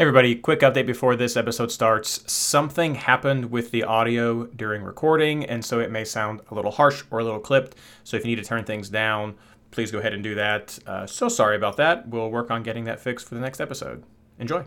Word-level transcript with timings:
Everybody, 0.00 0.34
quick 0.34 0.60
update 0.60 0.86
before 0.86 1.14
this 1.14 1.36
episode 1.36 1.70
starts. 1.70 2.24
Something 2.32 2.94
happened 2.94 3.50
with 3.50 3.70
the 3.70 3.84
audio 3.84 4.46
during 4.46 4.82
recording, 4.82 5.44
and 5.44 5.62
so 5.62 5.78
it 5.78 5.90
may 5.90 6.06
sound 6.06 6.40
a 6.50 6.54
little 6.54 6.70
harsh 6.70 7.04
or 7.10 7.18
a 7.18 7.22
little 7.22 7.38
clipped. 7.38 7.76
So 8.02 8.16
if 8.16 8.24
you 8.24 8.30
need 8.34 8.42
to 8.42 8.48
turn 8.48 8.64
things 8.64 8.88
down, 8.88 9.34
please 9.70 9.92
go 9.92 9.98
ahead 9.98 10.14
and 10.14 10.22
do 10.22 10.34
that. 10.36 10.78
Uh, 10.86 11.06
so 11.06 11.28
sorry 11.28 11.54
about 11.54 11.76
that. 11.76 12.08
We'll 12.08 12.30
work 12.30 12.50
on 12.50 12.62
getting 12.62 12.84
that 12.84 12.98
fixed 12.98 13.28
for 13.28 13.34
the 13.34 13.42
next 13.42 13.60
episode. 13.60 14.02
Enjoy. 14.38 14.64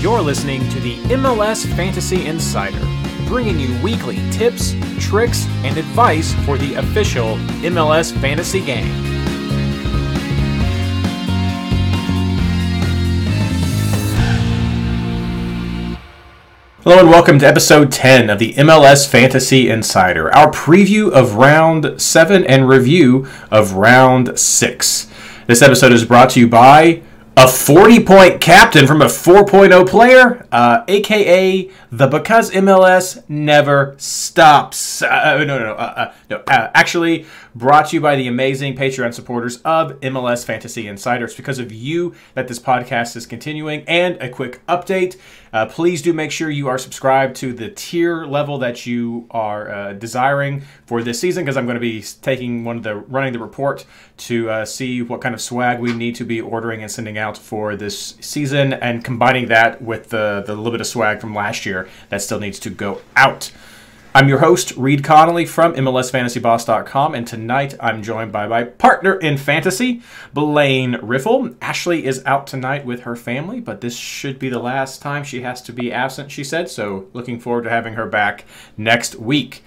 You're 0.00 0.22
listening 0.22 0.66
to 0.70 0.80
the 0.80 0.96
MLS 1.08 1.66
Fantasy 1.76 2.24
Insider 2.24 2.95
bringing 3.26 3.58
you 3.58 3.76
weekly 3.82 4.16
tips, 4.30 4.74
tricks, 5.00 5.46
and 5.64 5.76
advice 5.76 6.32
for 6.44 6.56
the 6.56 6.74
official 6.74 7.36
MLS 7.62 8.12
fantasy 8.20 8.64
game. 8.64 8.86
Hello 16.84 17.00
and 17.00 17.10
welcome 17.10 17.40
to 17.40 17.46
episode 17.48 17.90
10 17.90 18.30
of 18.30 18.38
the 18.38 18.54
MLS 18.54 19.08
Fantasy 19.08 19.68
Insider, 19.68 20.32
our 20.32 20.48
preview 20.52 21.10
of 21.10 21.34
round 21.34 22.00
7 22.00 22.44
and 22.44 22.68
review 22.68 23.26
of 23.50 23.72
round 23.72 24.38
6. 24.38 25.10
This 25.48 25.62
episode 25.62 25.90
is 25.90 26.04
brought 26.04 26.30
to 26.30 26.40
you 26.40 26.46
by 26.46 27.02
a 27.36 27.46
40 27.46 28.02
point 28.04 28.40
captain 28.40 28.86
from 28.86 29.02
a 29.02 29.06
4.0 29.06 29.86
player, 29.88 30.46
uh, 30.52 30.84
aka 30.88 31.70
the 31.96 32.06
Because 32.06 32.50
MLS 32.50 33.22
Never 33.26 33.94
Stops. 33.96 35.00
Uh, 35.00 35.38
no, 35.38 35.44
no, 35.44 35.58
no. 35.60 35.72
Uh, 35.72 35.94
uh 35.96 36.14
no 36.28 36.36
uh, 36.46 36.70
actually, 36.74 37.24
brought 37.54 37.86
to 37.88 37.96
you 37.96 38.02
by 38.02 38.16
the 38.16 38.28
amazing 38.28 38.76
Patreon 38.76 39.14
supporters 39.14 39.62
of 39.62 39.98
MLS 40.00 40.44
Fantasy 40.44 40.88
Insider. 40.88 41.24
It's 41.24 41.34
because 41.34 41.58
of 41.58 41.72
you 41.72 42.14
that 42.34 42.48
this 42.48 42.58
podcast 42.58 43.16
is 43.16 43.24
continuing. 43.24 43.82
And 43.88 44.20
a 44.20 44.28
quick 44.28 44.64
update 44.66 45.16
uh, 45.56 45.64
please 45.64 46.02
do 46.02 46.12
make 46.12 46.30
sure 46.30 46.50
you 46.50 46.68
are 46.68 46.76
subscribed 46.76 47.34
to 47.36 47.54
the 47.54 47.70
tier 47.70 48.26
level 48.26 48.58
that 48.58 48.84
you 48.84 49.26
are 49.30 49.70
uh, 49.70 49.92
desiring 49.94 50.62
for 50.84 51.02
this 51.02 51.18
season 51.18 51.44
because 51.44 51.56
I'm 51.56 51.64
going 51.64 51.76
to 51.76 51.80
be 51.80 52.02
taking 52.20 52.62
one 52.62 52.76
of 52.76 52.82
the 52.82 52.96
running 52.96 53.32
the 53.32 53.38
report 53.38 53.86
to 54.18 54.50
uh, 54.50 54.64
see 54.66 55.00
what 55.00 55.22
kind 55.22 55.34
of 55.34 55.40
swag 55.40 55.80
we 55.80 55.94
need 55.94 56.14
to 56.16 56.24
be 56.24 56.42
ordering 56.42 56.82
and 56.82 56.90
sending 56.90 57.16
out 57.16 57.38
for 57.38 57.74
this 57.74 58.16
season 58.20 58.74
and 58.74 59.02
combining 59.02 59.48
that 59.48 59.80
with 59.80 60.10
the, 60.10 60.42
the 60.46 60.54
little 60.54 60.72
bit 60.72 60.82
of 60.82 60.86
swag 60.86 61.20
from 61.20 61.34
last 61.34 61.64
year 61.64 61.85
that 62.08 62.22
still 62.22 62.40
needs 62.40 62.58
to 62.60 62.70
go 62.70 63.02
out. 63.14 63.50
I'm 64.16 64.30
your 64.30 64.38
host, 64.38 64.72
Reid 64.78 65.04
Connolly 65.04 65.44
from 65.44 65.74
MLSFantasyBoss.com, 65.74 67.14
and 67.14 67.26
tonight 67.26 67.74
I'm 67.78 68.02
joined 68.02 68.32
by 68.32 68.46
my 68.46 68.64
partner 68.64 69.16
in 69.16 69.36
fantasy, 69.36 70.00
Blayne 70.32 70.98
Riffle. 71.02 71.54
Ashley 71.60 72.06
is 72.06 72.24
out 72.24 72.46
tonight 72.46 72.86
with 72.86 73.02
her 73.02 73.14
family, 73.14 73.60
but 73.60 73.82
this 73.82 73.94
should 73.94 74.38
be 74.38 74.48
the 74.48 74.58
last 74.58 75.02
time 75.02 75.22
she 75.22 75.42
has 75.42 75.60
to 75.60 75.72
be 75.74 75.92
absent, 75.92 76.30
she 76.30 76.44
said, 76.44 76.70
so 76.70 77.08
looking 77.12 77.38
forward 77.38 77.64
to 77.64 77.70
having 77.70 77.92
her 77.92 78.06
back 78.06 78.46
next 78.78 79.16
week. 79.16 79.62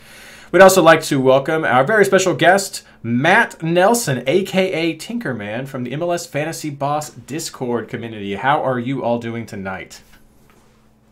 We'd 0.51 0.63
also 0.63 0.81
like 0.81 1.03
to 1.03 1.21
welcome 1.21 1.63
our 1.63 1.83
very 1.83 2.03
special 2.03 2.33
guest, 2.33 2.81
Matt 3.03 3.61
Nelson, 3.61 4.23
aka 4.25 4.97
Tinkerman, 4.97 5.67
from 5.67 5.83
the 5.83 5.91
MLS 5.91 6.27
Fantasy 6.27 6.71
Boss 6.71 7.11
Discord 7.11 7.87
community. 7.87 8.33
How 8.33 8.63
are 8.63 8.79
you 8.79 9.03
all 9.03 9.19
doing 9.19 9.45
tonight? 9.45 10.01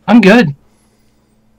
I'm 0.08 0.20
good. 0.20 0.56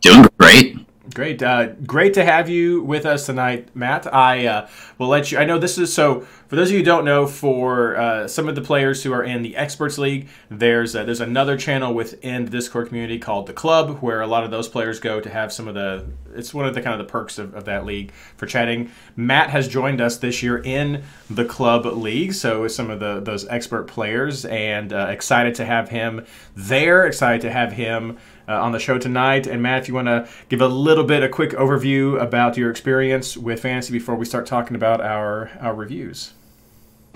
Doing 0.02 0.28
great. 0.38 0.78
Great, 1.14 1.42
uh, 1.42 1.70
great 1.86 2.14
to 2.14 2.24
have 2.24 2.48
you 2.50 2.84
with 2.84 3.06
us 3.06 3.26
tonight, 3.26 3.68
Matt. 3.76 4.14
I 4.14 4.46
uh, 4.46 4.68
will 4.98 5.08
let 5.08 5.32
you. 5.32 5.40
I 5.40 5.44
know 5.44 5.58
this 5.58 5.78
is 5.78 5.92
so. 5.92 6.22
For 6.48 6.56
those 6.56 6.70
of 6.70 6.74
you 6.74 6.80
who 6.80 6.86
don't 6.86 7.04
know, 7.04 7.26
for 7.26 7.98
uh, 7.98 8.28
some 8.28 8.48
of 8.48 8.56
the 8.56 8.62
players 8.62 9.04
who 9.04 9.12
are 9.12 9.24
in 9.24 9.42
the 9.42 9.56
Experts 9.56 9.98
League, 9.98 10.30
there's 10.50 10.96
uh, 10.96 11.04
there's 11.04 11.20
another 11.20 11.58
channel 11.58 11.94
within 11.94 12.46
the 12.46 12.52
Discord 12.52 12.90
community 12.90 13.18
called 13.18 13.48
the 13.48 13.54
Club, 13.54 14.00
where 14.00 14.22
a 14.22 14.28
lot 14.28 14.44
of 14.44 14.52
those 14.52 14.68
players 14.68 15.00
go 15.00 15.20
to 15.20 15.30
have 15.30 15.52
some 15.52 15.68
of 15.68 15.74
the. 15.74 16.06
It's 16.36 16.54
one 16.54 16.68
of 16.68 16.76
the 16.76 16.82
kind 16.82 17.00
of 17.00 17.06
the 17.06 17.12
perks 17.12 17.40
of, 17.40 17.56
of 17.56 17.66
that 17.66 17.86
league 17.86 18.12
for 18.38 18.46
chatting. 18.46 18.92
Matt 19.16 19.50
has 19.50 19.68
joined 19.68 20.00
us 20.00 20.18
this 20.18 20.44
year 20.44 20.60
in 20.60 21.04
the 21.30 21.46
Club 21.46 21.86
League, 21.86 22.34
so 22.34 22.68
some 22.68 22.92
of 22.92 23.00
the 23.00 23.20
those 23.20 23.48
expert 23.48 23.88
players, 23.88 24.46
and 24.46 24.94
uh, 24.94 25.08
excited 25.10 25.56
to 25.56 25.66
have 25.66 25.90
him 25.90 26.26
there. 26.56 27.08
Excited 27.08 27.42
to 27.42 27.52
have 27.52 27.74
him 27.74 28.20
on 28.54 28.72
the 28.72 28.80
show 28.80 28.98
tonight. 28.98 29.48
And 29.48 29.62
Matt, 29.62 29.84
if 29.84 29.88
you 29.88 29.94
want 29.94 30.08
to 30.08 30.28
give 30.50 30.62
a 30.62 30.68
little 30.68 31.04
bit, 31.04 31.24
a 31.24 31.30
quick 31.30 31.52
overview 31.52 32.22
about 32.22 32.58
your 32.58 32.70
experience 32.70 33.38
with 33.38 33.62
fantasy 33.62 33.94
before 33.94 34.16
we 34.16 34.26
start 34.26 34.46
talking 34.46 34.76
about 34.76 35.02
our, 35.02 35.52
our 35.60 35.74
reviews. 35.74 36.34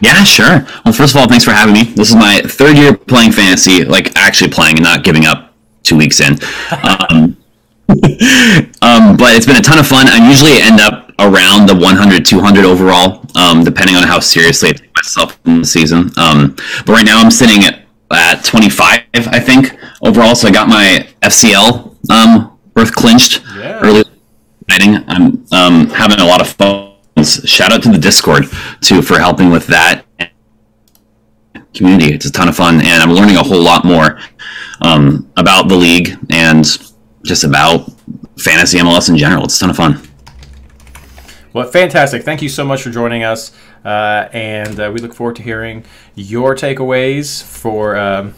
Yeah, 0.02 0.24
sure. 0.24 0.66
Well, 0.84 0.94
first 0.94 1.16
of 1.16 1.22
all, 1.22 1.28
thanks 1.28 1.46
for 1.46 1.52
having 1.52 1.74
me. 1.74 1.84
This 1.84 2.10
is 2.10 2.16
my 2.16 2.42
third 2.42 2.78
year 2.78 2.96
playing 2.96 3.32
fantasy, 3.32 3.86
like 3.86 4.16
actually 4.16 4.52
playing 4.52 4.76
and 4.78 4.84
not 4.84 5.04
giving 5.04 5.26
up 5.26 5.54
two 5.84 5.98
weeks 5.98 6.20
in. 6.20 6.38
Um, 7.10 7.38
um, 8.82 9.18
but 9.18 9.36
it's 9.36 9.46
been 9.46 9.58
a 9.58 9.62
ton 9.62 9.78
of 9.78 9.86
fun. 9.86 10.08
I 10.08 10.28
usually 10.28 10.62
end 10.62 10.80
up 10.80 11.12
around 11.20 11.68
the 11.68 11.76
100, 11.76 12.26
200 12.26 12.66
overall, 12.66 13.26
um, 13.36 13.64
depending 13.64 13.96
on 13.96 14.04
how 14.04 14.20
seriously 14.20 14.70
I 14.70 14.72
take 14.74 14.96
myself 14.96 15.40
in 15.46 15.60
the 15.60 15.66
season. 15.66 16.10
Um, 16.18 16.56
but 16.86 16.90
right 16.90 17.06
now 17.06 17.20
I'm 17.20 17.30
sitting 17.30 17.64
at, 17.64 17.83
at 18.14 18.44
25, 18.44 19.02
I 19.14 19.40
think 19.40 19.78
overall. 20.02 20.36
So 20.36 20.48
I 20.48 20.52
got 20.52 20.68
my 20.68 21.08
FCL 21.22 22.10
um, 22.12 22.60
berth 22.74 22.94
clinched 22.94 23.44
yeah. 23.56 23.80
early. 23.82 24.04
I'm 24.70 25.46
um, 25.52 25.90
having 25.90 26.20
a 26.20 26.26
lot 26.26 26.42
of 26.42 26.48
fun. 26.48 26.92
Shout 27.24 27.72
out 27.72 27.84
to 27.84 27.90
the 27.90 27.98
Discord 27.98 28.46
too 28.82 29.02
for 29.02 29.20
helping 29.20 29.52
with 29.52 29.68
that 29.68 30.06
community. 31.74 32.14
It's 32.14 32.26
a 32.26 32.32
ton 32.32 32.48
of 32.48 32.56
fun, 32.56 32.76
and 32.76 33.02
I'm 33.02 33.12
learning 33.12 33.36
a 33.36 33.44
whole 33.44 33.62
lot 33.62 33.86
more 33.86 34.20
um, 34.82 35.32
about 35.38 35.68
the 35.68 35.76
league 35.76 36.18
and 36.30 36.66
just 37.24 37.44
about 37.44 37.92
fantasy 38.40 38.78
MLS 38.80 39.10
in 39.10 39.18
general. 39.18 39.46
It's 39.46 39.58
a 39.58 39.60
ton 39.60 39.70
of 39.70 39.76
fun. 39.76 40.02
Well, 41.54 41.70
fantastic. 41.70 42.24
Thank 42.24 42.42
you 42.42 42.50
so 42.50 42.66
much 42.66 42.82
for 42.82 42.90
joining 42.90 43.24
us. 43.24 43.52
Uh, 43.84 44.30
and 44.32 44.80
uh, 44.80 44.92
we 44.94 45.00
look 45.00 45.14
forward 45.14 45.36
to 45.36 45.44
hearing 45.44 45.84
your 46.16 46.56
takeaways 46.56 47.44
for 47.44 47.96
um, 47.98 48.34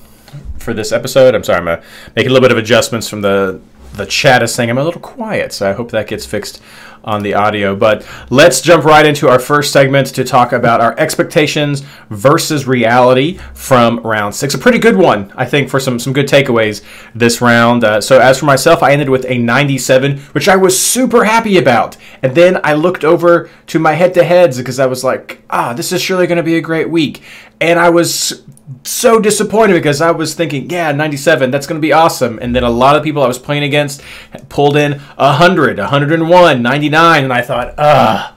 for 0.57 0.73
this 0.73 0.91
episode. 0.91 1.35
I'm 1.35 1.43
sorry, 1.43 1.59
I'm 1.59 1.67
uh, 1.67 1.81
making 2.15 2.31
a 2.31 2.33
little 2.33 2.47
bit 2.47 2.51
of 2.51 2.57
adjustments 2.57 3.07
from 3.07 3.21
the 3.21 3.61
the 3.93 4.05
chat 4.05 4.43
is 4.43 4.53
saying 4.53 4.69
I'm 4.69 4.77
a 4.77 4.83
little 4.83 5.01
quiet, 5.01 5.53
so 5.53 5.69
I 5.69 5.73
hope 5.73 5.91
that 5.91 6.07
gets 6.07 6.25
fixed 6.25 6.61
on 7.05 7.23
the 7.23 7.33
audio. 7.33 7.75
But 7.75 8.05
let's 8.29 8.59
jump 8.61 8.83
right 8.83 9.05
into 9.05 9.29
our 9.29 9.39
first 9.39 9.71
segment 9.71 10.07
to 10.07 10.23
talk 10.23 10.51
about 10.51 10.81
our 10.81 10.97
expectations 10.99 11.81
versus 12.09 12.67
reality 12.67 13.37
from 13.53 13.99
round 13.99 14.35
six. 14.35 14.53
A 14.53 14.57
pretty 14.57 14.79
good 14.79 14.97
one, 14.97 15.31
I 15.35 15.45
think, 15.45 15.69
for 15.69 15.79
some 15.79 15.99
some 15.99 16.11
good 16.11 16.27
takeaways 16.27 16.83
this 17.13 17.39
round. 17.41 17.83
Uh, 17.83 18.01
so 18.01 18.19
as 18.19 18.39
for 18.39 18.45
myself, 18.45 18.83
I 18.83 18.91
ended 18.91 19.09
with 19.09 19.25
a 19.29 19.37
97, 19.37 20.17
which 20.33 20.49
I 20.49 20.55
was 20.55 20.77
super 20.77 21.23
happy 21.23 21.57
about. 21.57 21.95
And 22.21 22.35
then 22.35 22.59
I 22.63 22.73
looked 22.73 23.03
over 23.03 23.49
to 23.67 23.79
my 23.79 23.93
head-to-heads 23.93 24.57
because 24.57 24.79
I 24.79 24.87
was 24.87 25.03
like, 25.03 25.43
ah, 25.49 25.73
this 25.73 25.91
is 25.91 26.01
surely 26.01 26.27
going 26.27 26.37
to 26.37 26.43
be 26.43 26.57
a 26.57 26.61
great 26.61 26.89
week. 26.89 27.21
And 27.61 27.79
I 27.79 27.89
was 27.89 28.43
so 28.83 29.19
disappointed 29.19 29.73
because 29.73 30.01
I 30.01 30.11
was 30.11 30.33
thinking, 30.33 30.69
yeah, 30.69 30.91
97, 30.91 31.51
that's 31.51 31.67
going 31.67 31.79
to 31.79 31.85
be 31.85 31.93
awesome. 31.93 32.39
And 32.39 32.55
then 32.55 32.63
a 32.63 32.69
lot 32.69 32.95
of 32.95 33.03
people 33.03 33.21
I 33.23 33.27
was 33.27 33.39
playing 33.39 33.63
against 33.63 34.01
pulled 34.49 34.77
in 34.77 34.93
100, 34.93 35.77
101, 35.77 36.61
99, 36.61 37.23
and 37.23 37.33
I 37.33 37.41
thought, 37.41 37.73
ugh 37.77 38.34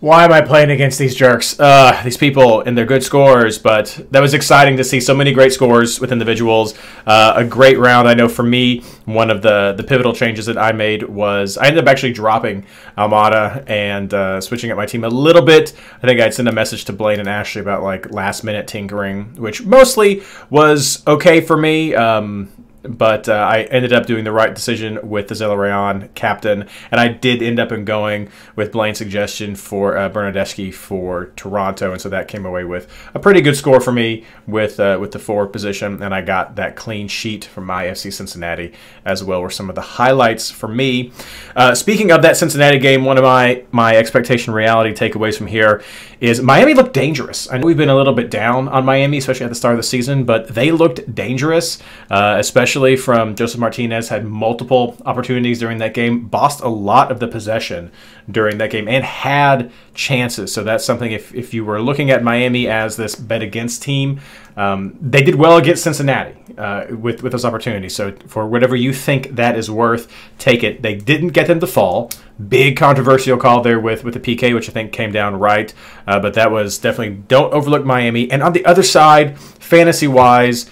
why 0.00 0.24
am 0.24 0.32
I 0.32 0.40
playing 0.40 0.70
against 0.70 0.98
these 0.98 1.14
jerks? 1.14 1.58
Uh, 1.58 2.00
these 2.04 2.16
people 2.16 2.60
and 2.60 2.78
their 2.78 2.84
good 2.86 3.02
scores. 3.02 3.58
But 3.58 4.06
that 4.10 4.20
was 4.20 4.32
exciting 4.32 4.76
to 4.76 4.84
see 4.84 5.00
so 5.00 5.14
many 5.14 5.32
great 5.32 5.52
scores 5.52 5.98
with 6.00 6.12
individuals. 6.12 6.74
Uh, 7.04 7.32
a 7.36 7.44
great 7.44 7.78
round. 7.78 8.08
I 8.08 8.14
know 8.14 8.28
for 8.28 8.44
me, 8.44 8.80
one 9.06 9.30
of 9.30 9.42
the, 9.42 9.74
the 9.76 9.82
pivotal 9.82 10.12
changes 10.12 10.46
that 10.46 10.56
I 10.56 10.70
made 10.70 11.02
was 11.02 11.58
I 11.58 11.66
ended 11.66 11.82
up 11.82 11.90
actually 11.90 12.12
dropping 12.12 12.64
Almada 12.96 13.68
and 13.68 14.14
uh, 14.14 14.40
switching 14.40 14.70
up 14.70 14.76
my 14.76 14.86
team 14.86 15.02
a 15.02 15.08
little 15.08 15.42
bit. 15.42 15.74
I 16.00 16.06
think 16.06 16.20
I'd 16.20 16.34
send 16.34 16.48
a 16.48 16.52
message 16.52 16.84
to 16.86 16.92
Blayne 16.92 17.18
and 17.18 17.28
Ashley 17.28 17.60
about 17.60 17.82
like 17.82 18.12
last 18.12 18.44
minute 18.44 18.68
tinkering, 18.68 19.34
which 19.34 19.64
mostly 19.64 20.22
was 20.48 21.02
okay 21.08 21.40
for 21.40 21.56
me. 21.56 21.94
Um, 21.96 22.52
but 22.88 23.28
uh, 23.28 23.32
I 23.32 23.62
ended 23.64 23.92
up 23.92 24.06
doing 24.06 24.24
the 24.24 24.32
right 24.32 24.54
decision 24.54 24.98
with 25.08 25.28
the 25.28 25.34
Zelarayan 25.34 26.12
captain, 26.14 26.66
and 26.90 27.00
I 27.00 27.08
did 27.08 27.42
end 27.42 27.60
up 27.60 27.70
in 27.70 27.84
going 27.84 28.30
with 28.56 28.72
Blayne's 28.72 28.98
suggestion 28.98 29.54
for 29.54 29.96
uh, 29.96 30.08
Bernardeschi 30.08 30.72
for 30.72 31.26
Toronto, 31.36 31.92
and 31.92 32.00
so 32.00 32.08
that 32.08 32.28
came 32.28 32.46
away 32.46 32.64
with 32.64 32.90
a 33.14 33.18
pretty 33.18 33.40
good 33.40 33.56
score 33.56 33.80
for 33.80 33.92
me 33.92 34.24
with 34.46 34.80
uh, 34.80 34.96
with 35.00 35.12
the 35.12 35.18
forward 35.18 35.48
position, 35.48 36.02
and 36.02 36.14
I 36.14 36.22
got 36.22 36.56
that 36.56 36.76
clean 36.76 37.08
sheet 37.08 37.44
from 37.44 37.66
my 37.66 37.84
FC 37.84 38.12
Cincinnati 38.12 38.72
as 39.04 39.22
well. 39.22 39.42
Were 39.42 39.50
some 39.50 39.68
of 39.68 39.74
the 39.74 39.82
highlights 39.82 40.50
for 40.50 40.68
me. 40.68 41.12
Uh, 41.54 41.74
speaking 41.74 42.10
of 42.10 42.22
that 42.22 42.36
Cincinnati 42.36 42.78
game, 42.78 43.04
one 43.04 43.18
of 43.18 43.24
my 43.24 43.64
my 43.70 43.96
expectation 43.96 44.54
reality 44.54 44.92
takeaways 44.94 45.36
from 45.36 45.46
here 45.46 45.82
is 46.20 46.42
Miami 46.42 46.74
looked 46.74 46.94
dangerous. 46.94 47.50
I 47.50 47.58
know 47.58 47.66
we've 47.66 47.76
been 47.76 47.88
a 47.88 47.96
little 47.96 48.12
bit 48.12 48.30
down 48.30 48.68
on 48.68 48.84
Miami, 48.84 49.18
especially 49.18 49.44
at 49.44 49.50
the 49.50 49.54
start 49.54 49.74
of 49.74 49.78
the 49.78 49.84
season, 49.84 50.24
but 50.24 50.48
they 50.48 50.72
looked 50.72 51.14
dangerous, 51.14 51.78
uh, 52.10 52.36
especially 52.38 52.77
especially 52.78 52.96
from 52.96 53.34
Josef 53.34 53.58
Martinez, 53.58 54.08
had 54.08 54.24
multiple 54.24 54.96
opportunities 55.04 55.58
during 55.58 55.78
that 55.78 55.94
game, 55.94 56.28
bossed 56.28 56.60
a 56.60 56.68
lot 56.68 57.10
of 57.10 57.18
the 57.18 57.26
possession 57.26 57.90
during 58.30 58.58
that 58.58 58.70
game, 58.70 58.86
and 58.86 59.04
had 59.04 59.72
chances. 59.94 60.52
So 60.52 60.62
that's 60.62 60.84
something, 60.84 61.10
if, 61.10 61.34
if 61.34 61.52
you 61.52 61.64
were 61.64 61.82
looking 61.82 62.12
at 62.12 62.22
Miami 62.22 62.68
as 62.68 62.96
this 62.96 63.16
bet 63.16 63.42
against 63.42 63.82
team, 63.82 64.20
um, 64.56 64.96
they 65.00 65.22
did 65.22 65.34
well 65.34 65.56
against 65.56 65.82
Cincinnati 65.82 66.36
uh, 66.56 66.86
with, 66.90 67.22
with 67.22 67.32
those 67.32 67.44
opportunities. 67.44 67.96
So 67.96 68.14
for 68.28 68.46
whatever 68.46 68.76
you 68.76 68.92
think 68.92 69.34
that 69.34 69.56
is 69.58 69.68
worth, 69.68 70.06
take 70.38 70.62
it. 70.62 70.82
They 70.82 70.94
didn't 70.94 71.30
get 71.30 71.48
them 71.48 71.58
to 71.58 71.66
fall. 71.66 72.10
Big 72.48 72.76
controversial 72.76 73.38
call 73.38 73.62
there 73.62 73.80
with, 73.80 74.04
with 74.04 74.14
the 74.14 74.20
PK, 74.20 74.54
which 74.54 74.68
I 74.68 74.72
think 74.72 74.92
came 74.92 75.10
down 75.10 75.36
right. 75.36 75.74
Uh, 76.06 76.20
but 76.20 76.34
that 76.34 76.52
was 76.52 76.78
definitely 76.78 77.16
don't 77.26 77.52
overlook 77.52 77.84
Miami. 77.84 78.30
And 78.30 78.40
on 78.40 78.52
the 78.52 78.64
other 78.64 78.84
side, 78.84 79.38
fantasy 79.40 80.06
wise, 80.06 80.70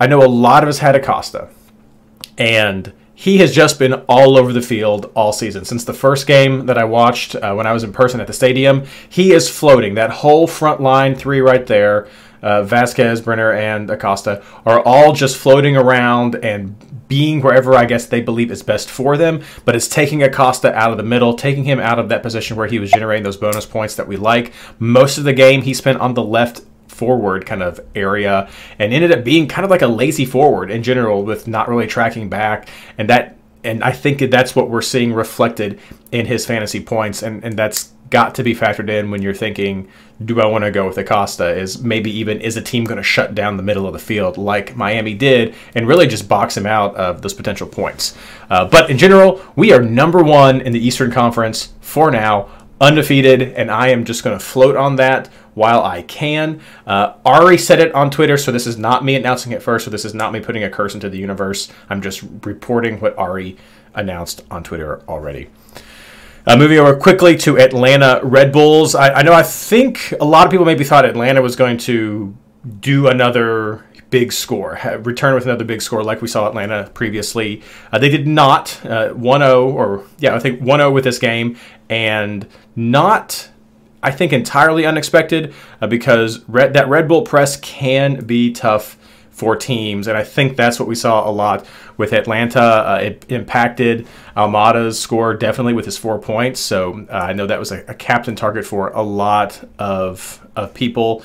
I 0.00 0.06
know 0.06 0.24
a 0.24 0.26
lot 0.26 0.62
of 0.62 0.68
us 0.68 0.78
had 0.78 0.96
Acosta. 0.96 1.48
And 2.38 2.92
he 3.14 3.36
has 3.38 3.54
just 3.54 3.78
been 3.78 3.92
all 4.08 4.38
over 4.38 4.50
the 4.50 4.62
field 4.62 5.12
all 5.14 5.34
season. 5.34 5.66
Since 5.66 5.84
the 5.84 5.92
first 5.92 6.26
game 6.26 6.64
that 6.66 6.78
I 6.78 6.84
watched 6.84 7.34
uh, 7.34 7.52
when 7.54 7.66
I 7.66 7.72
was 7.74 7.84
in 7.84 7.92
person 7.92 8.18
at 8.18 8.26
the 8.26 8.32
stadium, 8.32 8.86
he 9.10 9.32
is 9.32 9.50
floating. 9.50 9.94
That 9.94 10.10
whole 10.10 10.46
front 10.46 10.80
line 10.80 11.14
three 11.14 11.40
right 11.40 11.66
there 11.66 12.08
uh, 12.42 12.62
Vazquez, 12.62 13.22
Brenner, 13.22 13.52
and 13.52 13.90
Acosta 13.90 14.42
are 14.64 14.80
all 14.80 15.12
just 15.12 15.36
floating 15.36 15.76
around 15.76 16.36
and 16.36 16.74
being 17.08 17.42
wherever 17.42 17.74
I 17.74 17.84
guess 17.84 18.06
they 18.06 18.20
believe 18.20 18.50
is 18.50 18.62
best 18.62 18.88
for 18.88 19.16
them. 19.16 19.42
But 19.64 19.76
it's 19.76 19.88
taking 19.88 20.22
Acosta 20.22 20.72
out 20.74 20.90
of 20.90 20.96
the 20.96 21.02
middle, 21.02 21.34
taking 21.34 21.64
him 21.64 21.80
out 21.80 21.98
of 21.98 22.08
that 22.08 22.22
position 22.22 22.56
where 22.56 22.68
he 22.68 22.78
was 22.78 22.90
generating 22.90 23.24
those 23.24 23.36
bonus 23.36 23.66
points 23.66 23.96
that 23.96 24.06
we 24.06 24.16
like. 24.16 24.52
Most 24.78 25.18
of 25.18 25.24
the 25.24 25.32
game 25.32 25.62
he 25.62 25.74
spent 25.74 25.98
on 26.00 26.14
the 26.14 26.22
left 26.22 26.62
forward 27.00 27.46
kind 27.46 27.62
of 27.62 27.80
area 27.94 28.48
and 28.78 28.92
ended 28.92 29.10
up 29.10 29.24
being 29.24 29.48
kind 29.48 29.64
of 29.64 29.70
like 29.70 29.82
a 29.82 29.86
lazy 29.86 30.26
forward 30.26 30.70
in 30.70 30.82
general 30.82 31.24
with 31.24 31.48
not 31.48 31.66
really 31.66 31.86
tracking 31.86 32.28
back 32.28 32.68
and 32.98 33.08
that 33.08 33.36
and 33.64 33.82
I 33.82 33.92
think 33.92 34.18
that 34.20 34.30
that's 34.30 34.54
what 34.54 34.70
we're 34.70 34.82
seeing 34.82 35.12
reflected 35.14 35.80
in 36.12 36.26
his 36.26 36.44
fantasy 36.44 36.82
points 36.82 37.22
and 37.22 37.42
and 37.42 37.58
that's 37.58 37.92
got 38.10 38.34
to 38.34 38.42
be 38.42 38.54
factored 38.54 38.90
in 38.90 39.10
when 39.10 39.22
you're 39.22 39.34
thinking, 39.34 39.88
do 40.24 40.40
I 40.40 40.46
want 40.46 40.64
to 40.64 40.70
go 40.70 40.86
with 40.86 40.98
Acosta? 40.98 41.48
Is 41.56 41.82
maybe 41.82 42.10
even 42.18 42.40
is 42.40 42.56
a 42.56 42.62
team 42.62 42.84
going 42.84 42.98
to 42.98 43.02
shut 43.02 43.34
down 43.34 43.56
the 43.56 43.62
middle 43.62 43.86
of 43.86 43.92
the 43.92 43.98
field 43.98 44.36
like 44.36 44.76
Miami 44.76 45.14
did 45.14 45.54
and 45.74 45.88
really 45.88 46.06
just 46.06 46.28
box 46.28 46.56
him 46.56 46.66
out 46.66 46.94
of 46.96 47.22
those 47.22 47.32
potential 47.32 47.66
points? 47.66 48.16
Uh, 48.50 48.64
but 48.66 48.90
in 48.90 48.98
general, 48.98 49.40
we 49.56 49.72
are 49.72 49.80
number 49.80 50.22
one 50.22 50.60
in 50.60 50.72
the 50.72 50.84
Eastern 50.84 51.10
Conference 51.10 51.72
for 51.80 52.10
now, 52.10 52.50
undefeated, 52.80 53.42
and 53.42 53.70
I 53.70 53.88
am 53.88 54.04
just 54.04 54.24
going 54.24 54.38
to 54.38 54.44
float 54.44 54.76
on 54.76 54.96
that 54.96 55.30
while 55.54 55.82
I 55.82 56.02
can. 56.02 56.60
Uh, 56.86 57.14
Ari 57.24 57.58
said 57.58 57.80
it 57.80 57.94
on 57.94 58.10
Twitter, 58.10 58.36
so 58.36 58.52
this 58.52 58.66
is 58.66 58.78
not 58.78 59.04
me 59.04 59.14
announcing 59.16 59.52
it 59.52 59.62
first, 59.62 59.84
so 59.84 59.90
this 59.90 60.04
is 60.04 60.14
not 60.14 60.32
me 60.32 60.40
putting 60.40 60.64
a 60.64 60.70
curse 60.70 60.94
into 60.94 61.08
the 61.08 61.18
universe. 61.18 61.70
I'm 61.88 62.02
just 62.02 62.22
reporting 62.44 63.00
what 63.00 63.16
Ari 63.18 63.56
announced 63.94 64.44
on 64.50 64.62
Twitter 64.62 65.02
already. 65.08 65.48
Uh, 66.46 66.56
moving 66.56 66.78
over 66.78 66.96
quickly 66.96 67.36
to 67.36 67.58
Atlanta 67.58 68.20
Red 68.22 68.52
Bulls. 68.52 68.94
I, 68.94 69.10
I, 69.10 69.22
know 69.22 69.32
I 69.32 69.42
think 69.42 70.14
a 70.20 70.24
lot 70.24 70.46
of 70.46 70.50
people 70.50 70.64
maybe 70.64 70.84
thought 70.84 71.04
Atlanta 71.04 71.42
was 71.42 71.54
going 71.54 71.76
to 71.78 72.34
do 72.80 73.08
another 73.08 73.84
big 74.08 74.32
score, 74.32 74.78
return 75.02 75.34
with 75.34 75.44
another 75.44 75.64
big 75.64 75.82
score 75.82 76.02
like 76.02 76.22
we 76.22 76.28
saw 76.28 76.48
Atlanta 76.48 76.90
previously. 76.94 77.62
Uh, 77.92 77.98
they 77.98 78.08
did 78.08 78.26
not. 78.26 78.84
Uh, 78.84 79.10
1 79.10 79.40
0, 79.40 79.70
or 79.70 80.04
yeah, 80.18 80.34
I 80.34 80.38
think 80.38 80.60
1 80.60 80.78
0 80.80 80.90
with 80.90 81.04
this 81.04 81.18
game, 81.18 81.56
and 81.88 82.46
not, 82.74 83.49
I 84.02 84.10
think, 84.10 84.32
entirely 84.32 84.86
unexpected 84.86 85.54
uh, 85.80 85.86
because 85.86 86.40
Red, 86.48 86.74
that 86.74 86.88
Red 86.88 87.08
Bull 87.08 87.22
press 87.22 87.56
can 87.58 88.24
be 88.24 88.52
tough 88.52 88.96
for 89.40 89.56
teams. 89.56 90.06
And 90.06 90.18
I 90.18 90.22
think 90.22 90.56
that's 90.56 90.78
what 90.78 90.86
we 90.86 90.94
saw 90.94 91.28
a 91.28 91.32
lot 91.32 91.66
with 91.96 92.12
Atlanta. 92.12 92.60
Uh, 92.60 92.98
it 93.02 93.24
impacted 93.30 94.06
Almada's 94.36 95.00
score 95.00 95.34
definitely 95.34 95.72
with 95.72 95.86
his 95.86 95.96
four 95.96 96.18
points. 96.18 96.60
So 96.60 97.06
uh, 97.10 97.12
I 97.14 97.32
know 97.32 97.46
that 97.46 97.58
was 97.58 97.72
a, 97.72 97.82
a, 97.88 97.94
captain 97.94 98.36
target 98.36 98.66
for 98.66 98.88
a 98.88 99.02
lot 99.02 99.66
of, 99.78 100.46
of 100.56 100.74
people. 100.74 101.22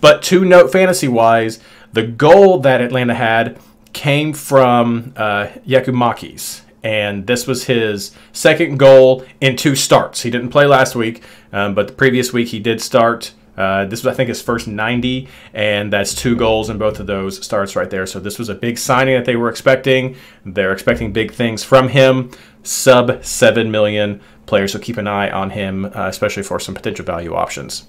But 0.00 0.22
to 0.24 0.44
note, 0.44 0.72
fantasy 0.72 1.06
wise, 1.06 1.60
the 1.92 2.02
goal 2.02 2.58
that 2.60 2.80
Atlanta 2.80 3.14
had 3.14 3.58
came 3.92 4.32
from 4.32 5.12
uh, 5.16 5.46
Giakoumakis. 5.66 6.62
And 6.82 7.26
this 7.26 7.46
was 7.46 7.64
his 7.64 8.10
second 8.32 8.78
goal 8.78 9.24
in 9.40 9.56
two 9.56 9.76
starts. 9.76 10.22
He 10.22 10.30
didn't 10.30 10.50
play 10.50 10.66
last 10.66 10.96
week, 10.96 11.22
um, 11.52 11.74
but 11.74 11.86
the 11.88 11.94
previous 11.94 12.32
week 12.32 12.48
he 12.48 12.58
did 12.58 12.80
start 12.80 13.32
uh, 13.56 13.84
this 13.84 14.02
was, 14.02 14.12
I 14.12 14.16
think, 14.16 14.28
his 14.28 14.40
first 14.40 14.66
90, 14.66 15.28
and 15.52 15.92
that's 15.92 16.14
two 16.14 16.36
goals 16.36 16.70
in 16.70 16.78
both 16.78 16.98
of 17.00 17.06
those 17.06 17.44
starts 17.44 17.76
right 17.76 17.90
there. 17.90 18.06
So 18.06 18.18
this 18.18 18.38
was 18.38 18.48
a 18.48 18.54
big 18.54 18.78
signing 18.78 19.14
that 19.14 19.24
they 19.24 19.36
were 19.36 19.48
expecting. 19.48 20.16
They're 20.44 20.72
expecting 20.72 21.12
big 21.12 21.32
things 21.32 21.62
from 21.62 21.88
him. 21.88 22.30
Sub 22.62 23.24
7 23.24 23.70
million 23.70 24.20
players, 24.46 24.72
so 24.72 24.78
keep 24.78 24.96
an 24.96 25.06
eye 25.06 25.30
on 25.30 25.50
him, 25.50 25.84
uh, 25.84 26.06
especially 26.08 26.42
for 26.42 26.58
some 26.58 26.74
potential 26.74 27.04
value 27.04 27.34
options. 27.34 27.86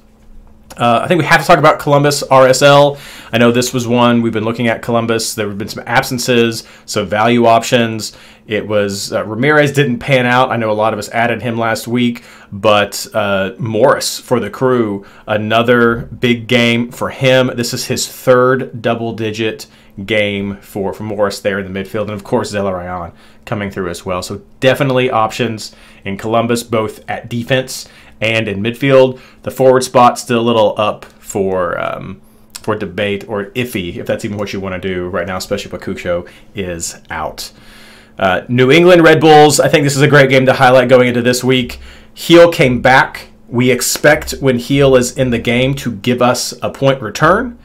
Uh, 0.77 1.01
I 1.04 1.07
think 1.07 1.19
we 1.19 1.25
have 1.25 1.42
to 1.42 1.45
talk 1.45 1.60
about 1.60 1.80
Columbus 1.80 2.24
RSL. 2.24 3.00
I 3.31 3.38
know 3.38 3.51
this 3.51 3.74
was 3.74 3.88
one 3.88 4.21
we've 4.21 4.33
been 4.33 4.45
looking 4.45 4.68
at 4.68 4.81
Columbus. 4.81 5.36
There 5.36 5.48
have 5.48 5.57
been 5.57 5.68
some 5.68 5.83
absences, 5.86 6.63
some 6.86 7.06
value 7.06 7.45
options. 7.45 8.13
It 8.48 8.68
was 8.68 9.13
uh, 9.13 9.24
Ramirez 9.24 9.71
didn't 9.71 10.00
pan 10.00 10.25
out. 10.25 10.51
I 10.51 10.57
know 10.57 10.71
a 10.71 10.74
lot 10.74 10.94
of 10.94 11.00
us 11.00 11.10
added 11.10 11.42
him 11.42 11.57
last 11.57 11.88
week, 11.88 12.24
but 12.51 13.06
uh, 13.13 13.51
Morris 13.60 14.19
for 14.19 14.39
the 14.39 14.50
crew, 14.50 15.06
another 15.27 16.10
big 16.19 16.48
game 16.48 16.92
for 16.92 17.10
him. 17.10 17.51
This 17.56 17.74
is 17.74 17.86
his 17.86 18.07
third 18.07 18.81
double-digit 18.81 19.68
game 20.06 20.57
for, 20.57 20.92
for 20.94 21.04
Morris 21.04 21.39
there 21.39 21.60
in 21.60 21.71
the 21.71 21.80
midfield, 21.80 22.04
and 22.04 22.12
of 22.12 22.24
course 22.24 22.51
Zelarayan 22.51 23.13
coming 23.45 23.69
through 23.69 23.89
as 23.89 24.06
well. 24.06 24.24
So 24.24 24.42
definitely 24.60 25.10
options 25.10 25.75
in 26.04 26.18
Columbus, 26.18 26.63
both 26.63 27.07
at 27.10 27.30
defense 27.30 27.88
and 28.23 28.47
in 28.47 28.61
midfield. 28.61 29.19
The 29.43 29.51
forward 29.51 29.83
spot 29.83 30.17
still 30.17 30.39
a 30.39 30.41
little 30.41 30.73
up 30.77 31.05
for 31.05 31.79
um, 31.79 32.21
for 32.53 32.75
debate 32.75 33.27
or 33.27 33.47
iffy 33.47 33.97
if 33.97 34.07
that's 34.07 34.23
even 34.23 34.37
what 34.37 34.53
you 34.53 34.59
want 34.59 34.81
to 34.81 34.87
do 34.87 35.09
right 35.09 35.27
now, 35.27 35.37
especially 35.37 35.71
Pacucho 35.71 36.27
is 36.55 36.95
out. 37.09 37.51
Uh, 38.17 38.41
New 38.47 38.71
England 38.71 39.03
Red 39.03 39.19
Bulls. 39.19 39.59
I 39.59 39.67
think 39.67 39.83
this 39.83 39.95
is 39.95 40.01
a 40.01 40.07
great 40.07 40.29
game 40.29 40.45
to 40.45 40.53
highlight 40.53 40.87
going 40.87 41.07
into 41.07 41.21
this 41.21 41.43
week. 41.43 41.79
Gil 42.15 42.51
came 42.51 42.81
back. 42.81 43.27
We 43.47 43.71
expect 43.71 44.31
when 44.39 44.57
Gil 44.57 44.95
is 44.95 45.17
in 45.17 45.31
the 45.31 45.39
game 45.39 45.73
to 45.75 45.91
give 45.91 46.21
us 46.21 46.53
a 46.61 46.69
point 46.69 47.01
return 47.01 47.57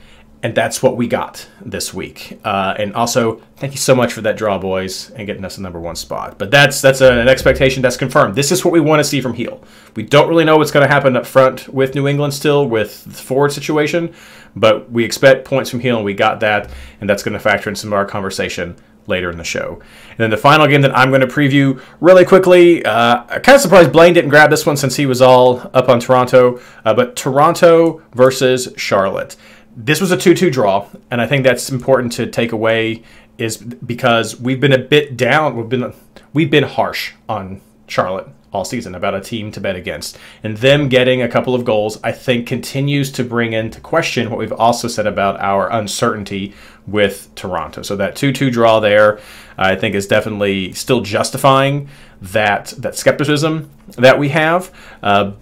and 0.43 0.55
that's 0.55 0.82
what 0.82 0.96
we 0.96 1.08
got 1.08 1.49
this 1.61 1.93
week. 1.93 2.38
Uh, 2.44 2.75
and 2.79 2.94
also, 2.94 3.43
thank 3.56 3.73
you 3.73 3.79
so 3.79 3.94
much 3.94 4.12
for 4.12 4.20
that 4.20 4.37
draw, 4.37 4.56
boys, 4.56 5.11
and 5.11 5.26
getting 5.26 5.44
us 5.44 5.56
the 5.56 5.62
number 5.62 5.81
one 5.81 5.96
spot. 5.96 6.38
But 6.38 6.50
that's 6.50 6.81
that's 6.81 7.00
an 7.00 7.29
expectation 7.29 7.82
that's 7.82 7.96
confirmed. 7.96 8.37
This 8.37 8.52
is 8.52 8.64
what 8.64 8.73
we 8.73 8.81
want 8.81 9.00
to 9.00 9.05
see 9.05 9.20
from 9.20 9.32
Gil. 9.32 9.62
We 9.96 10.05
don't 10.05 10.29
really 10.29 10.44
know 10.44 10.56
what's 10.56 10.70
going 10.70 10.87
to 10.87 10.93
happen 10.93 11.17
up 11.17 11.26
front 11.26 11.69
with 11.69 11.94
New 11.94 12.06
England 12.06 12.35
still 12.35 12.68
with 12.68 13.04
the 13.04 13.11
forward 13.12 13.52
situation, 13.52 14.14
but 14.54 14.90
we 14.90 15.04
expect 15.04 15.45
points 15.45 15.71
from 15.71 15.80
Gil, 15.80 15.97
and 15.97 16.04
we 16.04 16.14
got 16.14 16.40
that, 16.40 16.71
and 17.00 17.11
that's 17.11 17.23
going 17.23 17.35
to 17.35 17.40
factor 17.40 17.68
in 17.68 17.75
some 17.75 17.92
of 17.92 17.95
our 17.95 18.07
conversation 18.07 18.76
later 19.09 19.30
in 19.30 19.38
the 19.38 19.45
show. 19.45 19.80
And 20.11 20.18
then 20.18 20.30
the 20.30 20.37
final 20.37 20.66
game 20.66 20.83
that 20.83 20.97
I'm 20.97 21.09
going 21.09 21.23
to 21.23 21.26
preview 21.26 21.83
really 22.00 22.26
quickly. 22.26 22.85
Uh, 22.85 23.25
I'm 23.28 23.40
kind 23.40 23.57
of 23.57 23.62
surprised 23.62 23.90
Blayne 23.90 24.12
didn't 24.12 24.30
grab 24.30 24.50
this 24.50 24.66
one 24.66 24.76
since 24.76 24.97
he 24.97 25.07
was 25.07 25.23
all 25.23 25.71
up 25.75 25.88
on 25.88 25.99
Toronto, 25.99 26.61
uh, 26.85 26.95
but 26.95 27.16
Toronto 27.16 28.02
versus 28.12 28.68
Charlotte 28.76 29.35
this 29.78 30.00
was 30.00 30.11
a 30.11 30.16
2-2 30.16 30.50
draw, 30.50 30.88
and 31.08 31.20
I 31.20 31.26
think 31.26 31.44
that's 31.44 31.70
important 31.70 32.12
to 32.14 32.26
take 32.26 32.50
away 32.50 33.04
is 33.38 33.56
because 33.56 34.38
we've 34.40 34.61
been 34.61 34.73
a 34.73 34.78
bit 34.78 35.16
down. 35.16 35.56
We've 35.56 35.68
been 35.68 35.94
we've 36.32 36.50
been 36.50 36.64
harsh 36.64 37.12
on 37.28 37.61
Charlotte 37.87 38.28
all 38.50 38.64
season 38.64 38.94
about 38.94 39.14
a 39.14 39.20
team 39.20 39.52
to 39.52 39.61
bet 39.61 39.76
against, 39.76 40.18
and 40.42 40.56
them 40.56 40.88
getting 40.88 41.23
a 41.23 41.28
couple 41.28 41.54
of 41.54 41.64
goals, 41.64 42.00
I 42.02 42.11
think, 42.11 42.49
continues 42.49 43.12
to 43.12 43.23
bring 43.23 43.52
into 43.52 43.80
question 43.80 44.30
what 44.30 44.40
we've 44.40 44.52
also 44.52 44.88
said 44.88 45.06
about 45.06 45.38
our 45.38 45.70
uncertainty 45.70 46.54
with 46.87 47.32
Toronto. 47.37 47.82
So 47.82 47.94
that 47.97 48.16
2-2 48.16 48.50
draw 48.50 48.80
there, 48.80 49.20
I 49.56 49.76
think, 49.76 49.94
is 49.94 50.08
definitely 50.08 50.73
still 50.73 51.02
justifying 51.02 51.88
that 52.20 52.75
that 52.78 52.97
skepticism 52.97 53.70
that 53.97 54.18
we 54.18 54.30
have. 54.30 54.75
Uh, 55.04 55.32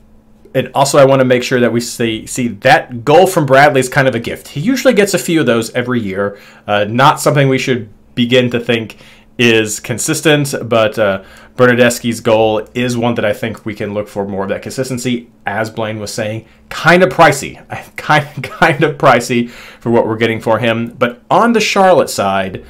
and 0.56 0.70
also 0.74 0.96
I 0.96 1.04
want 1.04 1.20
to 1.20 1.24
make 1.26 1.42
sure 1.42 1.60
that 1.60 1.70
we 1.70 1.82
see 1.82 2.26
see 2.26 2.48
that 2.48 3.04
goal 3.04 3.26
from 3.26 3.44
Bradley 3.44 3.78
is 3.78 3.90
kind 3.90 4.08
of 4.08 4.14
a 4.14 4.18
gift. 4.18 4.48
He 4.48 4.60
usually 4.60 4.94
gets 4.94 5.12
a 5.12 5.18
few 5.18 5.40
of 5.40 5.46
those 5.46 5.70
every 5.74 6.00
year. 6.00 6.38
Uh, 6.66 6.84
not 6.84 7.20
something 7.20 7.48
we 7.48 7.58
should 7.58 7.90
begin 8.14 8.50
to 8.52 8.58
think 8.58 8.96
is 9.36 9.80
consistent, 9.80 10.54
but 10.62 10.98
uh, 10.98 11.22
Bernardeschi's 11.56 12.20
goal 12.20 12.66
is 12.72 12.96
one 12.96 13.16
that 13.16 13.24
I 13.26 13.34
think 13.34 13.66
we 13.66 13.74
can 13.74 13.92
look 13.92 14.08
for 14.08 14.26
more 14.26 14.44
of 14.44 14.48
that 14.48 14.62
consistency. 14.62 15.30
As 15.44 15.68
Blayne 15.68 16.00
was 16.00 16.10
saying, 16.10 16.46
kind 16.70 17.02
of 17.02 17.10
pricey, 17.10 17.62
kind 17.96 18.42
kind 18.42 18.82
of 18.82 18.96
pricey 18.96 19.50
for 19.50 19.90
what 19.90 20.06
we're 20.06 20.16
getting 20.16 20.40
for 20.40 20.58
him. 20.58 20.88
But 20.98 21.22
on 21.30 21.52
the 21.52 21.60
Charlotte 21.60 22.08
side, 22.08 22.64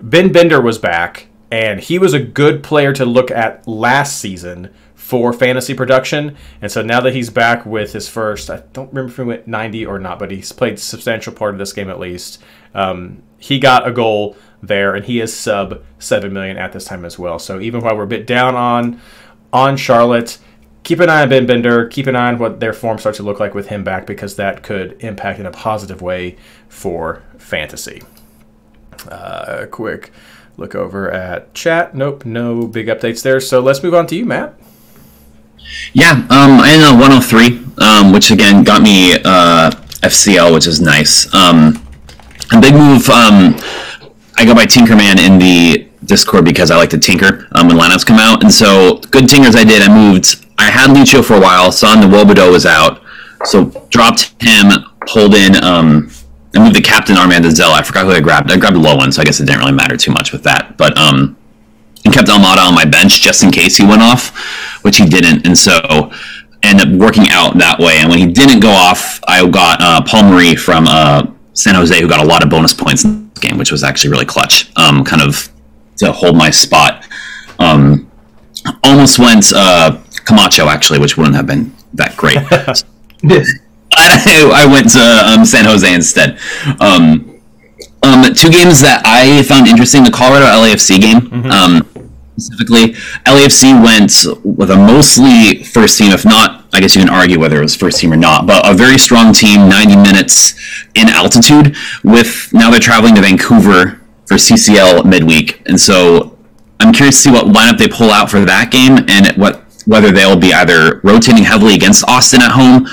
Ben 0.00 0.30
Bender 0.30 0.60
was 0.60 0.78
back, 0.78 1.26
and 1.50 1.80
he 1.80 1.98
was 1.98 2.14
a 2.14 2.22
good 2.22 2.62
player 2.62 2.92
to 2.92 3.04
look 3.04 3.32
at 3.32 3.66
last 3.66 4.20
season 4.20 4.72
for 5.12 5.34
fantasy 5.34 5.74
production. 5.74 6.34
And 6.62 6.72
so 6.72 6.80
now 6.80 7.02
that 7.02 7.12
he's 7.12 7.28
back 7.28 7.66
with 7.66 7.92
his 7.92 8.08
first, 8.08 8.48
I 8.48 8.62
don't 8.72 8.88
remember 8.88 9.10
if 9.10 9.16
he 9.18 9.22
went 9.24 9.46
90 9.46 9.84
or 9.84 9.98
not, 9.98 10.18
but 10.18 10.30
he's 10.30 10.52
played 10.52 10.78
substantial 10.78 11.34
part 11.34 11.54
of 11.54 11.58
this 11.58 11.74
game 11.74 11.90
at 11.90 12.00
least. 12.00 12.42
Um, 12.72 13.22
he 13.36 13.58
got 13.58 13.86
a 13.86 13.92
goal 13.92 14.38
there, 14.62 14.94
and 14.94 15.04
he 15.04 15.20
is 15.20 15.36
sub 15.36 15.84
seven 15.98 16.32
million 16.32 16.56
at 16.56 16.72
this 16.72 16.86
time 16.86 17.04
as 17.04 17.18
well. 17.18 17.38
So 17.38 17.60
even 17.60 17.82
while 17.82 17.94
we're 17.94 18.04
a 18.04 18.06
bit 18.06 18.26
down 18.26 18.54
on 18.54 19.02
on 19.52 19.76
Charlotte, 19.76 20.38
keep 20.82 20.98
an 20.98 21.10
eye 21.10 21.20
on 21.20 21.28
Ben 21.28 21.44
Bender. 21.44 21.88
Keep 21.88 22.06
an 22.06 22.16
eye 22.16 22.28
on 22.28 22.38
what 22.38 22.60
their 22.60 22.72
form 22.72 22.96
starts 22.96 23.18
to 23.18 23.22
look 23.22 23.38
like 23.38 23.54
with 23.54 23.66
him 23.66 23.84
back, 23.84 24.06
because 24.06 24.36
that 24.36 24.62
could 24.62 24.96
impact 25.04 25.38
in 25.38 25.44
a 25.44 25.50
positive 25.50 26.00
way 26.00 26.38
for 26.70 27.22
fantasy. 27.36 28.02
Uh, 29.10 29.66
quick 29.70 30.10
look 30.56 30.74
over 30.74 31.10
at 31.10 31.52
chat. 31.52 31.94
Nope, 31.94 32.24
no 32.24 32.66
big 32.66 32.86
updates 32.86 33.22
there. 33.22 33.40
So 33.40 33.60
let's 33.60 33.82
move 33.82 33.92
on 33.92 34.06
to 34.06 34.16
you, 34.16 34.24
Matt. 34.24 34.58
Yeah, 35.92 36.12
um, 36.12 36.60
I 36.60 36.70
ended 36.72 36.88
on 36.88 36.98
103, 36.98 37.84
um, 37.84 38.12
which 38.12 38.30
again 38.30 38.64
got 38.64 38.82
me 38.82 39.14
uh, 39.24 39.70
FCL, 40.02 40.52
which 40.52 40.66
is 40.66 40.80
nice. 40.80 41.32
Um, 41.34 41.82
a 42.52 42.60
big 42.60 42.74
move. 42.74 43.08
Um, 43.08 43.56
I 44.36 44.44
go 44.44 44.54
by 44.54 44.66
Tinkerman 44.66 45.18
in 45.18 45.38
the 45.38 45.88
Discord 46.04 46.44
because 46.44 46.70
I 46.70 46.76
like 46.76 46.90
to 46.90 46.98
tinker 46.98 47.48
um, 47.52 47.68
when 47.68 47.76
lineups 47.76 48.04
come 48.04 48.18
out, 48.18 48.42
and 48.42 48.52
so 48.52 48.96
good 49.10 49.28
tinkers 49.28 49.54
I 49.54 49.64
did. 49.64 49.82
I 49.82 49.88
moved. 49.88 50.46
I 50.58 50.70
had 50.70 50.90
Lucio 50.90 51.22
for 51.22 51.34
a 51.34 51.40
while. 51.40 51.72
Saw 51.72 51.94
the 51.94 52.06
Nwobodo 52.06 52.50
was 52.50 52.66
out, 52.66 53.02
so 53.44 53.66
dropped 53.90 54.34
him. 54.42 54.70
Pulled 55.06 55.34
in. 55.34 55.62
Um, 55.62 56.10
I 56.54 56.58
moved 56.58 56.76
the 56.76 56.82
captain 56.82 57.16
Armando 57.16 57.50
Zella. 57.50 57.74
I 57.74 57.82
forgot 57.82 58.04
who 58.04 58.12
I 58.12 58.20
grabbed. 58.20 58.52
I 58.52 58.56
grabbed 58.56 58.76
a 58.76 58.80
low 58.80 58.96
one, 58.96 59.10
so 59.10 59.22
I 59.22 59.24
guess 59.24 59.40
it 59.40 59.46
didn't 59.46 59.60
really 59.60 59.72
matter 59.72 59.96
too 59.96 60.12
much 60.12 60.32
with 60.32 60.42
that. 60.44 60.76
But 60.76 60.96
um, 60.98 61.36
and 62.04 62.12
kept 62.12 62.28
Almada 62.28 62.66
on 62.66 62.74
my 62.74 62.84
bench 62.84 63.20
just 63.20 63.42
in 63.42 63.50
case 63.50 63.76
he 63.76 63.84
went 63.84 64.02
off, 64.02 64.36
which 64.82 64.96
he 64.96 65.06
didn't, 65.06 65.46
and 65.46 65.56
so 65.56 66.10
ended 66.62 66.88
up 66.88 66.94
working 66.94 67.28
out 67.30 67.58
that 67.58 67.78
way. 67.78 67.98
And 67.98 68.08
when 68.08 68.18
he 68.18 68.26
didn't 68.26 68.60
go 68.60 68.70
off, 68.70 69.20
I 69.26 69.48
got 69.48 69.80
uh, 69.80 70.02
Paul 70.02 70.30
Marie 70.30 70.56
from 70.56 70.86
uh, 70.88 71.26
San 71.54 71.74
Jose, 71.74 72.00
who 72.00 72.08
got 72.08 72.20
a 72.20 72.26
lot 72.26 72.42
of 72.42 72.50
bonus 72.50 72.74
points 72.74 73.04
in 73.04 73.30
this 73.30 73.38
game, 73.38 73.58
which 73.58 73.70
was 73.70 73.82
actually 73.82 74.10
really 74.10 74.26
clutch. 74.26 74.70
Um, 74.76 75.04
kind 75.04 75.22
of 75.22 75.48
to 75.96 76.12
hold 76.12 76.36
my 76.36 76.50
spot. 76.50 77.06
Um, 77.58 78.10
almost 78.84 79.18
went 79.18 79.52
uh, 79.54 80.00
Camacho 80.24 80.68
actually, 80.68 80.98
which 80.98 81.16
wouldn't 81.16 81.36
have 81.36 81.46
been 81.46 81.74
that 81.94 82.16
great. 82.16 82.38
I, 83.94 84.50
I, 84.54 84.66
went 84.66 84.90
to 84.92 85.00
um, 85.00 85.44
San 85.44 85.64
Jose 85.64 85.92
instead. 85.94 86.38
Um, 86.80 87.40
um, 88.02 88.34
two 88.34 88.50
games 88.50 88.80
that 88.80 89.02
I 89.04 89.42
found 89.44 89.68
interesting: 89.68 90.02
the 90.02 90.10
Colorado 90.10 90.46
LAFC 90.46 91.00
game. 91.00 91.20
Mm-hmm. 91.20 91.91
Specifically, 92.36 92.94
LAFC 93.24 93.82
went 93.82 94.44
with 94.44 94.70
a 94.70 94.76
mostly 94.76 95.62
first 95.64 95.98
team, 95.98 96.12
if 96.12 96.24
not, 96.24 96.64
I 96.72 96.80
guess 96.80 96.94
you 96.94 97.02
can 97.02 97.10
argue 97.10 97.38
whether 97.38 97.58
it 97.58 97.62
was 97.62 97.76
first 97.76 98.00
team 98.00 98.12
or 98.12 98.16
not, 98.16 98.46
but 98.46 98.68
a 98.68 98.74
very 98.74 98.98
strong 98.98 99.32
team, 99.34 99.68
90 99.68 99.96
minutes 99.96 100.54
in 100.94 101.08
altitude. 101.08 101.76
With 102.02 102.48
now 102.52 102.70
they're 102.70 102.80
traveling 102.80 103.14
to 103.16 103.20
Vancouver 103.20 104.00
for 104.26 104.36
CCL 104.36 105.04
midweek, 105.04 105.62
and 105.66 105.78
so 105.78 106.38
I'm 106.80 106.92
curious 106.92 107.16
to 107.16 107.22
see 107.22 107.30
what 107.30 107.46
lineup 107.46 107.78
they 107.78 107.88
pull 107.88 108.10
out 108.10 108.30
for 108.30 108.40
that 108.40 108.70
game 108.70 109.04
and 109.08 109.36
what 109.36 109.62
whether 109.86 110.10
they'll 110.10 110.38
be 110.38 110.52
either 110.54 111.00
rotating 111.02 111.44
heavily 111.44 111.74
against 111.74 112.08
Austin 112.08 112.40
at 112.40 112.52
home 112.52 112.88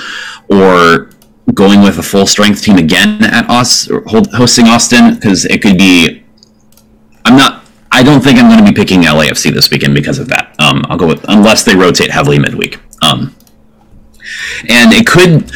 or 0.48 1.10
going 1.54 1.82
with 1.82 1.98
a 1.98 2.02
full 2.02 2.26
strength 2.26 2.62
team 2.62 2.76
again 2.76 3.24
at 3.24 3.48
us 3.48 3.88
hosting 4.06 4.66
Austin 4.66 5.14
because 5.14 5.44
it 5.46 5.62
could 5.62 5.78
be. 5.78 6.24
I'm 7.24 7.36
not. 7.36 7.59
I 7.92 8.02
don't 8.02 8.20
think 8.20 8.38
I'm 8.38 8.48
going 8.48 8.64
to 8.64 8.70
be 8.70 8.74
picking 8.74 9.02
LAFC 9.02 9.52
this 9.52 9.70
weekend 9.70 9.94
because 9.94 10.18
of 10.18 10.28
that. 10.28 10.54
Um, 10.58 10.84
I'll 10.88 10.96
go 10.96 11.06
with 11.06 11.24
unless 11.28 11.64
they 11.64 11.74
rotate 11.74 12.10
heavily 12.10 12.38
midweek. 12.38 12.78
Um, 13.02 13.34
and 14.68 14.92
it 14.92 15.06
could. 15.06 15.50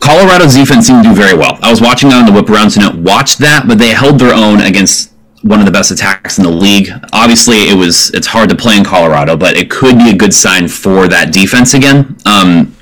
Colorado's 0.00 0.54
defense 0.54 0.88
seemed 0.88 1.04
to 1.04 1.10
do 1.10 1.14
very 1.14 1.36
well. 1.36 1.58
I 1.62 1.70
was 1.70 1.80
watching 1.80 2.12
on 2.12 2.26
the 2.26 2.32
whip 2.32 2.50
around, 2.50 2.70
so 2.70 2.80
not 2.80 2.96
watch 2.96 3.36
that, 3.36 3.68
but 3.68 3.78
they 3.78 3.90
held 3.90 4.18
their 4.18 4.34
own 4.34 4.60
against 4.60 5.12
one 5.42 5.60
of 5.60 5.66
the 5.66 5.70
best 5.70 5.92
attacks 5.92 6.38
in 6.38 6.44
the 6.44 6.50
league. 6.50 6.90
Obviously, 7.12 7.68
it 7.68 7.76
was 7.76 8.10
it's 8.10 8.26
hard 8.26 8.48
to 8.48 8.56
play 8.56 8.76
in 8.76 8.84
Colorado, 8.84 9.36
but 9.36 9.56
it 9.56 9.70
could 9.70 9.98
be 9.98 10.10
a 10.10 10.16
good 10.16 10.34
sign 10.34 10.66
for 10.66 11.06
that 11.06 11.32
defense 11.32 11.74
again. 11.74 12.16
Um, 12.26 12.74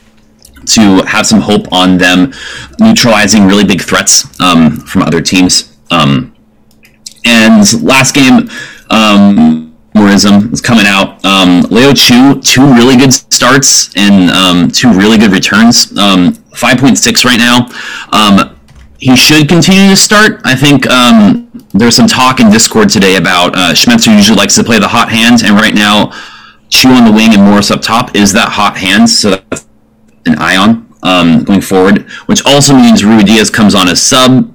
to 0.66 1.02
have 1.02 1.26
some 1.26 1.40
hope 1.40 1.72
on 1.72 1.98
them 1.98 2.32
neutralizing 2.78 3.46
really 3.46 3.64
big 3.64 3.80
threats 3.80 4.40
um, 4.40 4.76
from 4.76 5.02
other 5.02 5.20
teams. 5.20 5.76
Um, 5.90 6.34
and 7.24 7.82
last 7.82 8.14
game, 8.14 8.50
um, 8.90 9.76
Morism 9.94 10.52
is 10.52 10.60
coming 10.60 10.86
out. 10.86 11.24
Um, 11.24 11.62
Leo 11.70 11.92
Chu, 11.92 12.40
two 12.40 12.72
really 12.74 12.96
good 12.96 13.12
starts 13.12 13.94
and 13.96 14.30
um, 14.30 14.70
two 14.70 14.92
really 14.92 15.18
good 15.18 15.32
returns. 15.32 15.96
Um, 15.98 16.34
5.6 16.52 17.24
right 17.24 17.38
now. 17.38 17.68
Um, 18.12 18.56
he 18.98 19.16
should 19.16 19.48
continue 19.48 19.88
to 19.88 19.96
start. 19.96 20.40
I 20.44 20.54
think 20.54 20.86
um, 20.88 21.50
there's 21.72 21.96
some 21.96 22.06
talk 22.06 22.38
in 22.38 22.50
Discord 22.50 22.90
today 22.90 23.16
about 23.16 23.56
uh, 23.56 23.72
Schmetzer 23.72 24.14
usually 24.14 24.36
likes 24.36 24.54
to 24.56 24.64
play 24.64 24.78
the 24.78 24.88
hot 24.88 25.10
hand, 25.10 25.42
and 25.42 25.54
right 25.54 25.74
now, 25.74 26.12
Chu 26.68 26.90
on 26.90 27.04
the 27.04 27.12
wing 27.12 27.32
and 27.32 27.42
Morris 27.42 27.70
up 27.70 27.80
top 27.80 28.14
is 28.14 28.32
that 28.34 28.50
hot 28.50 28.76
hand. 28.76 29.08
So 29.08 29.30
that's 29.30 29.66
an 30.26 30.36
Ion 30.38 30.86
um, 31.02 31.44
going 31.44 31.62
forward, 31.62 32.02
which 32.26 32.44
also 32.44 32.74
means 32.74 33.02
Ruidíaz 33.02 33.52
comes 33.52 33.74
on 33.74 33.88
as 33.88 34.02
sub 34.02 34.54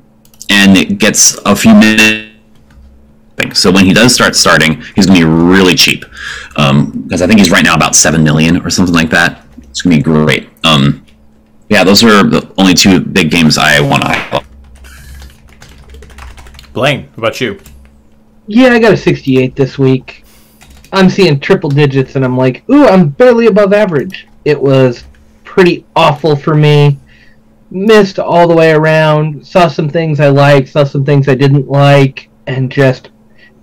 and 0.50 0.78
it 0.78 1.00
gets 1.00 1.38
a 1.46 1.56
few 1.56 1.74
minutes. 1.74 2.35
So 3.54 3.72
when 3.72 3.86
he 3.86 3.94
does 3.94 4.14
start 4.14 4.36
starting, 4.36 4.82
he's 4.96 5.06
going 5.06 5.20
to 5.20 5.26
be 5.26 5.32
really 5.32 5.76
cheap 5.76 6.02
because 6.02 6.72
um, 6.72 7.08
I 7.12 7.28
think 7.28 7.40
he's 7.40 7.52
right 7.52 7.64
now 7.64 7.76
about 7.76 7.96
seven 7.96 8.24
million 8.24 8.58
or 8.66 8.70
something 8.70 8.94
like 8.94 9.10
that. 9.12 9.46
It's 9.64 9.82
going 9.82 9.98
to 9.98 10.04
be 10.04 10.04
great. 10.04 10.50
Um, 10.64 11.06
yeah, 11.70 11.84
those 11.84 12.04
are 12.04 12.24
the 12.24 12.54
only 12.58 12.74
two 12.74 13.00
big 13.00 13.32
games 13.32 13.58
I 13.58 13.82
want 13.82 14.04
to 14.04 14.10
highlight. 14.10 14.46
Blayne, 16.74 17.08
what 17.10 17.18
about 17.18 17.42
you? 17.42 17.60
Yeah, 18.48 18.70
I 18.70 18.80
got 18.80 18.94
a 18.94 18.98
68 18.98 19.56
this 19.56 19.78
week. 19.78 20.24
I'm 20.92 21.10
seeing 21.10 21.40
triple 21.40 21.70
digits, 21.70 22.16
and 22.16 22.24
I'm 22.24 22.38
like, 22.38 22.68
ooh, 22.70 22.86
I'm 22.86 23.10
barely 23.10 23.48
above 23.48 23.74
average. 23.74 24.28
It 24.46 24.62
was 24.62 25.04
pretty 25.44 25.86
awful 25.96 26.36
for 26.36 26.54
me. 26.54 27.00
Missed 27.72 28.20
all 28.20 28.48
the 28.48 28.56
way 28.56 28.72
around. 28.72 29.46
Saw 29.46 29.68
some 29.68 29.90
things 29.90 30.20
I 30.20 30.30
liked, 30.30 30.70
saw 30.70 30.84
some 30.84 31.04
things 31.04 31.28
I 31.28 31.36
didn't 31.36 31.68
like, 31.68 32.30
and 32.46 32.72
just 32.72 33.10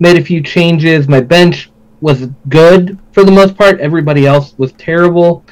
made 0.03 0.17
a 0.17 0.23
few 0.23 0.41
changes. 0.41 1.07
My 1.07 1.21
bench 1.21 1.71
was 2.01 2.27
good 2.49 2.99
for 3.13 3.23
the 3.23 3.31
most 3.31 3.57
part. 3.57 3.79
Everybody 3.79 4.27
else 4.27 4.53
was 4.57 4.73
terrible. 4.73 5.45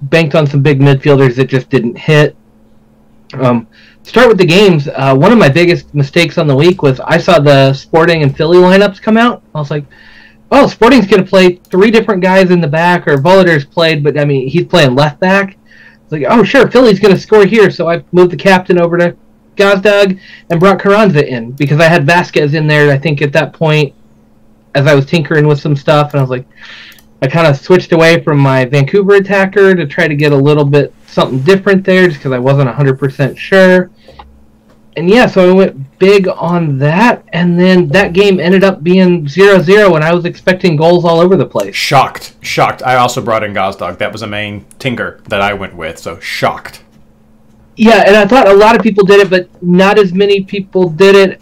Banked 0.00 0.34
on 0.34 0.46
some 0.46 0.62
big 0.62 0.80
midfielders 0.80 1.36
that 1.36 1.44
just 1.44 1.68
didn't 1.68 1.96
hit. 1.96 2.34
Um, 3.34 3.68
start 4.02 4.28
with 4.28 4.38
the 4.38 4.46
games. 4.46 4.88
Uh, 4.88 5.14
one 5.14 5.30
of 5.30 5.38
my 5.38 5.50
biggest 5.50 5.94
mistakes 5.94 6.38
on 6.38 6.46
the 6.46 6.56
week 6.56 6.82
was 6.82 7.00
I 7.00 7.18
saw 7.18 7.38
the 7.38 7.74
Sporting 7.74 8.22
and 8.22 8.34
Philly 8.34 8.56
lineups 8.56 9.00
come 9.00 9.18
out. 9.18 9.42
I 9.54 9.58
was 9.58 9.70
like, 9.70 9.84
oh, 10.50 10.66
Sporting's 10.66 11.06
going 11.06 11.22
to 11.22 11.28
play 11.28 11.56
three 11.70 11.90
different 11.90 12.22
guys 12.22 12.50
in 12.50 12.62
the 12.62 12.68
back, 12.68 13.06
or 13.06 13.18
Voliter's 13.18 13.66
played, 13.66 14.02
but 14.02 14.18
I 14.18 14.24
mean, 14.24 14.48
he's 14.48 14.66
playing 14.66 14.94
left 14.94 15.20
back 15.20 15.58
It's 16.02 16.12
like, 16.12 16.24
oh, 16.28 16.42
sure, 16.44 16.70
Philly's 16.70 16.98
going 16.98 17.14
to 17.14 17.20
score 17.20 17.44
here. 17.44 17.70
So 17.70 17.90
I 17.90 18.02
moved 18.12 18.32
the 18.32 18.36
captain 18.36 18.80
over 18.80 18.96
to 18.96 19.16
Gazdag 19.56 20.20
and 20.50 20.60
brought 20.60 20.80
Carranza 20.80 21.26
in 21.26 21.52
because 21.52 21.80
I 21.80 21.84
had 21.84 22.06
Vazquez 22.06 22.54
in 22.54 22.66
there, 22.66 22.90
I 22.90 22.98
think, 22.98 23.22
at 23.22 23.32
that 23.32 23.52
point 23.52 23.94
as 24.74 24.86
I 24.86 24.94
was 24.94 25.06
tinkering 25.06 25.46
with 25.46 25.60
some 25.60 25.76
stuff. 25.76 26.12
And 26.12 26.20
I 26.20 26.22
was 26.22 26.30
like, 26.30 26.46
I 27.20 27.28
kind 27.28 27.46
of 27.46 27.56
switched 27.56 27.92
away 27.92 28.22
from 28.22 28.38
my 28.38 28.64
Vancouver 28.64 29.14
attacker 29.14 29.74
to 29.74 29.86
try 29.86 30.08
to 30.08 30.14
get 30.14 30.32
a 30.32 30.36
little 30.36 30.64
bit 30.64 30.92
something 31.06 31.40
different 31.40 31.84
there 31.84 32.08
just 32.08 32.18
because 32.18 32.32
I 32.32 32.38
wasn't 32.38 32.70
100% 32.70 33.36
sure 33.36 33.90
and 34.96 35.08
yeah, 35.08 35.26
so 35.26 35.48
I 35.48 35.52
went 35.52 35.98
big 35.98 36.28
on 36.28 36.78
that, 36.78 37.24
and 37.32 37.58
then 37.58 37.88
that 37.88 38.12
game 38.12 38.38
ended 38.38 38.62
up 38.62 38.82
being 38.82 39.24
0-0, 39.24 39.94
and 39.94 40.04
I 40.04 40.12
was 40.12 40.24
expecting 40.24 40.76
goals 40.76 41.04
all 41.04 41.18
over 41.18 41.36
the 41.36 41.46
place. 41.46 41.74
Shocked, 41.74 42.34
shocked. 42.42 42.82
I 42.82 42.96
also 42.96 43.22
brought 43.22 43.42
in 43.42 43.54
Gazdag. 43.54 43.98
That 43.98 44.12
was 44.12 44.22
a 44.22 44.26
main 44.26 44.66
tinker 44.78 45.20
that 45.28 45.40
I 45.40 45.54
went 45.54 45.74
with, 45.74 45.98
so 45.98 46.20
shocked. 46.20 46.81
Yeah, 47.76 48.04
and 48.06 48.16
I 48.16 48.26
thought 48.26 48.48
a 48.48 48.54
lot 48.54 48.76
of 48.76 48.82
people 48.82 49.04
did 49.04 49.20
it, 49.20 49.30
but 49.30 49.62
not 49.62 49.98
as 49.98 50.12
many 50.12 50.44
people 50.44 50.88
did 50.88 51.14
it 51.14 51.40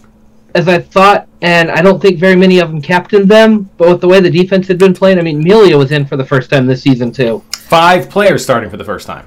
as 0.55 0.69
I 0.69 0.79
thought, 0.79 1.29
and 1.43 1.71
I 1.71 1.83
don't 1.83 2.01
think 2.01 2.19
very 2.19 2.37
many 2.37 2.59
of 2.59 2.71
them 2.71 2.81
captained 2.81 3.29
them. 3.29 3.71
But 3.77 3.89
with 3.89 4.01
the 4.01 4.09
way 4.09 4.21
the 4.21 4.31
defense 4.31 4.69
had 4.69 4.79
been 4.79 4.95
playing, 4.95 5.19
I 5.19 5.23
mean, 5.23 5.43
Melia 5.43 5.77
was 5.77 5.93
in 5.93 6.07
for 6.07 6.17
the 6.17 6.25
first 6.25 6.51
time 6.51 6.67
this 6.67 6.83
season 6.83 7.13
too. 7.13 7.43
Five 7.53 8.11
players 8.11 8.43
starting 8.43 8.71
for 8.71 8.77
the 8.77 8.85
first 8.85 9.07
time. 9.07 9.27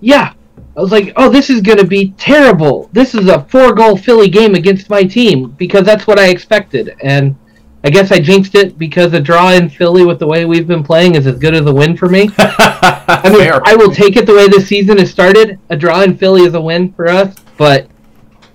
Yeah, 0.00 0.32
I 0.76 0.80
was 0.80 0.92
like, 0.92 1.12
oh, 1.16 1.28
this 1.28 1.50
is 1.50 1.60
going 1.60 1.78
to 1.78 1.86
be 1.86 2.12
terrible. 2.12 2.88
This 2.92 3.14
is 3.14 3.28
a 3.28 3.44
four 3.44 3.72
goal 3.74 3.96
Philly 3.96 4.28
game 4.28 4.54
against 4.54 4.90
my 4.90 5.04
team 5.04 5.50
because 5.52 5.84
that's 5.84 6.06
what 6.06 6.18
I 6.18 6.28
expected. 6.28 6.96
And 7.02 7.36
I 7.84 7.90
guess 7.90 8.10
I 8.10 8.18
jinxed 8.18 8.54
it 8.54 8.78
because 8.78 9.12
a 9.12 9.20
draw 9.20 9.52
in 9.52 9.68
Philly 9.68 10.06
with 10.06 10.18
the 10.18 10.26
way 10.26 10.46
we've 10.46 10.66
been 10.66 10.82
playing 10.82 11.16
is 11.16 11.26
as 11.26 11.38
good 11.38 11.54
as 11.54 11.66
a 11.66 11.72
win 11.72 11.94
for 11.94 12.08
me. 12.08 12.30
I 12.38 13.20
mean, 13.24 13.40
Fair. 13.40 13.60
I 13.66 13.76
will 13.76 13.90
take 13.90 14.16
it 14.16 14.24
the 14.24 14.34
way 14.34 14.48
this 14.48 14.66
season 14.66 14.96
has 14.96 15.10
started. 15.10 15.58
A 15.68 15.76
draw 15.76 16.00
in 16.00 16.16
Philly 16.16 16.44
is 16.44 16.54
a 16.54 16.60
win 16.60 16.94
for 16.94 17.08
us, 17.08 17.36
but 17.58 17.86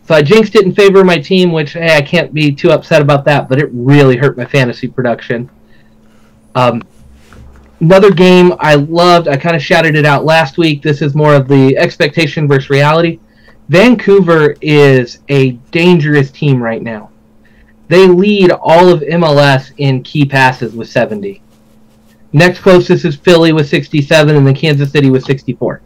so 0.08 0.16
I 0.16 0.24
jinxed 0.24 0.56
it 0.56 0.66
in 0.66 0.74
favor 0.74 1.02
of 1.02 1.06
my 1.06 1.20
team, 1.20 1.52
which 1.52 1.74
hey, 1.74 1.96
I 1.96 2.02
can't 2.02 2.34
be 2.34 2.52
too 2.52 2.72
upset 2.72 3.04
about 3.04 3.24
that. 3.26 3.48
But 3.48 3.60
it 3.60 3.70
really 3.72 4.18
hurt 4.18 4.36
my 4.36 4.46
fantasy 4.46 4.88
production. 4.88 5.48
Um, 6.56 6.82
another 7.82 8.12
game 8.12 8.54
I 8.60 8.74
loved. 8.74 9.28
I 9.28 9.38
kind 9.38 9.56
of 9.56 9.62
shouted 9.62 9.96
it 9.96 10.06
out 10.06 10.26
last 10.26 10.58
week. 10.58 10.82
This 10.82 11.04
is 11.04 11.14
more 11.14 11.36
of 11.36 11.48
the 11.48 11.78
expectation 11.78 12.48
versus 12.48 12.72
reality. 12.72 13.20
Vancouver 13.68 14.56
is 14.62 15.20
a 15.30 15.52
dangerous 15.70 16.32
team 16.32 16.60
right 16.60 16.82
now. 16.82 17.09
They 17.90 18.08
lead 18.08 18.52
all 18.52 18.88
of 18.90 19.02
MLS 19.02 19.72
in 19.78 20.04
key 20.04 20.24
passes 20.24 20.74
with 20.74 20.90
70. 20.90 21.42
Next 22.32 22.60
closest 22.60 23.04
is 23.04 23.16
Philly 23.16 23.52
with 23.52 23.68
67, 23.68 24.36
and 24.36 24.46
then 24.46 24.56
Kansas 24.56 24.92
City 24.92 25.10
with 25.10 25.26
64. 25.26 25.82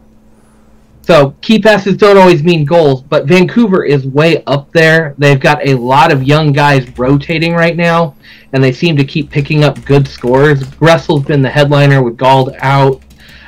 So 1.00 1.34
key 1.40 1.58
passes 1.60 1.96
don't 1.96 2.18
always 2.18 2.42
mean 2.42 2.64
goals, 2.64 3.02
but 3.02 3.26
Vancouver 3.26 3.84
is 3.84 4.06
way 4.06 4.44
up 4.44 4.70
there. 4.72 5.14
They've 5.18 5.40
got 5.40 5.66
a 5.66 5.74
lot 5.74 6.12
of 6.12 6.22
young 6.22 6.52
guys 6.52 6.86
rotating 6.98 7.54
right 7.54 7.76
now, 7.76 8.16
and 8.52 8.62
they 8.62 8.72
seem 8.72 8.96
to 8.98 9.04
keep 9.04 9.30
picking 9.30 9.64
up 9.64 9.82
good 9.84 10.06
scores. 10.06 10.62
Gressel's 10.64 11.24
been 11.24 11.42
the 11.42 11.50
headliner 11.50 12.02
with 12.02 12.16
Gauld 12.18 12.56
out. 12.60 13.02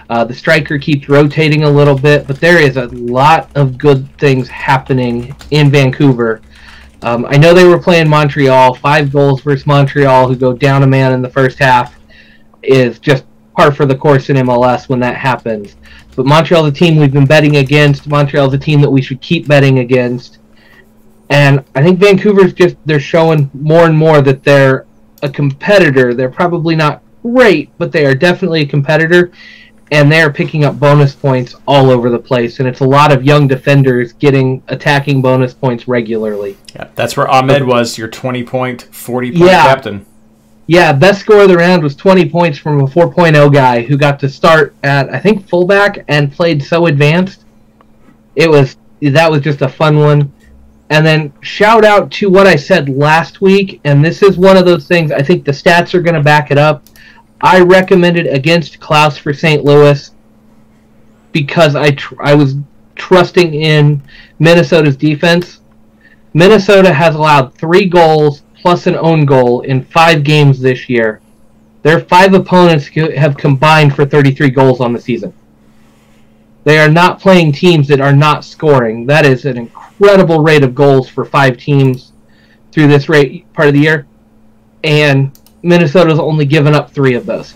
Uh, 0.08 0.24
the 0.24 0.34
striker 0.34 0.78
keeps 0.78 1.08
rotating 1.08 1.64
a 1.64 1.70
little 1.70 1.98
bit, 1.98 2.26
but 2.26 2.40
there 2.40 2.60
is 2.60 2.76
a 2.76 2.86
lot 2.86 3.50
of 3.54 3.76
good 3.76 4.06
things 4.18 4.48
happening 4.48 5.34
in 5.50 5.70
Vancouver. 5.70 6.40
Um, 7.02 7.26
I 7.26 7.36
know 7.36 7.52
they 7.52 7.64
were 7.64 7.78
playing 7.78 8.08
Montreal. 8.08 8.74
Five 8.74 9.12
goals 9.12 9.42
versus 9.42 9.66
Montreal, 9.66 10.28
who 10.28 10.36
go 10.36 10.52
down 10.52 10.82
a 10.82 10.86
man 10.86 11.12
in 11.12 11.22
the 11.22 11.30
first 11.30 11.58
half, 11.58 11.98
is 12.62 12.98
just 12.98 13.24
par 13.56 13.72
for 13.72 13.86
the 13.86 13.94
course 13.94 14.30
in 14.30 14.36
MLS 14.36 14.88
when 14.88 15.00
that 15.00 15.16
happens. 15.16 15.76
But 16.14 16.26
Montreal's 16.26 16.68
a 16.68 16.72
team 16.72 16.96
we've 16.96 17.12
been 17.12 17.26
betting 17.26 17.56
against. 17.56 18.06
Montreal's 18.06 18.54
a 18.54 18.58
team 18.58 18.80
that 18.80 18.90
we 18.90 19.02
should 19.02 19.20
keep 19.20 19.46
betting 19.46 19.80
against. 19.80 20.38
And 21.28 21.64
I 21.74 21.82
think 21.82 21.98
Vancouver's 21.98 22.52
just 22.52 22.76
they're 22.86 23.00
showing 23.00 23.50
more 23.52 23.84
and 23.84 23.96
more 23.96 24.22
that 24.22 24.42
they're 24.42 24.86
a 25.22 25.28
competitor. 25.28 26.14
They're 26.14 26.30
probably 26.30 26.76
not 26.76 27.02
great, 27.22 27.70
but 27.78 27.92
they 27.92 28.06
are 28.06 28.14
definitely 28.14 28.62
a 28.62 28.66
competitor 28.66 29.32
and 29.92 30.10
they're 30.10 30.32
picking 30.32 30.64
up 30.64 30.78
bonus 30.80 31.14
points 31.14 31.54
all 31.66 31.90
over 31.90 32.10
the 32.10 32.18
place 32.18 32.58
and 32.58 32.68
it's 32.68 32.80
a 32.80 32.84
lot 32.84 33.12
of 33.12 33.24
young 33.24 33.46
defenders 33.46 34.12
getting 34.14 34.62
attacking 34.68 35.22
bonus 35.22 35.54
points 35.54 35.86
regularly. 35.86 36.56
Yeah, 36.74 36.88
that's 36.96 37.16
where 37.16 37.28
Ahmed 37.28 37.64
was 37.64 37.96
your 37.96 38.08
20 38.08 38.42
point, 38.44 38.82
40 38.90 39.30
point 39.30 39.44
Yeah. 39.44 39.62
captain. 39.62 40.06
Yeah, 40.66 40.92
best 40.92 41.20
score 41.20 41.42
of 41.42 41.48
the 41.48 41.56
round 41.56 41.84
was 41.84 41.94
20 41.94 42.28
points 42.28 42.58
from 42.58 42.80
a 42.80 42.86
4.0 42.88 43.52
guy 43.52 43.82
who 43.82 43.96
got 43.96 44.18
to 44.20 44.28
start 44.28 44.74
at 44.82 45.08
I 45.14 45.20
think 45.20 45.48
fullback 45.48 46.04
and 46.08 46.32
played 46.32 46.62
so 46.62 46.86
advanced. 46.86 47.44
It 48.34 48.50
was 48.50 48.76
that 49.00 49.30
was 49.30 49.42
just 49.42 49.62
a 49.62 49.68
fun 49.68 49.98
one. 49.98 50.32
And 50.90 51.06
then 51.06 51.32
shout 51.40 51.84
out 51.84 52.10
to 52.12 52.30
what 52.30 52.46
I 52.46 52.56
said 52.56 52.88
last 52.88 53.40
week 53.40 53.80
and 53.84 54.04
this 54.04 54.22
is 54.22 54.36
one 54.36 54.56
of 54.56 54.64
those 54.64 54.88
things 54.88 55.12
I 55.12 55.22
think 55.22 55.44
the 55.44 55.52
stats 55.52 55.94
are 55.94 56.02
going 56.02 56.14
to 56.16 56.22
back 56.22 56.50
it 56.50 56.58
up. 56.58 56.82
I 57.40 57.60
recommended 57.60 58.26
against 58.26 58.80
Klauss 58.80 59.18
for 59.18 59.32
St. 59.32 59.64
Louis 59.64 60.10
because 61.32 61.76
I 61.76 61.90
tr- 61.90 62.20
I 62.20 62.34
was 62.34 62.56
trusting 62.94 63.54
in 63.54 64.02
Minnesota's 64.38 64.96
defense. 64.96 65.60
Minnesota 66.32 66.92
has 66.92 67.14
allowed 67.14 67.54
3 67.54 67.86
goals 67.86 68.42
plus 68.54 68.86
an 68.86 68.96
own 68.96 69.24
goal 69.24 69.60
in 69.62 69.84
five 69.84 70.24
games 70.24 70.60
this 70.60 70.88
year. 70.88 71.20
Their 71.82 72.00
five 72.00 72.34
opponents 72.34 72.88
have 72.88 73.36
combined 73.36 73.94
for 73.94 74.04
33 74.04 74.50
goals 74.50 74.80
on 74.80 74.92
the 74.92 75.00
season. 75.00 75.32
They 76.64 76.80
are 76.80 76.90
not 76.90 77.20
playing 77.20 77.52
teams 77.52 77.86
that 77.86 78.00
are 78.00 78.12
not 78.12 78.44
scoring. 78.44 79.06
That 79.06 79.24
is 79.24 79.44
an 79.44 79.56
incredible 79.56 80.40
rate 80.42 80.64
of 80.64 80.74
goals 80.74 81.08
for 81.08 81.24
five 81.24 81.58
teams 81.58 82.12
through 82.72 82.88
this 82.88 83.08
rate 83.08 83.50
part 83.52 83.68
of 83.68 83.74
the 83.74 83.80
year. 83.80 84.06
And 84.82 85.38
Minnesota's 85.66 86.18
only 86.18 86.44
given 86.44 86.74
up 86.74 86.90
three 86.90 87.14
of 87.14 87.26
those, 87.26 87.54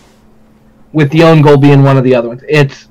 with 0.93 1.11
the 1.11 1.23
own 1.23 1.43
goal 1.43 1.57
being 1.57 1.83
one 1.83 1.97
of 1.97 2.05
the 2.05 2.15
other 2.15 2.29
ones. 2.29 2.43
It's 2.49 2.89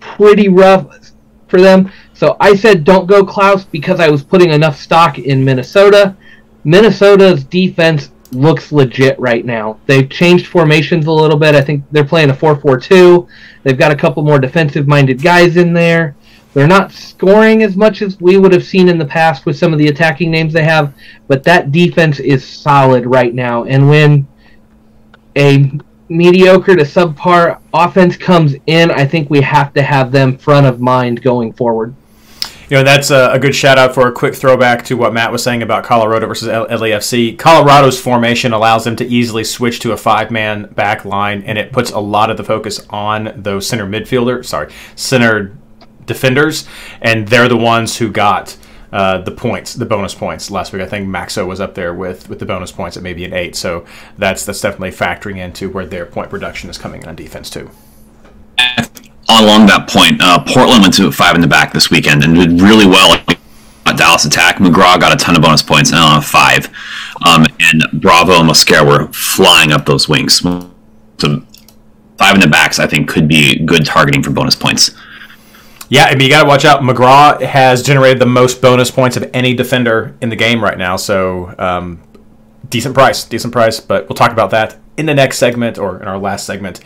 pretty 0.00 0.48
rough 0.48 1.12
for 1.48 1.60
them. 1.60 1.90
So 2.14 2.36
I 2.40 2.56
said 2.56 2.84
don't 2.84 3.06
go 3.06 3.24
Klauss 3.24 3.70
because 3.70 4.00
I 4.00 4.08
was 4.08 4.22
putting 4.22 4.50
enough 4.50 4.78
stock 4.78 5.18
in 5.18 5.44
Minnesota. 5.44 6.16
Minnesota's 6.64 7.44
defense 7.44 8.10
looks 8.32 8.72
legit 8.72 9.18
right 9.18 9.44
now. 9.44 9.78
They've 9.86 10.08
changed 10.08 10.48
formations 10.48 11.06
a 11.06 11.12
little 11.12 11.38
bit. 11.38 11.54
I 11.54 11.62
think 11.62 11.84
they're 11.90 12.04
playing 12.04 12.30
a 12.30 12.34
4-4-2. 12.34 13.26
They've 13.62 13.78
got 13.78 13.92
a 13.92 13.96
couple 13.96 14.22
more 14.22 14.38
defensive-minded 14.38 15.22
guys 15.22 15.56
in 15.56 15.72
there. 15.72 16.16
They're 16.54 16.66
not 16.66 16.92
scoring 16.92 17.62
as 17.62 17.76
much 17.76 18.02
as 18.02 18.20
we 18.20 18.36
would 18.36 18.52
have 18.52 18.64
seen 18.64 18.88
in 18.88 18.98
the 18.98 19.04
past 19.04 19.46
with 19.46 19.56
some 19.56 19.72
of 19.72 19.78
the 19.78 19.88
attacking 19.88 20.30
names 20.30 20.52
they 20.52 20.64
have, 20.64 20.92
but 21.28 21.44
that 21.44 21.72
defense 21.72 22.18
is 22.20 22.46
solid 22.46 23.06
right 23.06 23.34
now. 23.34 23.64
And 23.64 23.88
when 23.88 24.26
a 25.38 25.70
mediocre 26.08 26.76
to 26.76 26.82
subpar 26.82 27.60
offense 27.72 28.16
comes 28.16 28.54
in, 28.66 28.90
I 28.90 29.06
think 29.06 29.30
we 29.30 29.40
have 29.42 29.72
to 29.74 29.82
have 29.82 30.10
them 30.10 30.36
front 30.36 30.66
of 30.66 30.80
mind 30.80 31.22
going 31.22 31.52
forward. 31.52 31.94
You 32.70 32.76
know, 32.76 32.82
that's 32.82 33.10
a, 33.10 33.30
a 33.32 33.38
good 33.38 33.54
shout 33.54 33.78
out 33.78 33.94
for 33.94 34.08
a 34.08 34.12
quick 34.12 34.34
throwback 34.34 34.84
to 34.86 34.96
what 34.96 35.14
Matt 35.14 35.32
was 35.32 35.42
saying 35.42 35.62
about 35.62 35.84
Colorado 35.84 36.26
versus 36.26 36.48
LAFC. 36.48 37.38
Colorado's 37.38 37.98
formation 37.98 38.52
allows 38.52 38.84
them 38.84 38.94
to 38.96 39.06
easily 39.06 39.42
switch 39.42 39.80
to 39.80 39.92
a 39.92 39.96
five 39.96 40.30
man 40.30 40.66
back 40.74 41.06
line, 41.06 41.42
and 41.44 41.56
it 41.56 41.72
puts 41.72 41.90
a 41.92 41.98
lot 41.98 42.30
of 42.30 42.36
the 42.36 42.44
focus 42.44 42.86
on 42.90 43.32
those 43.36 43.66
center 43.66 43.86
midfielder, 43.86 44.44
sorry, 44.44 44.70
center 44.96 45.56
defenders, 46.04 46.68
and 47.00 47.28
they're 47.28 47.48
the 47.48 47.56
ones 47.56 47.96
who 47.96 48.10
got. 48.10 48.58
Uh, 48.90 49.18
the 49.18 49.30
points, 49.30 49.74
the 49.74 49.84
bonus 49.84 50.14
points 50.14 50.50
last 50.50 50.72
week. 50.72 50.80
I 50.80 50.86
think 50.86 51.08
Maxo 51.08 51.46
was 51.46 51.60
up 51.60 51.74
there 51.74 51.92
with, 51.92 52.28
with 52.28 52.38
the 52.38 52.46
bonus 52.46 52.72
points 52.72 52.96
at 52.96 53.02
maybe 53.02 53.24
an 53.24 53.34
eight. 53.34 53.54
So 53.54 53.84
that's 54.16 54.46
that's 54.46 54.60
definitely 54.60 54.92
factoring 54.92 55.36
into 55.36 55.68
where 55.68 55.84
their 55.84 56.06
point 56.06 56.30
production 56.30 56.70
is 56.70 56.78
coming 56.78 57.06
on 57.06 57.14
defense 57.14 57.50
too. 57.50 57.70
along 59.28 59.66
that 59.66 59.88
point, 59.88 60.22
uh, 60.22 60.42
Portland 60.42 60.82
went 60.82 60.94
to 60.94 61.12
five 61.12 61.34
in 61.34 61.42
the 61.42 61.46
back 61.46 61.72
this 61.72 61.90
weekend 61.90 62.24
and 62.24 62.34
did 62.34 62.62
really 62.62 62.86
well. 62.86 63.22
Dallas 63.96 64.24
attack. 64.24 64.56
McGraw 64.56 64.98
got 65.00 65.12
a 65.12 65.16
ton 65.16 65.36
of 65.36 65.42
bonus 65.42 65.62
points, 65.62 65.90
uh, 65.92 66.20
five. 66.20 66.68
Um, 67.26 67.46
and 67.60 67.84
Bravo 68.00 68.40
and 68.40 68.48
Mosquera 68.48 68.86
were 68.86 69.12
flying 69.12 69.72
up 69.72 69.86
those 69.86 70.08
wings. 70.08 70.40
So 70.40 71.42
five 72.16 72.34
in 72.34 72.40
the 72.40 72.48
backs, 72.48 72.78
I 72.78 72.86
think, 72.86 73.08
could 73.08 73.28
be 73.28 73.58
good 73.64 73.84
targeting 73.84 74.22
for 74.22 74.30
bonus 74.30 74.54
points. 74.54 74.92
Yeah, 75.90 76.04
I 76.04 76.14
mean, 76.14 76.22
you 76.22 76.30
got 76.30 76.42
to 76.42 76.48
watch 76.48 76.64
out. 76.64 76.82
McGraw 76.82 77.40
has 77.40 77.82
generated 77.82 78.18
the 78.18 78.26
most 78.26 78.60
bonus 78.60 78.90
points 78.90 79.16
of 79.16 79.28
any 79.32 79.54
defender 79.54 80.14
in 80.20 80.28
the 80.28 80.36
game 80.36 80.62
right 80.62 80.76
now. 80.76 80.96
So, 80.96 81.54
um, 81.58 82.02
decent 82.68 82.94
price, 82.94 83.24
decent 83.24 83.52
price. 83.52 83.80
But 83.80 84.08
we'll 84.08 84.16
talk 84.16 84.32
about 84.32 84.50
that 84.50 84.76
in 84.98 85.06
the 85.06 85.14
next 85.14 85.38
segment 85.38 85.78
or 85.78 86.00
in 86.00 86.06
our 86.06 86.18
last 86.18 86.44
segment. 86.44 86.80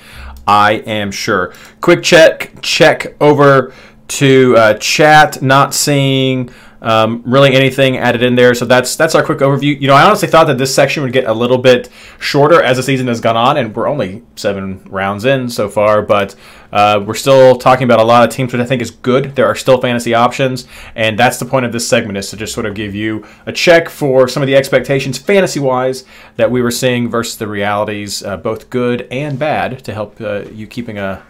I 0.47 0.73
am 0.87 1.11
sure. 1.11 1.53
Quick 1.81 2.03
check, 2.03 2.53
check 2.63 3.17
over 3.21 3.73
to 4.09 4.57
uh, 4.57 4.75
chat. 4.75 5.43
Not 5.43 5.75
seeing 5.75 6.51
um, 6.83 7.23
really 7.25 7.55
anything 7.55 7.97
added 7.97 8.23
in 8.23 8.35
there. 8.35 8.55
So 8.55 8.65
that's 8.65 8.97
that's 8.97 9.15
our 9.15 9.25
quick 9.25 9.39
overview. 9.39 9.81
You 9.81 9.87
know, 9.87 9.95
I 9.95 10.03
honestly 10.03 10.29
thought 10.29 10.49
that 10.49 10.59
this 10.59 10.75
section 10.75 11.03
would 11.05 11.13
get 11.13 11.25
a 11.25 11.33
little 11.33 11.59
bit 11.59 11.89
shorter 12.19 12.61
as 12.61 12.77
the 12.77 12.83
season 12.83 13.07
has 13.07 13.21
gone 13.21 13.37
on, 13.37 13.57
and 13.57 13.75
we're 13.75 13.87
only 13.87 14.23
seven 14.35 14.83
rounds 14.85 15.25
in 15.25 15.49
so 15.49 15.69
far. 15.69 16.03
But 16.03 16.35
uh, 16.73 17.03
we're 17.07 17.15
still 17.15 17.57
talking 17.57 17.85
about 17.85 18.01
a 18.01 18.05
lot 18.05 18.29
of 18.29 18.35
teams, 18.35 18.53
which 18.53 18.61
I 18.61 18.65
think 18.67 18.83
is 18.83 18.91
good. 18.91 19.37
There 19.37 19.47
are 19.47 19.55
still 19.55 19.81
fantasy 19.81 20.13
options, 20.13 20.67
and 20.97 21.19
that's 21.19 21.39
the 21.39 21.45
point 21.45 21.65
of 21.65 21.73
this 21.73 21.89
segment 21.89 22.19
is 22.19 22.31
to 22.31 22.37
just 22.37 22.53
sort 22.53 22.67
of 22.67 22.75
give 22.75 22.95
you 22.95 23.25
a 23.47 23.53
check 23.53 23.89
for 23.89 24.27
some 24.27 24.43
of 24.43 24.49
the 24.49 24.57
expectations 24.57 25.19
fantasy 25.19 25.61
wise 25.61 26.05
that 26.37 26.51
we 26.51 26.61
were 26.61 26.71
seeing 26.73 27.09
versus 27.09 27.37
the 27.37 27.47
realities, 27.47 28.25
uh, 28.25 28.37
both 28.37 28.71
good 28.71 29.07
and 29.11 29.39
bad, 29.39 29.85
to 29.85 29.95
help 29.95 30.21
uh, 30.21 30.43
you 30.51 30.67
keeping 30.67 30.99
a 30.99 31.23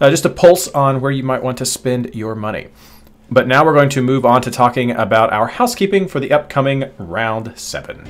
uh, 0.00 0.10
just 0.10 0.24
a 0.24 0.30
pulse 0.30 0.66
on 0.68 1.00
where 1.00 1.10
you 1.10 1.22
might 1.22 1.42
want 1.42 1.58
to 1.58 1.66
spend 1.66 2.14
your 2.14 2.34
money. 2.34 2.68
But 3.32 3.46
now 3.46 3.64
we're 3.64 3.74
going 3.74 3.90
to 3.90 4.02
move 4.02 4.26
on 4.26 4.42
to 4.42 4.50
talking 4.50 4.90
about 4.90 5.32
our 5.32 5.46
housekeeping 5.46 6.08
for 6.08 6.18
the 6.18 6.32
upcoming 6.32 6.90
round 6.98 7.56
seven. 7.56 8.04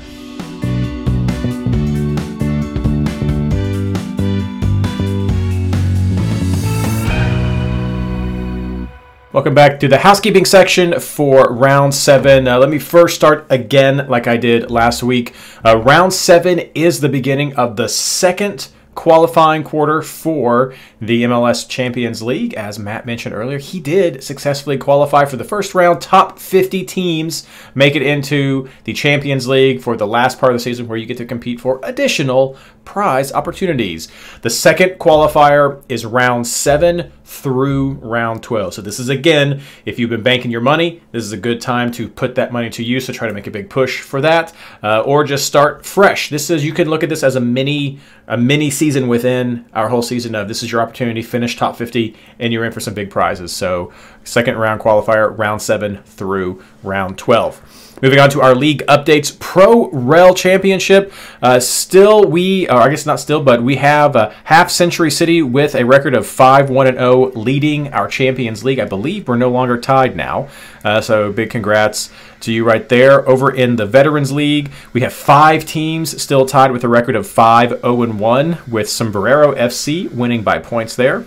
Welcome 9.33 9.55
back 9.55 9.79
to 9.81 9.89
the 9.89 9.99
housekeeping 9.99 10.47
section 10.47 10.99
for 10.99 11.53
round 11.53 11.95
seven. 11.95 12.49
Uh, 12.49 12.59
let 12.59 12.71
me 12.71 12.79
first 12.79 13.15
start 13.15 13.45
again, 13.51 14.09
like 14.09 14.27
I 14.27 14.39
did 14.39 14.71
last 14.71 15.03
week. 15.03 15.35
Uh, 15.63 15.77
round 15.77 16.15
seven 16.15 16.61
is 16.75 17.01
the 17.01 17.11
beginning 17.11 17.55
of 17.57 17.77
the 17.77 17.91
second 17.91 18.69
qualifying 19.01 19.65
quarter 19.65 20.03
for 20.03 20.75
the 21.01 21.23
MLS 21.23 21.67
Champions 21.67 22.21
League. 22.21 22.53
As 22.53 22.79
Matt 22.79 23.07
mentioned 23.07 23.35
earlier, 23.35 23.57
he 23.57 23.81
did 23.81 24.23
successfully 24.23 24.77
qualify 24.77 25.25
for 25.25 25.39
the 25.39 25.45
first 25.45 25.75
round. 25.75 26.03
Top 26.03 26.39
50 26.39 26.85
teams 26.85 27.47
make 27.75 27.97
it 27.97 28.03
into 28.03 28.69
the 28.85 28.93
Champions 28.93 29.49
League 29.49 29.81
for 29.81 29.97
the 29.97 30.07
last 30.07 30.39
part 30.39 30.53
of 30.53 30.57
the 30.59 30.63
season 30.63 30.87
where 30.87 30.99
you 30.99 31.07
get 31.07 31.17
to 31.17 31.25
compete 31.25 31.63
for 31.63 31.81
additional 31.83 32.59
prize 32.85 33.33
opportunities. 33.33 34.09
The 34.43 34.51
second 34.51 34.99
qualifier 34.99 35.83
is 35.89 36.05
round 36.05 36.47
seven 36.47 37.13
through 37.25 37.93
round 37.95 38.43
12. 38.43 38.75
So 38.75 38.83
this 38.83 38.99
is 38.99 39.09
again, 39.09 39.63
if 39.85 39.99
you've 39.99 40.11
been 40.11 40.23
banking 40.23 40.51
your 40.51 40.61
money, 40.61 41.01
this 41.13 41.25
is 41.25 41.33
a 41.33 41.37
good 41.37 41.61
time 41.61 41.93
to 41.93 42.09
put 42.09 42.35
that 42.35 42.53
money 42.53 42.69
to 42.71 42.83
use 42.83 43.07
to 43.07 43.13
try 43.13 43.29
to 43.29 43.35
make 43.35 43.47
a 43.47 43.51
big 43.51 43.71
push 43.71 44.01
for 44.01 44.21
that, 44.21 44.53
uh, 44.83 45.03
or 45.03 45.23
just 45.23 45.47
start 45.47 45.87
fresh. 45.87 46.31
This 46.31 46.51
is 46.51 46.65
you 46.65 46.73
can 46.73 46.91
look 46.91 47.05
at 47.05 47.09
this 47.09 47.23
as 47.23 47.37
a 47.37 47.41
mini 47.41 48.01
a 48.27 48.37
mini 48.37 48.71
season 48.71 49.09
within 49.09 49.65
our 49.73 49.89
whole 49.89 50.03
season 50.03 50.35
of 50.35 50.49
this 50.49 50.63
is 50.63 50.71
your 50.71 50.81
opportunity 50.81 51.23
finish 51.23 51.57
top 51.57 51.77
50 51.77 52.17
and 52.39 52.53
you're 52.53 52.65
in 52.65 52.73
for 52.73 52.81
some 52.81 52.95
big 52.95 53.11
prizes. 53.11 53.53
So 53.53 53.93
second 54.25 54.57
round 54.57 54.81
qualifier, 54.81 55.37
round 55.37 55.63
seven 55.63 56.03
through 56.05 56.63
round 56.83 57.19
12. 57.19 57.90
Moving 58.03 58.19
on 58.19 58.31
to 58.31 58.41
our 58.41 58.55
league 58.55 58.83
updates, 58.87 59.39
Pro 59.39 59.91
Rel 59.91 60.33
Championship. 60.33 61.13
Uh, 61.43 61.61
still, 61.61 62.25
we, 62.25 62.67
or 62.67 62.79
I 62.79 62.89
guess 62.89 63.05
not 63.05 63.21
still, 63.21 63.43
but 63.43 63.63
we 63.63 63.77
have 63.77 64.17
uh, 64.17 64.33
Half 64.45 64.71
Century 64.71 65.11
City 65.11 65.43
with 65.43 65.75
a 65.75 65.85
record 65.85 66.15
of 66.15 66.27
5 66.27 66.71
1 66.71 66.87
0 66.87 67.33
leading 67.33 67.93
our 67.93 68.09
Champions 68.09 68.65
League. 68.65 68.79
I 68.79 68.87
believe 68.87 69.29
we're 69.29 69.37
no 69.37 69.51
longer 69.51 69.79
tied 69.79 70.17
now. 70.17 70.49
Uh, 70.83 71.03
so 71.03 71.31
big 71.31 71.51
congrats 71.51 72.11
to 72.41 72.53
you 72.53 72.65
right 72.65 72.89
there. 72.89 73.29
Over 73.29 73.55
in 73.55 73.77
the 73.77 73.85
Veterans 73.85 74.33
League, 74.33 74.71
we 74.95 75.03
have 75.03 75.13
five 75.13 75.67
teams 75.67 76.23
still 76.23 76.47
tied 76.47 76.73
with 76.73 76.85
a 76.85 76.89
record 76.89 77.17
of 77.17 77.27
5 77.27 77.81
0 77.83 78.13
1, 78.13 78.59
with 78.67 78.89
Sombrero 78.89 79.55
FC 79.55 80.11
winning 80.11 80.43
by 80.43 80.59
points 80.59 80.97
there. 80.97 81.27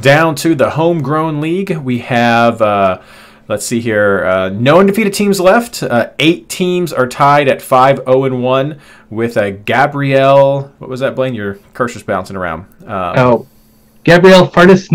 Down 0.00 0.34
to 0.36 0.54
the 0.54 0.70
Homegrown 0.70 1.42
League, 1.42 1.76
we 1.76 1.98
have. 1.98 2.62
Let's 3.48 3.64
see 3.64 3.80
here. 3.80 4.26
Uh, 4.26 4.50
no 4.50 4.78
undefeated 4.78 5.14
teams 5.14 5.40
left. 5.40 5.82
Uh, 5.82 6.10
eight 6.18 6.50
teams 6.50 6.92
are 6.92 7.08
tied 7.08 7.48
at 7.48 7.62
5 7.62 7.96
0 8.04 8.24
and 8.24 8.42
1 8.42 8.80
with 9.08 9.38
a 9.38 9.50
Gabrielle. 9.50 10.74
What 10.78 10.90
was 10.90 11.00
that, 11.00 11.16
Blayne? 11.16 11.34
Your 11.34 11.54
cursor's 11.72 12.02
bouncing 12.02 12.36
around. 12.36 12.66
Um, 12.82 13.14
oh, 13.16 13.46
Gabrielle 14.04 14.48
Fartis 14.48 14.90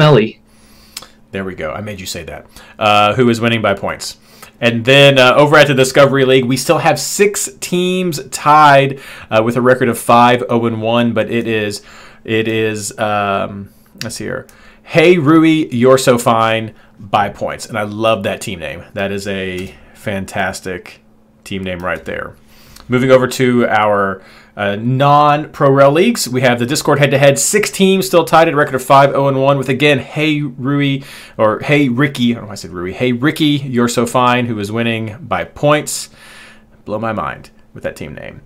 There 1.32 1.44
we 1.44 1.56
go. 1.56 1.72
I 1.72 1.82
made 1.82 2.00
you 2.00 2.06
say 2.06 2.24
that. 2.26 2.46
Uh, 2.78 3.16
who 3.16 3.28
is 3.30 3.42
winning 3.42 3.64
by 3.64 3.74
points. 3.74 4.18
And 4.62 4.86
then 4.86 5.18
uh, 5.18 5.34
over 5.36 5.56
at 5.58 5.66
the 5.66 5.74
Discovery 5.74 6.24
League, 6.24 6.46
we 6.46 6.56
still 6.56 6.78
have 6.78 7.00
six 7.00 7.50
teams 7.60 8.24
tied 8.30 9.02
uh, 9.32 9.42
with 9.44 9.58
a 9.58 9.62
record 9.62 9.90
of 9.90 9.98
5 9.98 10.42
0 10.42 10.66
and 10.68 10.80
1, 10.80 11.14
but 11.14 11.32
it 11.32 11.48
is, 11.48 11.82
it 12.24 12.48
is, 12.48 12.98
um, 13.00 13.74
let's 14.04 14.18
see 14.18 14.26
here. 14.26 14.46
Hey 14.86 15.18
Rui, 15.18 15.68
you're 15.72 15.98
so 15.98 16.18
fine 16.18 16.76
by 17.00 17.30
points. 17.30 17.66
And 17.66 17.80
I 17.80 17.84
love 17.84 18.24
that 18.24 18.42
team 18.42 18.60
name. 18.60 18.84
That 18.94 19.12
is 19.12 19.28
a 19.28 19.74
fantastic 19.94 21.02
team 21.44 21.64
name 21.64 21.80
right 21.80 22.04
there. 22.04 22.36
Moving 22.90 23.10
over 23.10 23.26
to 23.30 23.66
our 23.68 24.22
uh, 24.58 24.76
non 24.76 25.52
Pro 25.52 25.72
Rel 25.72 25.92
leagues, 25.92 26.28
we 26.28 26.42
have 26.42 26.60
the 26.60 26.66
Discord 26.66 27.00
head 27.00 27.12
to 27.12 27.18
head. 27.18 27.40
Six 27.40 27.72
teams 27.72 28.06
still 28.06 28.26
tied 28.26 28.50
at 28.50 28.54
a 28.54 28.58
record 28.58 28.76
of 28.76 28.84
5 28.84 29.12
0 29.12 29.42
1 29.42 29.58
with 29.58 29.70
again, 29.70 30.00
Hey 30.00 30.42
Rui, 30.42 31.02
or 31.38 31.60
Hey 31.62 31.88
Ricky. 31.88 32.32
I 32.32 32.34
don't 32.36 32.44
know 32.44 32.48
why 32.48 32.54
I 32.54 32.56
said 32.56 32.72
Rui. 32.72 32.92
Hey 32.92 33.14
Ricky, 33.14 33.46
you're 33.46 33.88
so 33.88 34.06
fine, 34.06 34.46
who 34.46 34.60
is 34.60 34.72
winning 34.72 35.18
by 35.22 35.46
points. 35.46 36.10
Blow 36.84 37.00
my 37.00 37.14
mind 37.14 37.50
with 37.74 37.84
that 37.84 37.96
team 37.96 38.14
name. 38.14 38.42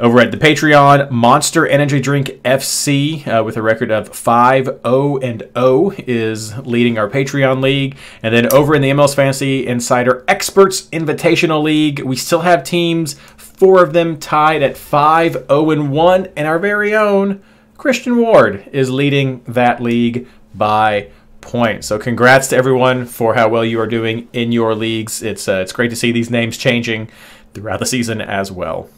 Over 0.00 0.20
at 0.20 0.30
the 0.30 0.36
Patreon, 0.36 1.10
Monster 1.10 1.66
Energy 1.66 1.98
Drink 1.98 2.28
FC 2.44 3.26
uh, 3.26 3.42
with 3.42 3.56
a 3.56 3.62
record 3.62 3.90
of 3.90 4.08
5 4.08 4.64
0 4.86 5.16
and 5.16 5.42
0 5.56 5.92
is 5.98 6.56
leading 6.58 6.96
our 6.96 7.10
Patreon 7.10 7.60
league. 7.60 7.96
And 8.22 8.32
then 8.32 8.52
over 8.52 8.76
in 8.76 8.82
the 8.82 8.90
MLS 8.90 9.16
Fantasy 9.16 9.66
Insider 9.66 10.24
Experts 10.28 10.82
Invitational 10.90 11.64
League, 11.64 11.98
we 12.04 12.14
still 12.14 12.42
have 12.42 12.62
teams, 12.62 13.14
four 13.36 13.82
of 13.82 13.92
them 13.92 14.20
tied 14.20 14.62
at 14.62 14.76
5 14.76 15.32
0 15.32 15.70
and 15.70 15.90
1. 15.90 16.28
And 16.36 16.46
our 16.46 16.60
very 16.60 16.94
own 16.94 17.42
Christian 17.76 18.18
Ward 18.18 18.68
is 18.72 18.92
leading 18.92 19.42
that 19.48 19.82
league 19.82 20.28
by 20.54 21.10
points. 21.40 21.88
So 21.88 21.98
congrats 21.98 22.46
to 22.48 22.56
everyone 22.56 23.04
for 23.04 23.34
how 23.34 23.48
well 23.48 23.64
you 23.64 23.80
are 23.80 23.86
doing 23.88 24.28
in 24.32 24.52
your 24.52 24.76
leagues. 24.76 25.24
It's 25.24 25.48
uh, 25.48 25.54
it's 25.54 25.72
great 25.72 25.90
to 25.90 25.96
see 25.96 26.12
these 26.12 26.30
names 26.30 26.56
changing 26.56 27.10
throughout 27.52 27.80
the 27.80 27.86
season 27.86 28.20
as 28.20 28.52
well. 28.52 28.88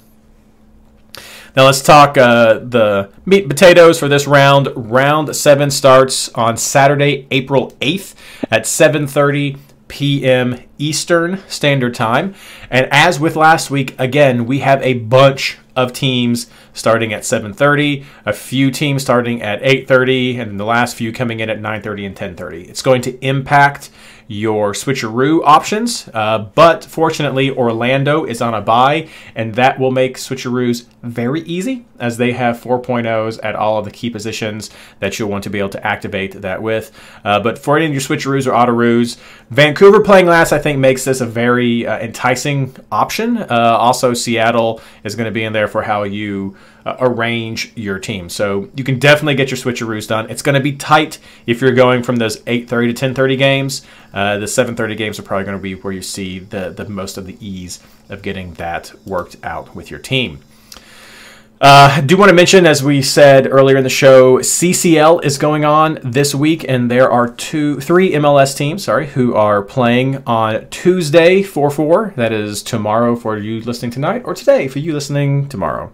Now 1.56 1.64
let's 1.64 1.82
talk 1.82 2.16
uh, 2.16 2.60
the 2.60 3.10
meat 3.26 3.42
and 3.42 3.50
potatoes 3.50 3.98
for 3.98 4.08
this 4.08 4.26
round. 4.26 4.68
Round 4.76 5.34
seven 5.34 5.70
starts 5.70 6.28
on 6.30 6.56
Saturday, 6.56 7.26
April 7.30 7.72
8th 7.80 8.14
at 8.50 8.64
7:30 8.64 9.58
p.m. 9.88 10.60
Eastern 10.78 11.42
Standard 11.48 11.94
Time. 11.94 12.34
And 12.70 12.86
as 12.92 13.18
with 13.18 13.34
last 13.34 13.70
week, 13.70 13.96
again, 13.98 14.46
we 14.46 14.60
have 14.60 14.80
a 14.82 14.94
bunch 14.94 15.58
of 15.74 15.92
teams 15.92 16.48
starting 16.72 17.12
at 17.12 17.22
7:30, 17.22 18.04
a 18.24 18.32
few 18.32 18.70
teams 18.70 19.02
starting 19.02 19.42
at 19.42 19.60
8:30, 19.62 20.38
and 20.38 20.60
the 20.60 20.64
last 20.64 20.96
few 20.96 21.12
coming 21.12 21.40
in 21.40 21.50
at 21.50 21.60
9:30 21.60 22.06
and 22.06 22.16
10:30. 22.16 22.68
It's 22.68 22.82
going 22.82 23.02
to 23.02 23.18
impact 23.24 23.90
your 24.30 24.72
switcheroo 24.72 25.42
options. 25.42 26.08
Uh, 26.14 26.38
but 26.54 26.84
fortunately, 26.84 27.50
Orlando 27.50 28.24
is 28.24 28.40
on 28.40 28.54
a 28.54 28.60
bye, 28.60 29.08
and 29.34 29.56
that 29.56 29.80
will 29.80 29.90
make 29.90 30.16
switcheroos 30.16 30.86
very 31.02 31.40
easy 31.40 31.84
as 31.98 32.16
they 32.16 32.30
have 32.30 32.60
4.0s 32.60 33.40
at 33.42 33.56
all 33.56 33.78
of 33.78 33.84
the 33.84 33.90
key 33.90 34.08
positions 34.08 34.70
that 35.00 35.18
you'll 35.18 35.28
want 35.28 35.42
to 35.42 35.50
be 35.50 35.58
able 35.58 35.70
to 35.70 35.84
activate 35.84 36.42
that 36.42 36.62
with. 36.62 36.92
Uh, 37.24 37.40
but 37.40 37.58
for 37.58 37.76
any 37.76 37.86
of 37.86 37.92
your 37.92 38.00
switcheroos 38.00 38.46
or 38.46 38.52
autoroos, 38.52 39.18
Vancouver 39.50 40.00
playing 40.00 40.26
last, 40.26 40.52
I 40.52 40.60
think, 40.60 40.78
makes 40.78 41.04
this 41.04 41.20
a 41.20 41.26
very 41.26 41.84
uh, 41.84 41.98
enticing 41.98 42.76
option. 42.92 43.36
Uh, 43.36 43.46
also, 43.80 44.14
Seattle 44.14 44.80
is 45.02 45.16
going 45.16 45.26
to 45.26 45.32
be 45.32 45.42
in 45.42 45.52
there 45.52 45.66
for 45.66 45.82
how 45.82 46.04
you 46.04 46.56
uh, 46.84 46.96
arrange 47.00 47.72
your 47.76 47.98
team. 47.98 48.28
So 48.28 48.70
you 48.74 48.84
can 48.84 48.98
definitely 48.98 49.34
get 49.34 49.50
your 49.50 49.58
switcheroos 49.58 50.08
done. 50.08 50.30
It's 50.30 50.42
going 50.42 50.54
to 50.54 50.60
be 50.60 50.72
tight 50.72 51.18
if 51.46 51.60
you're 51.60 51.72
going 51.72 52.02
from 52.02 52.16
those 52.16 52.38
8:30 52.42 52.94
to 52.94 53.06
10:30 53.06 53.38
games. 53.38 53.82
Uh, 54.12 54.38
the 54.38 54.46
7:30 54.46 54.96
games 54.96 55.18
are 55.18 55.22
probably 55.22 55.44
going 55.44 55.56
to 55.56 55.62
be 55.62 55.74
where 55.74 55.92
you 55.92 56.02
see 56.02 56.38
the 56.38 56.70
the 56.70 56.88
most 56.88 57.16
of 57.16 57.26
the 57.26 57.36
ease 57.40 57.80
of 58.08 58.22
getting 58.22 58.54
that 58.54 58.92
worked 59.06 59.36
out 59.42 59.74
with 59.74 59.90
your 59.90 60.00
team. 60.00 60.40
Uh, 61.62 61.96
I 61.98 62.00
do 62.00 62.16
want 62.16 62.30
to 62.30 62.34
mention, 62.34 62.64
as 62.64 62.82
we 62.82 63.02
said 63.02 63.46
earlier 63.46 63.76
in 63.76 63.84
the 63.84 63.90
show, 63.90 64.38
CCL 64.38 65.22
is 65.22 65.36
going 65.36 65.62
on 65.62 65.98
this 66.02 66.34
week, 66.34 66.64
and 66.66 66.90
there 66.90 67.10
are 67.10 67.28
two, 67.28 67.78
three 67.80 68.12
MLS 68.12 68.56
teams, 68.56 68.84
sorry, 68.84 69.08
who 69.08 69.34
are 69.34 69.60
playing 69.60 70.22
on 70.26 70.66
Tuesday, 70.70 71.42
4-4. 71.42 72.14
That 72.14 72.32
is 72.32 72.62
tomorrow 72.62 73.14
for 73.14 73.36
you 73.36 73.60
listening 73.60 73.90
tonight, 73.90 74.22
or 74.24 74.32
today 74.32 74.68
for 74.68 74.78
you 74.78 74.94
listening 74.94 75.50
tomorrow 75.50 75.92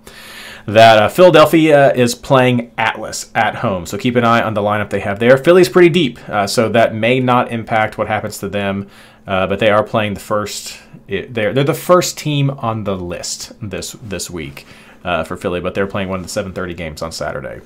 that 0.66 0.98
uh, 0.98 1.08
Philadelphia 1.08 1.92
is 1.94 2.14
playing 2.14 2.72
Atlas 2.76 3.30
at 3.34 3.56
home. 3.56 3.86
So 3.86 3.96
keep 3.96 4.16
an 4.16 4.24
eye 4.24 4.42
on 4.42 4.54
the 4.54 4.60
lineup 4.60 4.90
they 4.90 5.00
have 5.00 5.18
there. 5.18 5.38
Philly's 5.38 5.68
pretty 5.68 5.88
deep, 5.88 6.18
uh, 6.28 6.46
so 6.46 6.68
that 6.70 6.94
may 6.94 7.20
not 7.20 7.52
impact 7.52 7.98
what 7.98 8.08
happens 8.08 8.38
to 8.38 8.48
them. 8.48 8.88
Uh, 9.26 9.46
but 9.46 9.58
they 9.58 9.70
are 9.70 9.82
playing 9.82 10.14
the 10.14 10.20
first. 10.20 10.78
They're 11.08 11.52
they're 11.52 11.64
the 11.64 11.74
first 11.74 12.16
team 12.16 12.50
on 12.50 12.84
the 12.84 12.96
list 12.96 13.52
this 13.60 13.92
this 14.00 14.30
week 14.30 14.66
uh, 15.04 15.24
for 15.24 15.36
Philly, 15.36 15.60
but 15.60 15.74
they're 15.74 15.86
playing 15.86 16.08
one 16.08 16.20
of 16.20 16.32
the 16.32 16.42
7:30 16.42 16.76
games 16.76 17.02
on 17.02 17.10
Saturday. 17.10 17.60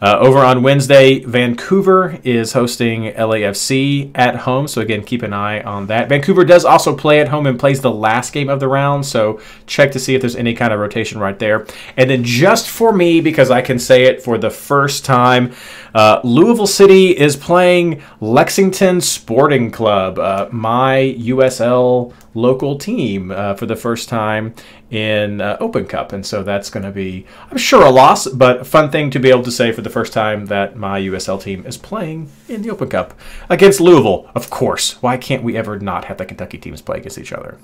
Uh, 0.00 0.18
over 0.20 0.38
on 0.38 0.62
Wednesday, 0.62 1.20
Vancouver 1.20 2.18
is 2.24 2.52
hosting 2.52 3.12
LAFC 3.12 4.10
at 4.14 4.36
home. 4.36 4.68
So, 4.68 4.80
again, 4.80 5.02
keep 5.04 5.22
an 5.22 5.32
eye 5.32 5.62
on 5.62 5.86
that. 5.86 6.08
Vancouver 6.08 6.44
does 6.44 6.64
also 6.64 6.96
play 6.96 7.20
at 7.20 7.28
home 7.28 7.46
and 7.46 7.58
plays 7.58 7.80
the 7.80 7.90
last 7.90 8.32
game 8.32 8.48
of 8.48 8.60
the 8.60 8.68
round. 8.68 9.06
So, 9.06 9.40
check 9.66 9.92
to 9.92 9.98
see 9.98 10.14
if 10.14 10.20
there's 10.20 10.36
any 10.36 10.54
kind 10.54 10.72
of 10.72 10.80
rotation 10.80 11.20
right 11.20 11.38
there. 11.38 11.66
And 11.96 12.10
then, 12.10 12.24
just 12.24 12.68
for 12.68 12.92
me, 12.92 13.20
because 13.20 13.50
I 13.50 13.62
can 13.62 13.78
say 13.78 14.04
it 14.04 14.22
for 14.22 14.38
the 14.38 14.50
first 14.50 15.04
time, 15.04 15.54
uh, 15.94 16.20
Louisville 16.24 16.66
City 16.66 17.16
is 17.16 17.36
playing 17.36 18.02
Lexington 18.20 19.00
Sporting 19.00 19.70
Club, 19.70 20.18
uh, 20.18 20.48
my 20.50 21.14
USL 21.18 22.12
local 22.34 22.76
team, 22.76 23.30
uh, 23.30 23.54
for 23.54 23.66
the 23.66 23.76
first 23.76 24.08
time 24.08 24.54
in 24.90 25.40
uh, 25.40 25.56
Open 25.60 25.86
Cup. 25.86 26.12
And 26.12 26.26
so 26.26 26.42
that's 26.42 26.68
going 26.68 26.84
to 26.84 26.90
be, 26.90 27.26
I'm 27.48 27.58
sure, 27.58 27.84
a 27.84 27.90
loss, 27.90 28.26
but 28.26 28.62
a 28.62 28.64
fun 28.64 28.90
thing 28.90 29.10
to 29.10 29.20
be 29.20 29.30
able 29.30 29.44
to 29.44 29.52
say 29.52 29.70
for 29.70 29.82
the 29.82 29.90
first 29.90 30.12
time 30.12 30.46
that 30.46 30.76
my 30.76 31.00
USL 31.00 31.40
team 31.40 31.64
is 31.64 31.76
playing 31.76 32.28
in 32.48 32.62
the 32.62 32.70
Open 32.70 32.88
Cup 32.88 33.14
against 33.48 33.80
Louisville, 33.80 34.28
of 34.34 34.50
course. 34.50 35.00
Why 35.00 35.16
can't 35.16 35.44
we 35.44 35.56
ever 35.56 35.78
not 35.78 36.06
have 36.06 36.18
the 36.18 36.26
Kentucky 36.26 36.58
teams 36.58 36.82
play 36.82 36.98
against 36.98 37.18
each 37.18 37.32
other? 37.32 37.56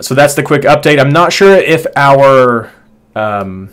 So 0.00 0.14
that's 0.14 0.34
the 0.34 0.42
quick 0.42 0.62
update. 0.62 0.98
I'm 0.98 1.12
not 1.12 1.32
sure 1.32 1.54
if 1.54 1.86
our. 1.96 2.72
Um, 3.14 3.70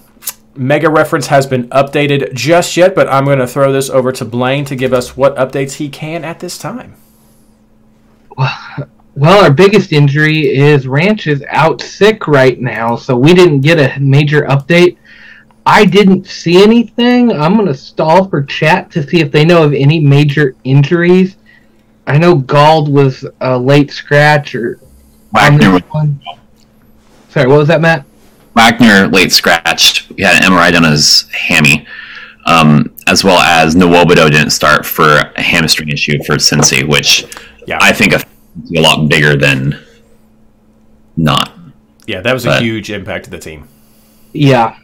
Mega 0.55 0.89
reference 0.89 1.27
has 1.27 1.45
been 1.45 1.67
updated 1.69 2.33
just 2.33 2.77
yet, 2.77 2.95
but 2.95 3.07
I'm 3.09 3.25
going 3.25 3.39
to 3.39 3.47
throw 3.47 3.71
this 3.71 3.89
over 3.89 4.11
to 4.13 4.25
Blayne 4.25 4.65
to 4.65 4.75
give 4.75 4.93
us 4.93 5.17
what 5.17 5.35
updates 5.35 5.73
he 5.73 5.89
can 5.89 6.23
at 6.23 6.39
this 6.39 6.57
time. 6.57 6.95
Well, 8.37 9.43
our 9.43 9.51
biggest 9.51 9.93
injury 9.93 10.47
is 10.55 10.87
Ranch 10.87 11.27
is 11.27 11.43
out 11.49 11.81
sick 11.81 12.27
right 12.27 12.59
now, 12.59 12.95
so 12.95 13.15
we 13.15 13.33
didn't 13.33 13.61
get 13.61 13.79
a 13.79 13.99
major 13.99 14.41
update. 14.43 14.97
I 15.65 15.85
didn't 15.85 16.27
see 16.27 16.61
anything. 16.61 17.31
I'm 17.31 17.55
going 17.55 17.67
to 17.67 17.73
stall 17.73 18.29
for 18.29 18.43
chat 18.43 18.91
to 18.91 19.07
see 19.07 19.21
if 19.21 19.31
they 19.31 19.45
know 19.45 19.63
of 19.63 19.73
any 19.73 19.99
major 19.99 20.55
injuries. 20.63 21.37
I 22.05 22.17
know 22.17 22.35
Gauld 22.35 22.87
was 22.87 23.25
a 23.41 23.57
late 23.57 23.91
scratch 23.91 24.53
or. 24.53 24.79
Wagner. 25.33 25.79
Sorry, 27.29 27.47
what 27.47 27.57
was 27.57 27.67
that, 27.67 27.81
Matt? 27.81 28.05
Wagner 28.55 29.07
late 29.07 29.31
scratched. 29.31 30.11
He 30.15 30.23
had 30.23 30.41
an 30.43 30.51
MRI 30.51 30.71
done 30.71 30.85
on 30.85 30.91
his 30.91 31.29
hammy. 31.31 31.85
um, 32.47 32.93
as 33.07 33.23
well 33.23 33.39
as 33.39 33.75
Nwobodo 33.75 34.29
didn't 34.29 34.51
start 34.51 34.85
for 34.85 35.17
a 35.17 35.41
hamstring 35.41 35.89
issue 35.89 36.23
for 36.25 36.35
Cincy, 36.35 36.87
which 36.87 37.25
Yeah. 37.65 37.79
I 37.81 37.91
think 37.91 38.13
affects 38.13 38.31
a 38.75 38.81
lot 38.81 39.09
bigger 39.09 39.35
than 39.35 39.79
not. 41.17 41.51
Yeah, 42.05 42.21
that 42.21 42.33
was 42.33 42.45
a 42.45 42.59
huge 42.61 42.91
impact 42.91 43.25
to 43.25 43.31
the 43.31 43.39
team. 43.39 43.67
Yeah. 44.31 44.75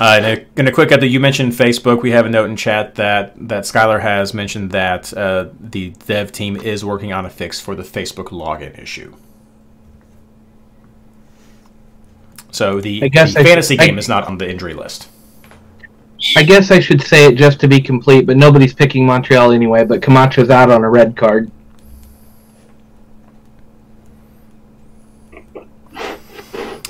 Uh, 0.00 0.14
and 0.20 0.24
a, 0.26 0.46
and 0.56 0.68
a 0.68 0.72
quick 0.72 0.88
update. 0.88 1.10
You 1.10 1.20
mentioned 1.20 1.52
Facebook. 1.52 2.02
We 2.02 2.10
have 2.12 2.26
a 2.26 2.30
note 2.30 2.48
in 2.50 2.56
chat 2.56 2.94
that 2.96 3.34
that 3.48 3.64
Skylar 3.64 4.00
has 4.00 4.32
mentioned 4.34 4.70
that 4.72 5.12
uh, 5.16 5.50
the 5.60 5.90
dev 6.06 6.32
team 6.32 6.56
is 6.56 6.84
working 6.84 7.12
on 7.12 7.26
a 7.26 7.30
fix 7.30 7.60
for 7.60 7.74
the 7.76 7.82
Facebook 7.82 8.28
login 8.28 8.76
issue. 8.82 9.14
So 12.50 12.80
the, 12.80 13.02
I 13.04 13.08
the 13.08 13.20
I- 13.20 13.44
fantasy 13.44 13.78
I- 13.78 13.86
game 13.86 13.98
is 13.98 14.08
not 14.08 14.24
on 14.26 14.38
the 14.38 14.48
injury 14.50 14.74
list. 14.74 15.08
I 16.36 16.42
guess 16.42 16.70
I 16.70 16.80
should 16.80 17.00
say 17.00 17.24
it 17.24 17.36
just 17.36 17.60
to 17.60 17.68
be 17.68 17.80
complete, 17.80 18.26
but 18.26 18.36
nobody's 18.36 18.74
picking 18.74 19.06
Montreal 19.06 19.52
anyway. 19.52 19.84
But 19.86 20.02
Camacho's 20.02 20.50
out 20.50 20.70
on 20.70 20.84
a 20.84 20.90
red 20.90 21.16
card. 21.16 21.50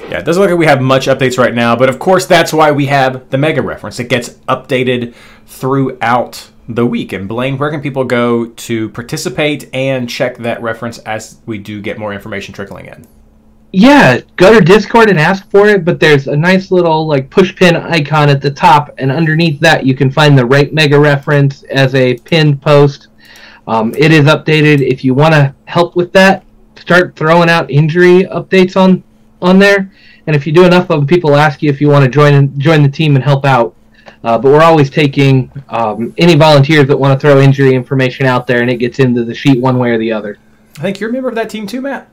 Yeah, 0.08 0.18
it 0.18 0.24
doesn't 0.24 0.40
look 0.42 0.50
like 0.50 0.58
we 0.58 0.66
have 0.66 0.80
much 0.82 1.06
updates 1.06 1.38
right 1.38 1.54
now, 1.54 1.76
but 1.76 1.88
of 1.88 2.00
course 2.00 2.26
that's 2.26 2.52
why 2.52 2.72
we 2.72 2.86
have 2.86 3.30
the 3.30 3.38
mega 3.38 3.62
reference. 3.62 4.00
It 4.00 4.08
gets 4.08 4.30
updated 4.48 5.14
throughout 5.46 6.50
the 6.68 6.84
week. 6.84 7.12
And 7.12 7.28
Blayne, 7.28 7.58
where 7.58 7.70
can 7.70 7.80
people 7.80 8.02
go 8.04 8.46
to 8.46 8.88
participate 8.90 9.72
and 9.72 10.08
check 10.10 10.38
that 10.38 10.60
reference 10.62 10.98
as 10.98 11.40
we 11.46 11.58
do 11.58 11.80
get 11.80 11.96
more 11.98 12.12
information 12.12 12.52
trickling 12.54 12.86
in? 12.86 13.06
Yeah, 13.72 14.20
go 14.36 14.52
to 14.52 14.64
Discord 14.64 15.10
and 15.10 15.18
ask 15.18 15.48
for 15.48 15.68
it, 15.68 15.84
but 15.84 16.00
there's 16.00 16.26
a 16.26 16.36
nice 16.36 16.72
little 16.72 17.06
like 17.06 17.30
push 17.30 17.54
pin 17.54 17.76
icon 17.76 18.28
at 18.28 18.40
the 18.40 18.50
top, 18.50 18.92
and 18.98 19.12
underneath 19.12 19.60
that 19.60 19.86
you 19.86 19.94
can 19.94 20.10
find 20.10 20.36
the 20.36 20.44
right 20.44 20.72
mega 20.74 20.98
reference 20.98 21.62
as 21.64 21.94
a 21.94 22.16
pinned 22.18 22.60
post. 22.60 23.08
Um, 23.68 23.94
it 23.96 24.10
is 24.10 24.26
updated. 24.26 24.80
If 24.80 25.04
you 25.04 25.14
want 25.14 25.34
to 25.34 25.54
help 25.66 25.94
with 25.94 26.12
that, 26.14 26.44
start 26.76 27.14
throwing 27.14 27.48
out 27.48 27.70
injury 27.70 28.24
updates 28.24 28.76
on 28.76 29.04
on 29.40 29.60
there. 29.60 29.92
And 30.26 30.34
if 30.34 30.46
you 30.46 30.52
do 30.52 30.64
enough 30.64 30.90
of 30.90 31.00
them, 31.00 31.06
people 31.06 31.36
ask 31.36 31.62
you 31.62 31.70
if 31.70 31.80
you 31.80 31.88
want 31.88 32.04
to 32.04 32.10
join 32.10 32.58
join 32.58 32.82
the 32.82 32.88
team 32.88 33.14
and 33.14 33.24
help 33.24 33.44
out. 33.44 33.76
Uh, 34.24 34.36
but 34.36 34.50
we're 34.50 34.62
always 34.62 34.90
taking 34.90 35.50
um, 35.68 36.12
any 36.18 36.34
volunteers 36.34 36.88
that 36.88 36.96
want 36.96 37.18
to 37.18 37.20
throw 37.20 37.40
injury 37.40 37.74
information 37.74 38.26
out 38.26 38.46
there, 38.46 38.62
and 38.62 38.70
it 38.70 38.76
gets 38.76 38.98
into 38.98 39.24
the 39.24 39.34
sheet 39.34 39.60
one 39.60 39.78
way 39.78 39.90
or 39.90 39.98
the 39.98 40.12
other. 40.12 40.38
I 40.76 40.82
think 40.82 40.98
you're 40.98 41.10
a 41.10 41.12
member 41.12 41.28
of 41.28 41.36
that 41.36 41.48
team 41.48 41.66
too, 41.66 41.80
Matt. 41.80 42.10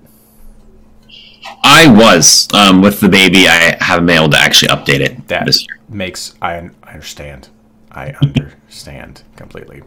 I 1.64 1.88
was 1.88 2.48
um, 2.54 2.82
with 2.82 3.00
the 3.00 3.10
baby. 3.10 3.48
I 3.48 3.78
haven't 3.80 4.06
been 4.06 4.18
able 4.18 4.30
to 4.32 4.38
actually 4.38 4.70
update 4.70 5.00
it 5.00 5.28
That 5.28 5.48
makes 5.90 6.36
I, 6.42 6.70
I 6.84 6.92
understand. 6.92 7.50
I 7.92 8.12
understand 8.22 9.24
completely. 9.36 9.84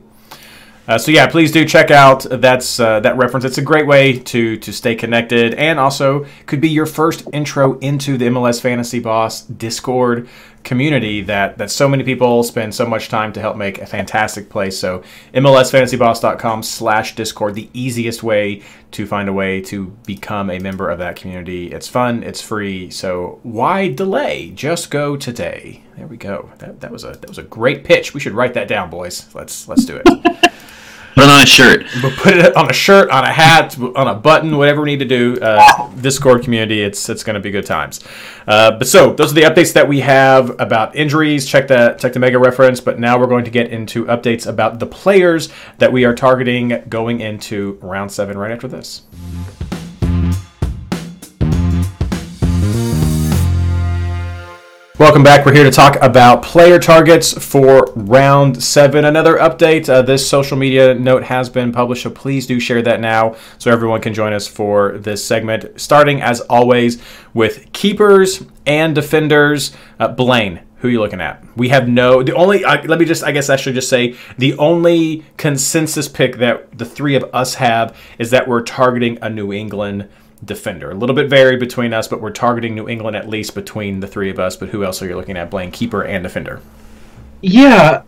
Uh, 0.88 0.98
so 0.98 1.12
yeah, 1.12 1.26
please 1.28 1.52
do 1.52 1.64
check 1.64 1.92
out 1.92 2.26
that's 2.28 2.80
uh, 2.80 2.98
that 3.00 3.16
reference. 3.16 3.44
It's 3.44 3.58
a 3.58 3.62
great 3.62 3.86
way 3.86 4.18
to 4.18 4.56
to 4.56 4.72
stay 4.72 4.96
connected, 4.96 5.54
and 5.54 5.78
also 5.78 6.26
could 6.46 6.60
be 6.60 6.68
your 6.68 6.86
first 6.86 7.28
intro 7.32 7.78
into 7.78 8.18
the 8.18 8.26
MLS 8.26 8.60
Fantasy 8.60 8.98
Boss 8.98 9.42
Discord 9.42 10.28
community 10.62 11.22
that 11.22 11.58
that 11.58 11.70
so 11.70 11.88
many 11.88 12.04
people 12.04 12.42
spend 12.42 12.74
so 12.74 12.86
much 12.86 13.08
time 13.08 13.32
to 13.32 13.40
help 13.40 13.56
make 13.56 13.78
a 13.78 13.86
fantastic 13.86 14.48
place. 14.48 14.78
So 14.78 15.02
MLSFantasyBoss.com 15.34 16.62
slash 16.62 17.14
Discord, 17.14 17.54
the 17.54 17.68
easiest 17.72 18.22
way 18.22 18.62
to 18.92 19.06
find 19.06 19.28
a 19.28 19.32
way 19.32 19.60
to 19.62 19.86
become 20.04 20.50
a 20.50 20.58
member 20.58 20.90
of 20.90 20.98
that 20.98 21.16
community. 21.16 21.70
It's 21.72 21.88
fun, 21.88 22.22
it's 22.22 22.42
free, 22.42 22.90
so 22.90 23.40
why 23.42 23.88
delay? 23.92 24.50
Just 24.50 24.90
go 24.90 25.16
today. 25.16 25.82
There 25.96 26.06
we 26.06 26.16
go. 26.16 26.50
That, 26.58 26.80
that 26.80 26.90
was 26.90 27.04
a 27.04 27.12
that 27.12 27.28
was 27.28 27.38
a 27.38 27.42
great 27.42 27.84
pitch. 27.84 28.14
We 28.14 28.20
should 28.20 28.34
write 28.34 28.54
that 28.54 28.68
down, 28.68 28.90
boys. 28.90 29.34
Let's 29.34 29.68
let's 29.68 29.84
do 29.84 30.00
it. 30.04 30.52
Put 31.20 31.28
it 31.28 31.32
on 31.32 31.42
a 31.42 31.46
shirt. 31.46 31.86
We'll 32.02 32.16
put 32.16 32.36
it 32.36 32.56
on 32.56 32.70
a 32.70 32.72
shirt, 32.72 33.10
on 33.10 33.24
a 33.24 33.32
hat, 33.32 33.78
on 33.78 34.08
a 34.08 34.14
button, 34.14 34.56
whatever 34.56 34.80
we 34.82 34.90
need 34.90 35.00
to 35.00 35.04
do. 35.04 35.38
Uh, 35.40 35.90
Discord 35.96 36.42
community, 36.42 36.82
it's 36.82 37.08
it's 37.08 37.22
going 37.22 37.34
to 37.34 37.40
be 37.40 37.50
good 37.50 37.66
times. 37.66 38.00
Uh, 38.46 38.70
but 38.72 38.88
so 38.88 39.12
those 39.12 39.32
are 39.32 39.34
the 39.34 39.42
updates 39.42 39.74
that 39.74 39.86
we 39.86 40.00
have 40.00 40.58
about 40.58 40.96
injuries. 40.96 41.46
Check 41.46 41.68
the 41.68 41.96
check 41.98 42.14
the 42.14 42.18
mega 42.18 42.38
reference. 42.38 42.80
But 42.80 42.98
now 42.98 43.18
we're 43.18 43.26
going 43.26 43.44
to 43.44 43.50
get 43.50 43.70
into 43.70 44.06
updates 44.06 44.46
about 44.46 44.78
the 44.78 44.86
players 44.86 45.50
that 45.78 45.92
we 45.92 46.04
are 46.04 46.14
targeting 46.14 46.82
going 46.88 47.20
into 47.20 47.78
round 47.82 48.10
seven 48.10 48.38
right 48.38 48.50
after 48.50 48.66
this. 48.68 49.02
Welcome 55.00 55.22
back. 55.22 55.46
We're 55.46 55.54
here 55.54 55.64
to 55.64 55.70
talk 55.70 55.96
about 56.02 56.42
player 56.42 56.78
targets 56.78 57.32
for 57.32 57.90
round 57.96 58.62
seven. 58.62 59.06
Another 59.06 59.38
update. 59.38 59.88
Uh, 59.88 60.02
this 60.02 60.28
social 60.28 60.58
media 60.58 60.92
note 60.92 61.22
has 61.22 61.48
been 61.48 61.72
published, 61.72 62.02
so 62.02 62.10
please 62.10 62.46
do 62.46 62.60
share 62.60 62.82
that 62.82 63.00
now 63.00 63.34
so 63.56 63.70
everyone 63.70 64.02
can 64.02 64.12
join 64.12 64.34
us 64.34 64.46
for 64.46 64.98
this 64.98 65.24
segment. 65.24 65.80
Starting 65.80 66.20
as 66.20 66.42
always 66.42 67.02
with 67.32 67.72
keepers 67.72 68.44
and 68.66 68.94
defenders. 68.94 69.72
Uh, 69.98 70.08
Blayne, 70.08 70.60
who 70.76 70.88
are 70.88 70.90
you 70.90 71.00
looking 71.00 71.22
at? 71.22 71.42
We 71.56 71.70
have 71.70 71.88
no. 71.88 72.22
The 72.22 72.34
only. 72.34 72.62
Uh, 72.62 72.84
let 72.84 72.98
me 72.98 73.06
just. 73.06 73.24
I 73.24 73.32
guess 73.32 73.48
I 73.48 73.56
should 73.56 73.72
just 73.72 73.88
say 73.88 74.16
the 74.36 74.52
only 74.58 75.24
consensus 75.38 76.08
pick 76.08 76.36
that 76.36 76.76
the 76.76 76.84
three 76.84 77.14
of 77.14 77.24
us 77.32 77.54
have 77.54 77.96
is 78.18 78.32
that 78.32 78.46
we're 78.46 78.60
targeting 78.60 79.16
a 79.22 79.30
New 79.30 79.50
England 79.50 80.10
defender. 80.44 80.90
A 80.90 80.94
little 80.94 81.14
bit 81.14 81.28
varied 81.28 81.60
between 81.60 81.92
us, 81.92 82.08
but 82.08 82.20
we're 82.20 82.30
targeting 82.30 82.74
New 82.74 82.88
England 82.88 83.16
at 83.16 83.28
least 83.28 83.54
between 83.54 84.00
the 84.00 84.06
three 84.06 84.30
of 84.30 84.38
us. 84.38 84.56
But 84.56 84.70
who 84.70 84.84
else 84.84 85.02
are 85.02 85.08
you 85.08 85.16
looking 85.16 85.36
at? 85.36 85.50
Blayne, 85.50 85.70
keeper 85.70 86.02
and 86.04 86.22
defender. 86.22 86.60
Yeah, 87.42 88.02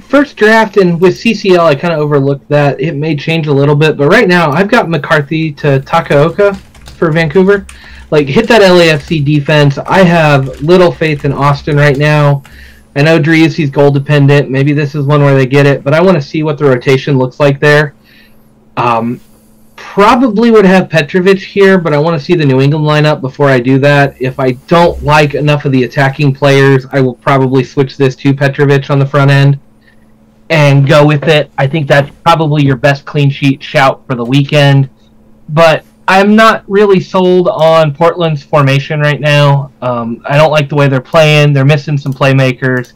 first 0.00 0.36
draft 0.36 0.76
and 0.76 1.00
with 1.00 1.14
CCL, 1.14 1.60
I 1.60 1.74
kind 1.74 1.92
of 1.94 2.00
overlooked 2.00 2.48
that. 2.48 2.80
It 2.80 2.94
may 2.94 3.16
change 3.16 3.46
a 3.46 3.52
little 3.52 3.76
bit, 3.76 3.96
but 3.96 4.08
right 4.08 4.28
now 4.28 4.50
I've 4.50 4.68
got 4.68 4.88
McCarthy 4.88 5.52
to 5.54 5.80
Takaoka 5.80 6.56
for 6.56 7.10
Vancouver. 7.10 7.66
Like, 8.10 8.26
hit 8.26 8.46
that 8.48 8.60
LAFC 8.60 9.24
defense. 9.24 9.78
I 9.78 10.02
have 10.02 10.60
little 10.60 10.92
faith 10.92 11.24
in 11.24 11.32
Austin 11.32 11.76
right 11.76 11.96
now. 11.96 12.42
I 12.94 13.02
know 13.02 13.18
Driussi's 13.18 13.70
goal 13.70 13.90
dependent. 13.90 14.50
Maybe 14.50 14.74
this 14.74 14.94
is 14.94 15.06
one 15.06 15.22
where 15.22 15.34
they 15.34 15.46
get 15.46 15.64
it, 15.64 15.82
but 15.82 15.94
I 15.94 16.02
want 16.02 16.16
to 16.16 16.22
see 16.22 16.42
what 16.42 16.58
the 16.58 16.66
rotation 16.66 17.16
looks 17.16 17.40
like 17.40 17.58
there. 17.58 17.94
Um, 18.76 19.18
probably 19.92 20.50
would 20.50 20.64
have 20.64 20.88
Petrovic 20.88 21.38
here, 21.38 21.76
but 21.76 21.92
I 21.92 21.98
want 21.98 22.18
to 22.18 22.24
see 22.24 22.34
the 22.34 22.46
New 22.46 22.62
England 22.62 22.86
lineup 22.86 23.20
before 23.20 23.50
I 23.50 23.60
do 23.60 23.78
that. 23.80 24.16
If 24.18 24.40
I 24.40 24.52
don't 24.66 25.02
like 25.02 25.34
enough 25.34 25.66
of 25.66 25.72
the 25.72 25.84
attacking 25.84 26.34
players, 26.34 26.86
I 26.92 27.02
will 27.02 27.16
probably 27.16 27.62
switch 27.62 27.98
this 27.98 28.16
to 28.16 28.32
Petrovic 28.32 28.88
on 28.88 28.98
the 28.98 29.04
front 29.04 29.30
end 29.30 29.60
and 30.48 30.88
go 30.88 31.06
with 31.06 31.24
it. 31.24 31.50
I 31.58 31.66
think 31.66 31.88
that's 31.88 32.10
probably 32.24 32.64
your 32.64 32.76
best 32.76 33.04
clean 33.04 33.28
sheet 33.28 33.62
shout 33.62 34.06
for 34.06 34.14
the 34.14 34.24
weekend. 34.24 34.88
But 35.50 35.84
I'm 36.08 36.34
not 36.34 36.64
really 36.68 36.98
sold 36.98 37.48
on 37.48 37.94
Portland's 37.94 38.42
formation 38.42 38.98
right 38.98 39.20
now. 39.20 39.72
Um, 39.82 40.22
I 40.24 40.38
don't 40.38 40.50
like 40.50 40.70
the 40.70 40.74
way 40.74 40.88
they're 40.88 41.02
playing. 41.02 41.52
They're 41.52 41.66
missing 41.66 41.98
some 41.98 42.14
playmakers. 42.14 42.94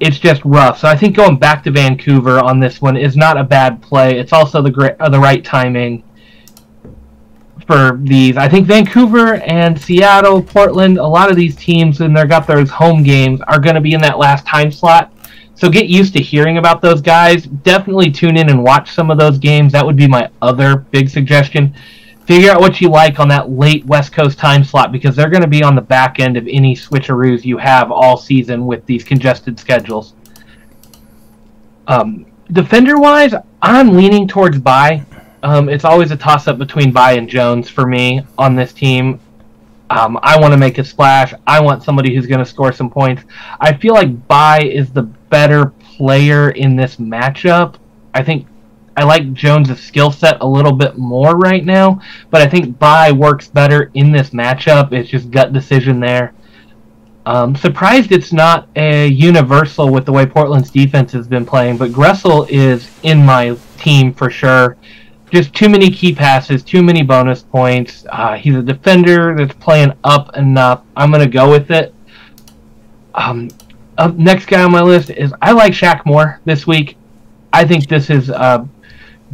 It's 0.00 0.18
just 0.18 0.40
rough. 0.46 0.78
So 0.78 0.88
I 0.88 0.96
think 0.96 1.14
going 1.14 1.36
back 1.36 1.62
to 1.64 1.70
Vancouver 1.70 2.40
on 2.40 2.58
this 2.58 2.80
one 2.80 2.96
is 2.96 3.18
not 3.18 3.36
a 3.36 3.44
bad 3.44 3.82
play. 3.82 4.18
It's 4.18 4.32
also 4.32 4.62
the 4.62 4.70
great, 4.70 4.98
uh, 4.98 5.10
the 5.10 5.20
right 5.20 5.44
timing 5.44 6.02
for 7.72 7.98
these. 8.02 8.36
I 8.36 8.48
think 8.48 8.66
Vancouver 8.66 9.36
and 9.36 9.80
Seattle, 9.80 10.42
Portland, 10.42 10.98
a 10.98 11.06
lot 11.06 11.30
of 11.30 11.36
these 11.36 11.56
teams, 11.56 12.02
and 12.02 12.14
they've 12.14 12.28
got 12.28 12.46
those 12.46 12.68
home 12.68 13.02
games, 13.02 13.40
are 13.48 13.58
going 13.58 13.76
to 13.76 13.80
be 13.80 13.94
in 13.94 14.00
that 14.02 14.18
last 14.18 14.46
time 14.46 14.70
slot. 14.70 15.10
So 15.54 15.70
get 15.70 15.86
used 15.86 16.14
to 16.16 16.22
hearing 16.22 16.58
about 16.58 16.82
those 16.82 17.00
guys. 17.00 17.44
Definitely 17.46 18.10
tune 18.10 18.36
in 18.36 18.50
and 18.50 18.62
watch 18.62 18.90
some 18.92 19.10
of 19.10 19.18
those 19.18 19.38
games. 19.38 19.72
That 19.72 19.86
would 19.86 19.96
be 19.96 20.06
my 20.06 20.28
other 20.42 20.76
big 20.76 21.08
suggestion. 21.08 21.74
Figure 22.26 22.50
out 22.50 22.60
what 22.60 22.80
you 22.80 22.90
like 22.90 23.18
on 23.18 23.28
that 23.28 23.50
late 23.50 23.86
West 23.86 24.12
Coast 24.12 24.38
time 24.38 24.64
slot 24.64 24.92
because 24.92 25.16
they're 25.16 25.30
going 25.30 25.42
to 25.42 25.48
be 25.48 25.62
on 25.62 25.74
the 25.74 25.80
back 25.80 26.20
end 26.20 26.36
of 26.36 26.46
any 26.46 26.76
switcheroos 26.76 27.44
you 27.44 27.56
have 27.56 27.90
all 27.90 28.18
season 28.18 28.66
with 28.66 28.84
these 28.84 29.02
congested 29.02 29.58
schedules. 29.58 30.14
Um, 31.86 32.26
defender 32.50 32.98
wise, 32.98 33.34
I'm 33.62 33.96
leaning 33.96 34.28
towards 34.28 34.58
Bye. 34.58 35.06
Um, 35.42 35.68
it's 35.68 35.84
always 35.84 36.10
a 36.10 36.16
toss 36.16 36.46
up 36.46 36.58
between 36.58 36.92
Bye 36.92 37.12
and 37.12 37.28
Jones 37.28 37.68
for 37.68 37.86
me 37.86 38.22
on 38.38 38.54
this 38.54 38.72
team. 38.72 39.20
Um, 39.90 40.18
I 40.22 40.40
want 40.40 40.52
to 40.52 40.56
make 40.56 40.78
a 40.78 40.84
splash. 40.84 41.34
I 41.46 41.60
want 41.60 41.82
somebody 41.82 42.14
who's 42.14 42.26
going 42.26 42.38
to 42.38 42.46
score 42.46 42.72
some 42.72 42.88
points. 42.88 43.24
I 43.60 43.72
feel 43.72 43.92
like 43.94 44.26
Bye 44.28 44.62
is 44.62 44.90
the 44.90 45.02
better 45.02 45.66
player 45.80 46.50
in 46.50 46.76
this 46.76 46.96
matchup. 46.96 47.74
I 48.14 48.22
think 48.22 48.46
I 48.96 49.04
like 49.04 49.32
Jones' 49.32 49.78
skill 49.82 50.10
set 50.10 50.40
a 50.40 50.46
little 50.46 50.72
bit 50.72 50.96
more 50.96 51.36
right 51.36 51.64
now, 51.64 52.00
but 52.30 52.40
I 52.40 52.48
think 52.48 52.78
Bye 52.78 53.12
works 53.12 53.48
better 53.48 53.90
in 53.94 54.12
this 54.12 54.30
matchup. 54.30 54.92
It's 54.92 55.08
just 55.08 55.30
gut 55.30 55.52
decision 55.52 55.98
there. 55.98 56.34
Um, 57.24 57.54
surprised 57.54 58.12
it's 58.12 58.32
not 58.32 58.68
a 58.76 59.06
universal 59.06 59.88
with 59.90 60.06
the 60.06 60.12
way 60.12 60.26
Portland's 60.26 60.70
defense 60.70 61.12
has 61.12 61.28
been 61.28 61.46
playing, 61.46 61.76
but 61.76 61.90
Gressel 61.90 62.48
is 62.50 62.90
in 63.02 63.24
my 63.24 63.56
team 63.78 64.12
for 64.12 64.28
sure. 64.28 64.76
Just 65.32 65.54
too 65.54 65.70
many 65.70 65.90
key 65.90 66.14
passes, 66.14 66.62
too 66.62 66.82
many 66.82 67.02
bonus 67.02 67.42
points. 67.42 68.04
Uh, 68.10 68.34
he's 68.34 68.54
a 68.54 68.62
defender 68.62 69.34
that's 69.34 69.54
playing 69.54 69.94
up 70.04 70.36
enough. 70.36 70.84
I'm 70.94 71.10
going 71.10 71.24
to 71.24 71.30
go 71.30 71.50
with 71.50 71.70
it. 71.70 71.94
Um, 73.14 73.48
next 74.14 74.46
guy 74.46 74.62
on 74.62 74.72
my 74.72 74.82
list 74.82 75.08
is 75.08 75.32
I 75.40 75.52
like 75.52 75.72
Shaq 75.72 76.04
Moore 76.04 76.40
this 76.44 76.66
week. 76.66 76.96
I 77.50 77.64
think 77.64 77.88
this 77.88 78.10
is 78.10 78.28
a 78.28 78.68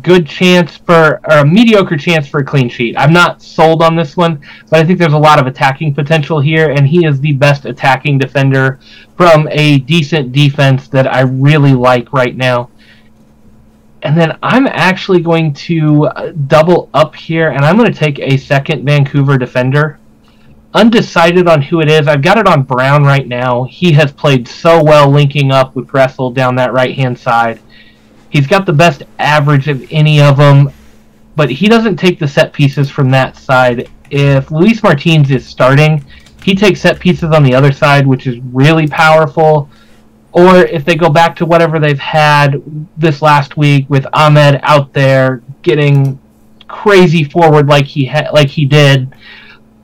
good 0.02 0.26
chance 0.26 0.76
for, 0.76 1.20
or 1.28 1.38
a 1.38 1.44
mediocre 1.44 1.96
chance 1.96 2.28
for 2.28 2.38
a 2.38 2.44
clean 2.44 2.68
sheet. 2.68 2.94
I'm 2.96 3.12
not 3.12 3.42
sold 3.42 3.82
on 3.82 3.96
this 3.96 4.16
one, 4.16 4.40
but 4.70 4.78
I 4.78 4.84
think 4.84 5.00
there's 5.00 5.12
a 5.12 5.18
lot 5.18 5.40
of 5.40 5.48
attacking 5.48 5.94
potential 5.94 6.38
here, 6.40 6.70
and 6.70 6.87
he 6.87 7.06
is 7.06 7.20
the 7.20 7.32
best 7.32 7.64
attacking 7.64 8.18
defender 8.18 8.78
from 9.16 9.48
a 9.50 9.80
decent 9.80 10.30
defense 10.30 10.87
that 10.88 11.12
I 11.12 11.22
really 11.22 11.74
like 11.74 12.12
right 12.12 12.37
now. 12.37 12.70
And 14.09 14.16
then 14.16 14.38
I'm 14.42 14.66
actually 14.66 15.21
going 15.21 15.53
to 15.53 16.07
uh, 16.07 16.33
double 16.47 16.88
up 16.94 17.14
here, 17.14 17.51
and 17.51 17.62
I'm 17.62 17.77
going 17.77 17.92
to 17.92 17.99
take 17.99 18.18
a 18.21 18.38
second 18.38 18.83
Vancouver 18.83 19.37
defender. 19.37 19.99
Undecided 20.73 21.47
on 21.47 21.61
who 21.61 21.83
it 21.83 21.90
is. 21.90 22.09
I've 22.09 22.23
got 22.23 22.38
it 22.38 22.47
on 22.47 22.62
Brown 22.62 23.05
right 23.05 23.29
now. 23.29 23.64
He 23.64 23.92
has 23.92 24.11
played 24.11 24.49
so 24.49 24.83
well 24.83 25.11
linking 25.11 25.53
up 25.53 25.77
with 25.77 25.87
Gressel 25.87 26.33
down 26.33 26.57
that 26.57 26.73
right 26.73 26.97
hand 26.97 27.18
side. 27.18 27.61
He's 28.31 28.47
got 28.47 28.64
the 28.64 28.73
best 28.73 29.03
average 29.18 29.68
of 29.68 29.87
any 29.90 30.23
of 30.23 30.38
them, 30.38 30.73
but 31.37 31.51
he 31.51 31.68
doesn't 31.68 31.99
take 31.99 32.18
the 32.18 32.29
set 32.29 32.55
pieces 32.55 32.88
from 32.88 33.11
that 33.11 33.37
side. 33.37 33.90
If 34.11 34.51
Luis 34.51 34.83
Martins 34.83 35.31
is 35.31 35.47
starting, 35.47 36.03
he 36.42 36.55
takes 36.55 36.81
set 36.81 36.99
pieces 36.99 37.25
on 37.25 37.42
the 37.42 37.55
other 37.55 37.73
side, 37.73 38.07
which 38.07 38.27
is 38.27 38.38
really 38.55 38.87
powerful 38.87 39.68
or 40.38 40.59
if 40.59 40.85
they 40.85 40.94
go 40.94 41.09
back 41.11 41.35
to 41.37 41.46
whatever 41.46 41.81
they've 41.81 41.98
had 41.98 42.62
this 42.96 43.20
last 43.20 43.57
week 43.57 43.87
with 43.88 44.07
Ahmed 44.12 44.61
out 44.62 44.92
there 44.92 45.42
getting 45.62 46.18
crazy 46.68 47.24
forward 47.24 47.66
like 47.66 47.87
he 47.87 48.07
ha- 48.07 48.31
like 48.33 48.48
he 48.48 48.64
did, 48.64 49.12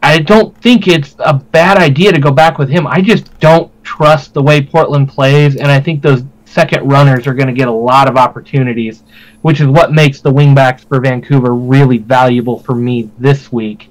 I 0.01 0.19
don't 0.19 0.57
think 0.59 0.87
it's 0.87 1.17
a 1.19 1.35
bad 1.35 1.77
idea 1.77 2.13
to 2.13 2.21
go 2.21 2.31
back 2.31 2.59
with 2.59 2.69
him. 2.69 2.87
I 2.87 3.01
just 3.01 3.37
don't 3.41 3.73
trust 3.83 4.33
the 4.33 4.43
way 4.43 4.65
Portland 4.65 5.09
plays, 5.09 5.57
and 5.57 5.67
I 5.73 5.81
think 5.81 6.03
those 6.03 6.23
second 6.45 6.89
runners 6.89 7.27
are 7.27 7.35
going 7.35 7.49
to 7.49 7.53
get 7.53 7.67
a 7.67 7.73
lot 7.73 8.09
of 8.09 8.17
opportunities, 8.17 9.03
which 9.43 9.61
is 9.61 9.67
what 9.67 9.93
makes 9.93 10.21
the 10.21 10.31
wingbacks 10.31 10.87
for 10.87 11.01
Vancouver 11.01 11.53
really 11.53 11.99
valuable 11.99 12.61
for 12.61 12.77
me 12.77 13.11
this 13.19 13.51
week. 13.51 13.91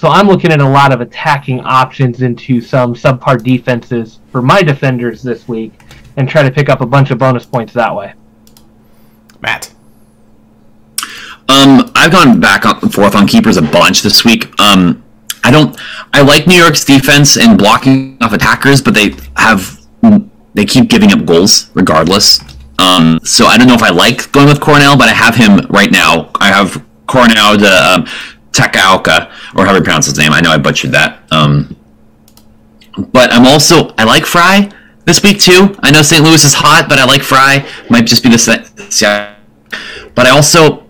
So 0.00 0.08
I'm 0.08 0.28
looking 0.28 0.50
at 0.50 0.62
a 0.62 0.66
lot 0.66 0.94
of 0.94 1.02
attacking 1.02 1.60
options 1.60 2.22
into 2.22 2.62
some 2.62 2.94
subpar 2.94 3.44
defenses 3.44 4.18
for 4.32 4.40
my 4.40 4.62
defenders 4.62 5.22
this 5.22 5.46
week 5.46 5.74
and 6.16 6.26
try 6.26 6.42
to 6.42 6.50
pick 6.50 6.70
up 6.70 6.80
a 6.80 6.86
bunch 6.86 7.10
of 7.10 7.18
bonus 7.18 7.44
points 7.44 7.74
that 7.74 7.94
way. 7.94 8.14
Matt. 9.42 9.74
Um, 11.50 11.92
I've 11.94 12.12
gone 12.12 12.40
back 12.40 12.64
and 12.64 12.90
forth 12.90 13.14
on 13.14 13.26
keepers 13.26 13.58
a 13.58 13.62
bunch 13.62 14.00
this 14.00 14.24
week. 14.24 14.58
Um, 14.58 15.04
I 15.44 15.50
don't. 15.50 15.78
I 16.14 16.22
like 16.22 16.46
New 16.46 16.56
York's 16.56 16.82
defense 16.82 17.36
and 17.36 17.58
blocking 17.58 18.16
off 18.22 18.32
attackers, 18.32 18.80
but 18.80 18.94
they 18.94 19.14
have 19.36 19.86
they 20.54 20.64
keep 20.64 20.88
giving 20.88 21.12
up 21.12 21.26
goals 21.26 21.70
regardless. 21.74 22.40
Um, 22.78 23.20
so 23.22 23.44
I 23.44 23.58
don't 23.58 23.66
know 23.66 23.74
if 23.74 23.82
I 23.82 23.90
like 23.90 24.32
going 24.32 24.46
with 24.46 24.62
Coronel, 24.62 24.96
but 24.96 25.10
I 25.10 25.12
have 25.12 25.34
him 25.34 25.58
right 25.68 25.90
now. 25.90 26.30
I 26.40 26.46
have 26.46 26.82
Coronel 27.06 27.58
the 27.58 27.98
um, 27.98 28.06
Takaoka, 28.52 29.30
or 29.54 29.64
however 29.64 29.78
you 29.78 29.84
pronounce 29.84 30.06
his 30.06 30.18
name. 30.18 30.32
I 30.32 30.40
know 30.40 30.50
I 30.50 30.58
butchered 30.58 30.92
that. 30.92 31.22
Um, 31.32 31.76
but 33.12 33.32
I'm 33.32 33.46
also 33.46 33.94
I 33.98 34.04
like 34.04 34.24
Frei 34.24 34.70
this 35.04 35.22
week 35.22 35.40
too. 35.40 35.76
I 35.82 35.90
know 35.90 36.02
St. 36.02 36.22
Louis 36.22 36.44
is 36.44 36.54
hot, 36.54 36.86
but 36.88 36.98
I 36.98 37.04
like 37.04 37.22
Frei. 37.22 37.66
Might 37.88 38.06
just 38.06 38.22
be 38.22 38.28
the 38.28 38.98
yeah. 39.00 39.36
But 40.14 40.26
I 40.26 40.30
also 40.30 40.86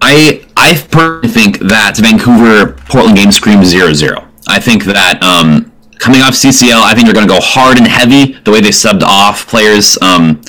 I 0.00 0.44
I 0.56 0.74
personally 0.90 1.28
think 1.28 1.58
that 1.60 1.96
Vancouver 1.96 2.72
Portland 2.88 3.16
game 3.16 3.32
screams 3.32 3.72
0-0. 3.72 4.28
I 4.48 4.58
think 4.58 4.84
that 4.84 5.22
um, 5.22 5.72
coming 5.98 6.20
off 6.20 6.34
CCL, 6.34 6.82
I 6.82 6.94
think 6.94 7.06
they're 7.06 7.14
going 7.14 7.28
to 7.28 7.32
go 7.32 7.40
hard 7.40 7.78
and 7.78 7.86
heavy 7.86 8.32
the 8.44 8.50
way 8.50 8.60
they 8.60 8.70
subbed 8.70 9.02
off 9.02 9.46
players 9.46 9.96
um, 10.02 10.42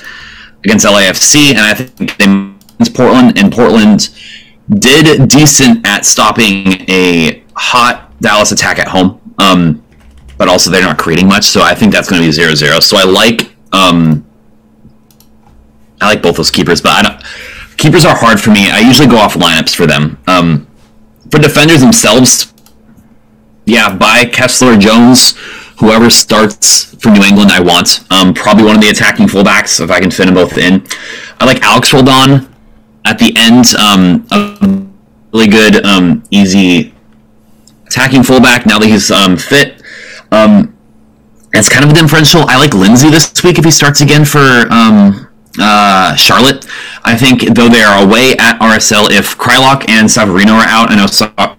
against 0.64 0.86
LAFC, 0.86 1.50
and 1.50 1.60
I 1.60 1.74
think 1.74 2.18
they 2.18 2.26
Portland 2.94 3.38
and 3.38 3.52
Portland 3.52 4.10
did 4.80 5.30
decent 5.30 5.86
at 5.86 6.06
stopping 6.06 6.90
a 6.90 7.44
hot 7.56 8.12
Dallas 8.22 8.52
attack 8.52 8.80
at 8.80 8.88
home. 8.88 9.20
Um, 9.40 9.84
but 10.38 10.48
also 10.48 10.70
they're 10.70 10.82
not 10.82 10.98
creating 10.98 11.28
much, 11.28 11.46
so 11.46 11.62
I 11.62 11.76
think 11.76 11.94
that's 11.94 12.10
going 12.10 12.22
to 12.22 12.28
be 12.28 12.34
0-0. 12.34 12.82
So 12.82 12.98
I 12.98 13.04
like 13.04 13.56
um, 13.72 14.26
I 16.02 16.08
like 16.08 16.22
both 16.22 16.38
those 16.38 16.52
keepers, 16.52 16.82
but 16.82 16.92
I 16.92 17.02
don't. 17.02 17.78
Keepers 17.78 18.06
are 18.06 18.16
hard 18.16 18.40
for 18.40 18.52
me. 18.52 18.70
I 18.70 18.80
usually 18.80 19.08
go 19.08 19.18
off 19.18 19.36
lineups 19.36 19.76
for 19.76 19.88
them. 19.88 20.22
Um, 20.28 20.68
for 21.32 21.40
defenders 21.40 21.82
themselves, 21.82 22.54
yeah, 23.66 23.96
Bye 23.96 24.26
Kessler 24.26 24.78
Jones, 24.78 25.36
whoever 25.80 26.10
starts 26.10 26.94
for 27.02 27.10
New 27.10 27.24
England. 27.24 27.52
I 27.52 27.62
want 27.62 28.06
um, 28.12 28.34
probably 28.34 28.66
one 28.66 28.76
of 28.76 28.82
the 28.82 28.90
attacking 28.90 29.28
fullbacks 29.28 29.84
if 29.84 29.90
I 29.90 30.00
can 30.00 30.12
fit 30.12 30.26
them 30.26 30.36
both 30.36 30.58
in. 30.58 30.86
I 31.40 31.46
like 31.46 31.62
Alex 31.62 31.94
Roldan 31.94 32.53
at 33.06 33.20
the 33.20 33.34
end. 33.38 33.76
Um, 33.76 34.28
a 34.32 34.88
really 35.34 35.50
good, 35.50 35.86
um, 35.86 36.24
easy 36.32 36.94
attacking 37.88 38.24
fullback. 38.24 38.66
Now 38.66 38.80
that 38.80 38.88
he's 38.88 39.12
um, 39.12 39.38
fit, 39.38 39.82
um, 40.32 40.76
it's 41.54 41.70
kind 41.70 41.86
of 41.86 41.92
a 41.92 41.94
differential. 41.94 42.42
I 42.48 42.58
like 42.58 42.74
Lindsey 42.74 43.10
this 43.10 43.44
week 43.44 43.58
if 43.60 43.66
he 43.66 43.72
starts 43.72 44.02
again 44.02 44.26
for 44.26 44.40
um, 44.72 45.30
uh, 45.60 46.16
Charlotte. 46.16 46.66
I 47.04 47.16
think 47.16 47.56
though 47.56 47.70
they 47.70 47.84
are 47.84 48.04
away 48.04 48.36
at 48.40 48.60
RSL, 48.60 49.12
if 49.12 49.38
Kreilach 49.38 49.88
and 49.90 50.08
Savarino 50.08 50.54
are 50.54 50.68
out, 50.68 50.90
I 50.92 50.96
know 50.96 51.06
Sa- 51.06 51.56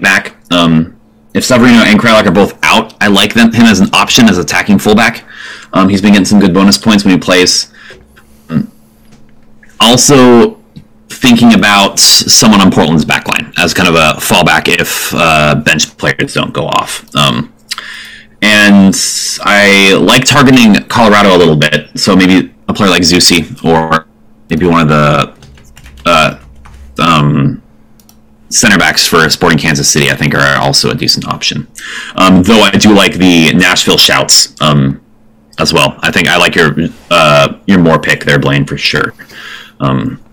back. 0.00 0.36
Um, 0.52 1.00
if 1.34 1.42
Savarino 1.42 1.84
and 1.84 1.98
Kreilach 1.98 2.26
are 2.26 2.32
both 2.32 2.56
out, 2.62 2.94
I 3.00 3.08
like 3.08 3.34
them 3.34 3.52
him 3.52 3.66
as 3.66 3.80
an 3.80 3.88
option 3.92 4.28
as 4.28 4.38
attacking 4.38 4.78
fullback. 4.78 5.24
He's 5.88 6.00
been 6.00 6.12
getting 6.12 6.24
some 6.24 6.38
good 6.38 6.54
bonus 6.54 6.78
points 6.78 7.04
when 7.04 7.14
he 7.14 7.18
plays. 7.18 7.72
Also, 9.80 10.63
thinking 11.08 11.54
about 11.54 11.98
someone 11.98 12.60
on 12.60 12.70
Portland's 12.70 13.04
backline 13.04 13.52
as 13.58 13.74
kind 13.74 13.88
of 13.88 13.94
a 13.94 14.20
fallback 14.20 14.68
if 14.68 15.12
uh, 15.14 15.54
bench 15.54 15.96
players 15.96 16.34
don't 16.34 16.52
go 16.52 16.66
off. 16.66 17.04
Um, 17.14 17.52
and 18.42 18.94
I 19.42 19.94
like 19.94 20.24
targeting 20.24 20.74
Colorado 20.88 21.34
a 21.34 21.38
little 21.38 21.56
bit. 21.56 21.98
So 21.98 22.14
maybe 22.14 22.54
a 22.68 22.74
player 22.74 22.90
like 22.90 23.02
Zusi 23.02 23.64
or 23.64 24.06
maybe 24.50 24.66
one 24.66 24.82
of 24.82 24.88
the 24.88 25.34
uh, 26.06 26.40
um, 26.98 27.62
center 28.50 28.78
backs 28.78 29.06
for 29.06 29.28
Sporting 29.30 29.58
Kansas 29.58 29.90
City. 29.90 30.10
I 30.10 30.14
think 30.14 30.34
are 30.34 30.58
also 30.60 30.90
a 30.90 30.94
decent 30.94 31.26
option. 31.26 31.66
Um, 32.16 32.42
though 32.42 32.60
I 32.60 32.70
do 32.72 32.94
like 32.94 33.14
the 33.14 33.52
Nashville 33.54 33.98
shouts 33.98 34.60
um, 34.60 35.00
as 35.58 35.72
well. 35.72 35.98
I 36.00 36.10
think 36.10 36.28
I 36.28 36.36
like 36.36 36.54
your 36.54 36.74
uh, 37.10 37.58
your 37.66 37.78
Maher 37.78 37.98
pick 37.98 38.24
there, 38.24 38.38
Blayne, 38.38 38.66
for 38.66 38.76
sure. 38.76 39.14
Um, 39.80 40.23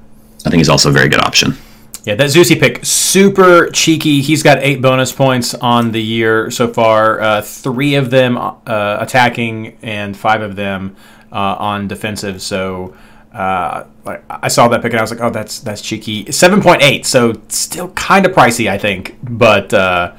I 0.46 0.50
think 0.50 0.60
he's 0.60 0.70
also 0.70 0.90
a 0.90 0.94
very 0.94 1.10
good 1.10 1.24
option. 1.24 1.56
Yeah, 2.04 2.16
that 2.16 2.30
Zusi 2.30 2.60
pick, 2.60 2.84
super 2.84 3.70
cheeky. 3.70 4.22
He's 4.22 4.42
got 4.42 4.58
eight 4.60 4.82
bonus 4.82 5.12
points 5.12 5.54
on 5.54 5.92
the 5.92 6.02
year 6.02 6.50
so 6.50 6.68
far. 6.68 7.22
Uh, 7.22 7.42
three 7.44 7.94
of 7.94 8.10
them 8.10 8.38
uh, 8.38 8.58
attacking, 9.00 9.78
and 9.84 10.18
five 10.18 10.42
of 10.42 10.56
them 10.56 10.96
uh, 11.32 11.36
on 11.60 11.88
defensive. 11.88 12.42
So 12.42 12.96
uh, 13.32 13.84
I 14.30 14.48
saw 14.48 14.68
that 14.70 14.82
pick 14.82 14.94
and 14.94 15.00
I 15.00 15.04
was 15.04 15.12
like, 15.12 15.22
oh, 15.22 15.30
that's 15.30 15.60
that's 15.60 15.82
cheeky. 15.82 16.32
Seven 16.32 16.60
point 16.60 16.82
eight, 16.82 17.06
so 17.06 17.40
still 17.50 17.90
kind 17.92 18.26
of 18.26 18.32
pricey, 18.32 18.68
I 18.68 18.80
think. 18.80 19.18
But 19.22 19.72
uh, 19.72 20.14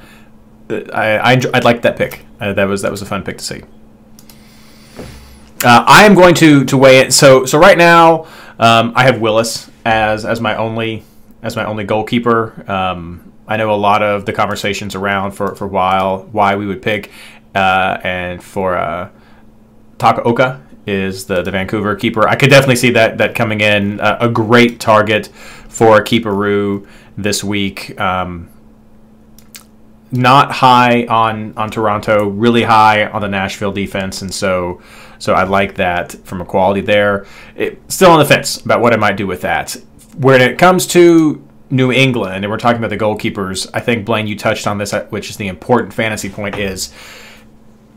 I, 0.69 1.33
I 1.33 1.41
I 1.53 1.59
like 1.59 1.81
that 1.81 1.97
pick. 1.97 2.25
Uh, 2.39 2.53
that 2.53 2.63
was 2.63 2.81
that 2.83 2.91
was 2.91 3.01
a 3.01 3.05
fun 3.05 3.23
pick 3.23 3.39
to 3.39 3.43
see. 3.43 3.61
I 5.65 6.03
am 6.05 6.13
going 6.13 6.35
to 6.35 6.63
to 6.65 6.77
weigh 6.77 6.99
it. 6.99 7.13
So 7.13 7.45
so 7.45 7.59
right 7.59 7.77
now, 7.77 8.25
um, 8.57 8.93
I 8.95 9.03
have 9.03 9.19
Willis 9.19 9.69
as 9.85 10.25
as 10.25 10.39
my 10.41 10.55
only 10.55 11.03
as 11.41 11.55
my 11.55 11.65
only 11.65 11.83
goalkeeper. 11.83 12.69
Um, 12.69 13.33
I 13.47 13.57
know 13.57 13.73
a 13.73 13.75
lot 13.75 14.01
of 14.01 14.25
the 14.25 14.31
conversations 14.31 14.95
around 14.95 15.33
for, 15.33 15.53
for 15.55 15.65
a 15.65 15.67
while 15.67 16.23
why 16.31 16.55
we 16.55 16.65
would 16.65 16.81
pick, 16.81 17.11
uh, 17.53 17.99
and 18.03 18.41
for 18.41 18.77
uh, 18.77 19.09
Takaoka 19.97 20.61
is 20.87 21.25
the, 21.25 21.41
the 21.41 21.51
Vancouver 21.51 21.95
keeper. 21.95 22.27
I 22.27 22.35
could 22.35 22.49
definitely 22.49 22.77
see 22.77 22.91
that 22.91 23.17
that 23.17 23.35
coming 23.35 23.61
in 23.61 23.99
uh, 23.99 24.17
a 24.21 24.29
great 24.29 24.79
target 24.79 25.27
for 25.67 26.01
Keeperoo 26.01 26.87
this 27.17 27.43
week. 27.43 27.99
Um, 27.99 28.49
not 30.11 30.51
high 30.51 31.05
on 31.07 31.53
on 31.57 31.71
Toronto, 31.71 32.27
really 32.27 32.63
high 32.63 33.05
on 33.07 33.21
the 33.21 33.27
Nashville 33.27 33.71
defense, 33.71 34.21
and 34.21 34.33
so 34.33 34.81
so 35.23 35.33
I 35.33 35.45
like 35.45 35.75
that 35.75 36.11
from 36.25 36.41
a 36.41 36.45
quality 36.45 36.81
there. 36.81 37.25
It, 37.55 37.79
still 37.87 38.11
on 38.11 38.19
the 38.19 38.25
fence 38.25 38.57
about 38.57 38.81
what 38.81 38.91
I 38.91 38.97
might 38.97 39.15
do 39.15 39.25
with 39.25 39.39
that. 39.39 39.71
When 40.17 40.41
it 40.41 40.57
comes 40.57 40.85
to 40.87 41.41
New 41.69 41.93
England, 41.93 42.43
and 42.43 42.51
we're 42.51 42.57
talking 42.57 42.83
about 42.83 42.89
the 42.89 42.97
goalkeepers, 42.97 43.69
I 43.73 43.79
think 43.79 44.05
Blayne, 44.05 44.27
you 44.27 44.37
touched 44.37 44.67
on 44.67 44.79
this, 44.79 44.91
uh, 44.91 45.05
which 45.11 45.29
is 45.29 45.37
the 45.37 45.47
important 45.47 45.93
fantasy 45.93 46.29
point: 46.29 46.57
is 46.57 46.93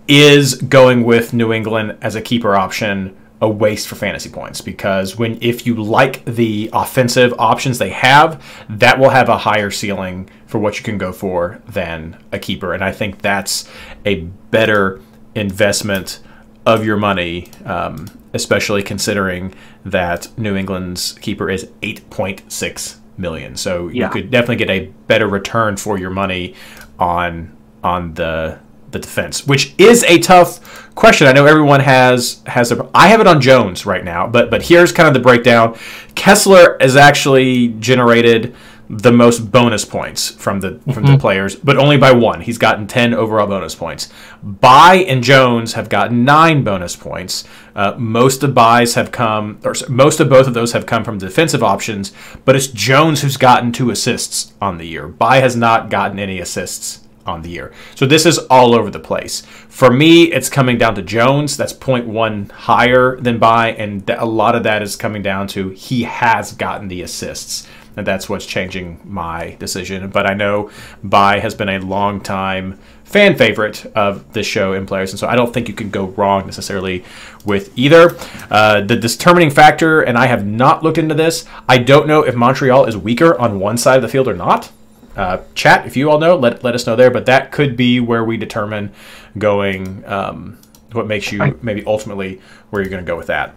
is 0.07 0.55
going 0.55 1.03
with 1.03 1.33
New 1.33 1.53
England 1.53 1.99
as 2.01 2.15
a 2.15 2.23
keeper 2.23 2.55
option 2.55 3.17
a 3.41 3.49
waste 3.49 3.89
for 3.89 3.97
fantasy 3.97 4.31
points? 4.31 4.61
Because 4.61 5.17
when 5.17 5.37
if 5.43 5.67
you 5.67 5.75
like 5.75 6.25
the 6.27 6.71
offensive 6.73 7.35
options 7.41 7.79
they 7.79 7.91
have, 7.91 8.41
that 8.69 9.01
will 9.01 9.11
have 9.11 9.29
a 9.29 9.39
higher 9.39 9.73
ceiling 9.73 10.31
for 10.47 10.61
what 10.61 10.79
you 10.79 10.85
can 10.85 10.97
go 10.97 11.11
for 11.11 11.61
than 11.67 12.23
a 12.31 12.39
keeper, 12.39 12.73
and 12.73 12.85
I 12.85 12.93
think 12.93 13.21
that's 13.21 13.69
a 14.05 14.21
better 14.53 15.01
investment 15.35 16.21
of 16.67 16.85
your 16.85 16.97
money, 16.97 17.49
um, 17.65 18.07
especially 18.35 18.83
considering 18.83 19.55
that 19.85 20.29
New 20.37 20.57
England's 20.57 21.13
keeper 21.21 21.49
is 21.49 21.69
8.6 21.83 22.97
million. 23.17 23.57
So 23.57 23.89
you 23.89 24.03
Yeah. 24.03 24.09
could 24.09 24.31
definitely 24.31 24.57
get 24.57 24.71
a 24.71 24.91
better 25.07 25.27
return 25.27 25.77
for 25.77 25.99
your 25.99 26.11
money 26.11 26.55
on 26.99 27.53
on 27.83 28.15
the 28.15 28.59
the 28.91 28.99
defense, 29.01 29.47
which 29.47 29.75
is 29.79 30.05
a 30.05 30.19
tough 30.19 30.61
question. 30.95 31.27
I 31.27 31.33
know 31.33 31.45
everyone 31.47 31.81
has 31.81 32.41
has 32.47 32.71
a. 32.73 32.89
I 32.95 33.09
have 33.09 33.21
it 33.21 33.27
on 33.27 33.41
Jones 33.41 33.85
right 33.87 34.05
now, 34.05 34.27
but 34.27 34.51
but 34.51 34.63
here's 34.63 34.93
kind 34.93 35.07
of 35.09 35.15
the 35.15 35.21
breakdown. 35.21 35.77
Kessler 36.15 36.77
has 36.81 36.97
actually 36.97 37.69
generated 37.81 38.55
the 38.89 39.13
most 39.13 39.51
bonus 39.51 39.85
points 39.85 40.31
from 40.31 40.61
the 40.61 40.81
from 40.93 41.05
the 41.05 41.19
players, 41.19 41.57
but 41.57 41.77
only 41.77 41.97
by 41.97 42.13
one. 42.13 42.41
He's 42.41 42.59
gotten 42.59 42.87
ten 42.87 43.13
overall 43.13 43.47
bonus 43.47 43.75
points. 43.75 44.13
Bye 44.43 45.05
and 45.09 45.23
Jones 45.23 45.73
have 45.75 45.89
gotten 45.89 46.25
nine 46.25 46.63
bonus 46.63 46.95
points. 46.95 47.45
Uh, 47.75 47.95
most 47.99 48.43
of 48.43 48.55
Bye's 48.55 48.95
have 48.95 49.11
come, 49.11 49.59
or 49.65 49.75
most 49.89 50.21
of 50.21 50.29
both 50.29 50.47
of 50.47 50.55
those 50.55 50.73
have 50.73 50.87
come 50.87 51.05
from 51.05 51.19
defensive 51.19 51.63
options, 51.63 52.13
but 52.45 52.55
it's 52.55 52.69
Jones 52.69 53.23
who's 53.23 53.37
gotten 53.37 53.73
two 53.73 53.91
assists 53.91 54.53
on 54.61 54.79
the 54.79 54.87
year. 54.87 55.09
Bye 55.09 55.39
has 55.39 55.57
not 55.57 55.91
gotten 55.91 56.19
any 56.19 56.39
assists 56.39 57.01
on 57.27 57.43
the 57.43 57.51
year. 57.51 57.73
So 57.97 58.07
this 58.07 58.25
is 58.25 58.39
all 58.39 58.75
over 58.75 58.91
the 58.91 59.01
place. 59.01 59.41
For 59.41 59.91
me, 59.91 60.33
it's 60.33 60.49
coming 60.49 60.79
down 60.79 60.95
to 60.95 61.03
Jones. 61.03 61.57
That's 61.57 61.73
0.1 61.73 62.51
higher 62.53 63.21
than 63.21 63.39
Bye, 63.39 63.73
and 63.73 64.09
a 64.09 64.25
lot 64.25 64.55
of 64.55 64.63
that 64.63 64.83
is 64.83 64.97
coming 64.97 65.23
down 65.23 65.49
to 65.49 65.71
he 65.71 66.05
has 66.05 66.53
gotten 66.53 66.89
the 66.89 67.03
assists. 67.03 67.67
And 67.97 68.07
that's 68.07 68.29
what's 68.29 68.47
changing 68.47 69.01
my 69.05 69.57
decision. 69.59 70.11
But 70.11 70.27
I 70.27 70.35
know 70.35 70.71
Bye 71.03 71.41
has 71.41 71.55
been 71.55 71.69
a 71.69 71.79
long 71.79 72.21
time 72.21 72.79
fan 73.05 73.37
favorite 73.37 73.87
of 73.95 74.33
this 74.33 74.47
show 74.47 74.73
and 74.73 74.87
players, 74.87 75.13
and 75.13 75.19
so 75.19 75.29
I 75.29 75.37
don't 75.37 75.55
think 75.55 75.69
you 75.69 75.75
can 75.75 75.91
go 75.91 76.07
wrong 76.07 76.45
necessarily 76.45 77.05
with 77.45 77.77
either. 77.79 78.17
Uh, 78.51 78.81
the 78.83 78.97
determining 78.97 79.51
factor, 79.51 80.03
and 80.03 80.19
I 80.19 80.27
have 80.27 80.45
not 80.45 80.83
looked 80.83 80.99
into 80.99 81.15
this, 81.15 81.47
I 81.69 81.79
don't 81.79 82.07
know 82.09 82.23
if 82.23 82.35
Montreal 82.35 82.85
is 82.85 82.97
weaker 82.97 83.39
on 83.39 83.61
one 83.61 83.79
side 83.79 83.97
of 83.97 84.03
the 84.03 84.09
field 84.09 84.29
or 84.29 84.35
not 84.35 84.71
uh, 85.17 85.39
chat 85.55 85.87
if 85.87 85.97
you 85.97 86.11
all 86.11 86.19
know 86.19 86.37
let, 86.37 86.63
let 86.63 86.75
us 86.75 86.87
know 86.87 86.95
there 86.95 87.11
but 87.11 87.27
that 87.27 87.51
could 87.51 87.77
be 87.77 88.01
where 88.01 88.25
we 88.25 88.37
determine 88.37 88.93
going 89.39 90.05
um, 90.07 90.59
what 90.93 91.07
makes 91.07 91.33
you 91.33 91.59
maybe 91.63 91.83
ultimately 91.87 92.41
where 92.71 92.83
you're 92.83 92.91
going 92.91 93.05
to 93.05 93.07
go 93.07 93.17
with 93.17 93.29
that 93.29 93.55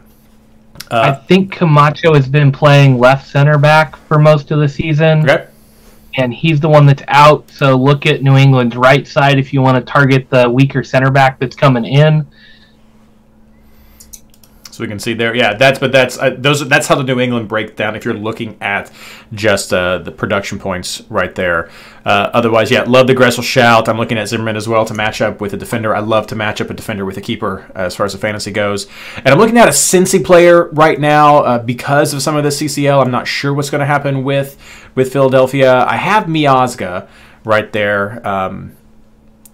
I 0.91 1.09
uh, 1.09 1.23
think 1.23 1.51
Camacho 1.51 2.13
has 2.15 2.27
been 2.27 2.51
playing 2.51 2.97
left 2.97 3.29
center 3.29 3.57
back 3.57 3.95
for 3.95 4.17
most 4.17 4.51
of 4.51 4.59
the 4.59 4.67
season, 4.67 5.29
okay 5.29 5.47
and 6.17 6.33
he's 6.33 6.59
the 6.59 6.69
one 6.69 6.85
that's 6.85 7.03
out. 7.07 7.49
So 7.49 7.75
look 7.75 8.05
at 8.05 8.21
New 8.21 8.35
England's 8.35 8.75
right 8.75 9.07
side 9.07 9.37
if 9.37 9.53
you 9.53 9.61
want 9.61 9.77
to 9.77 9.91
target 9.91 10.29
the 10.29 10.49
weaker 10.49 10.83
center 10.83 11.11
back 11.11 11.39
that's 11.39 11.55
coming 11.55 11.85
in. 11.85 12.27
So 14.79 14.85
we 14.85 14.87
can 14.87 14.97
see 14.97 15.13
there. 15.13 15.35
Yeah 15.35 15.55
that's 15.55 15.77
but 15.77 15.91
that's 15.91 16.17
uh, 16.17 16.29
those 16.37 16.65
that's 16.69 16.87
how 16.87 16.95
the 16.95 17.03
new 17.03 17.19
england 17.19 17.49
break 17.49 17.75
down 17.75 17.97
if 17.97 18.05
you're 18.05 18.13
looking 18.13 18.57
at 18.61 18.89
just 19.33 19.73
uh, 19.73 19.97
the 19.97 20.11
production 20.11 20.57
points 20.57 21.01
right 21.09 21.35
there. 21.35 21.69
Uh, 22.05 22.29
otherwise 22.33 22.71
yeah 22.71 22.83
love 22.83 23.05
the 23.05 23.13
gressel 23.13 23.43
shout. 23.43 23.89
I'm 23.89 23.97
looking 23.97 24.17
at 24.17 24.29
zimmerman 24.29 24.55
as 24.55 24.69
well 24.69 24.85
to 24.85 24.93
match 24.93 25.19
up 25.19 25.41
with 25.41 25.53
a 25.53 25.57
defender. 25.57 25.93
I 25.93 25.99
love 25.99 26.27
to 26.27 26.35
match 26.37 26.61
up 26.61 26.69
a 26.69 26.73
defender 26.73 27.03
with 27.03 27.17
a 27.17 27.21
keeper 27.21 27.69
uh, 27.75 27.79
as 27.79 27.95
far 27.97 28.05
as 28.05 28.13
the 28.13 28.19
fantasy 28.19 28.51
goes. 28.51 28.87
And 29.17 29.27
i'm 29.27 29.37
looking 29.37 29.57
at 29.57 29.67
a 29.67 29.71
cincy 29.71 30.23
player 30.23 30.69
right 30.69 30.97
now 30.97 31.39
uh, 31.39 31.59
because 31.59 32.13
of 32.13 32.21
some 32.21 32.37
of 32.37 32.43
the 32.43 32.49
ccl 32.49 33.03
i'm 33.03 33.11
not 33.11 33.27
sure 33.27 33.53
what's 33.53 33.69
going 33.69 33.79
to 33.79 33.85
happen 33.85 34.23
with 34.23 34.57
with 34.95 35.11
philadelphia. 35.11 35.83
I 35.83 35.97
have 35.97 36.23
miazga 36.23 37.09
right 37.43 37.69
there 37.73 38.25
um, 38.25 38.77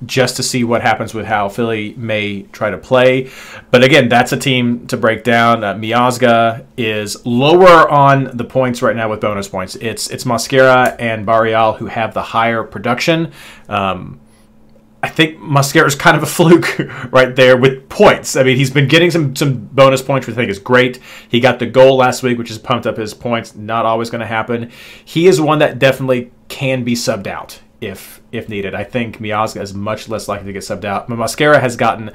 just 0.05 0.35
to 0.35 0.43
see 0.43 0.63
what 0.63 0.81
happens 0.81 1.13
with 1.13 1.25
how 1.25 1.47
Philly 1.47 1.93
may 1.95 2.43
try 2.43 2.69
to 2.69 2.77
play. 2.77 3.29
But 3.71 3.83
again, 3.83 4.09
that's 4.09 4.33
a 4.33 4.37
team 4.37 4.87
to 4.87 4.97
break 4.97 5.23
down. 5.23 5.63
Uh, 5.63 5.73
Miazga 5.75 6.65
is 6.77 7.25
lower 7.25 7.89
on 7.89 8.35
the 8.35 8.43
points 8.43 8.81
right 8.81 8.95
now 8.95 9.09
with 9.09 9.21
bonus 9.21 9.47
points. 9.47 9.75
It's 9.75 10.09
it's 10.09 10.25
Mosquera 10.25 10.95
and 10.99 11.25
Barreal 11.25 11.73
who 11.73 11.85
have 11.85 12.13
the 12.13 12.21
higher 12.21 12.63
production. 12.63 13.31
Um, 13.69 14.19
I 15.01 15.09
think 15.09 15.37
Mosquera 15.37 15.85
is 15.85 15.95
kind 15.95 16.17
of 16.17 16.23
a 16.23 16.25
fluke 16.37 16.79
right 17.11 17.35
there 17.35 17.55
with 17.55 17.87
points. 17.87 18.35
I 18.35 18.43
mean, 18.43 18.57
he's 18.57 18.71
been 18.71 18.87
getting 18.87 19.11
some 19.11 19.35
some 19.35 19.65
bonus 19.67 20.01
points, 20.01 20.27
which 20.27 20.35
I 20.35 20.37
think 20.37 20.49
is 20.49 20.59
great. 20.59 20.99
He 21.29 21.39
got 21.39 21.59
the 21.59 21.67
goal 21.67 21.95
last 21.95 22.21
week, 22.21 22.37
which 22.37 22.49
has 22.49 22.57
pumped 22.57 22.85
up 22.85 22.97
his 22.97 23.13
points. 23.13 23.55
Not 23.55 23.85
always 23.85 24.09
going 24.09 24.21
to 24.21 24.27
happen. 24.27 24.71
He 25.05 25.27
is 25.27 25.39
one 25.39 25.59
that 25.59 25.79
definitely 25.79 26.31
can 26.49 26.83
be 26.83 26.95
subbed 26.95 27.27
out 27.27 27.61
if 27.81 28.21
if 28.31 28.49
needed. 28.49 28.73
I 28.73 28.83
think 28.83 29.19
Miazga 29.19 29.61
is 29.61 29.73
much 29.73 30.09
less 30.09 30.27
likely 30.27 30.47
to 30.47 30.53
get 30.53 30.63
subbed 30.63 30.85
out. 30.85 31.07
But 31.07 31.17
Mosquera 31.17 31.59
has 31.59 31.75
gotten 31.75 32.11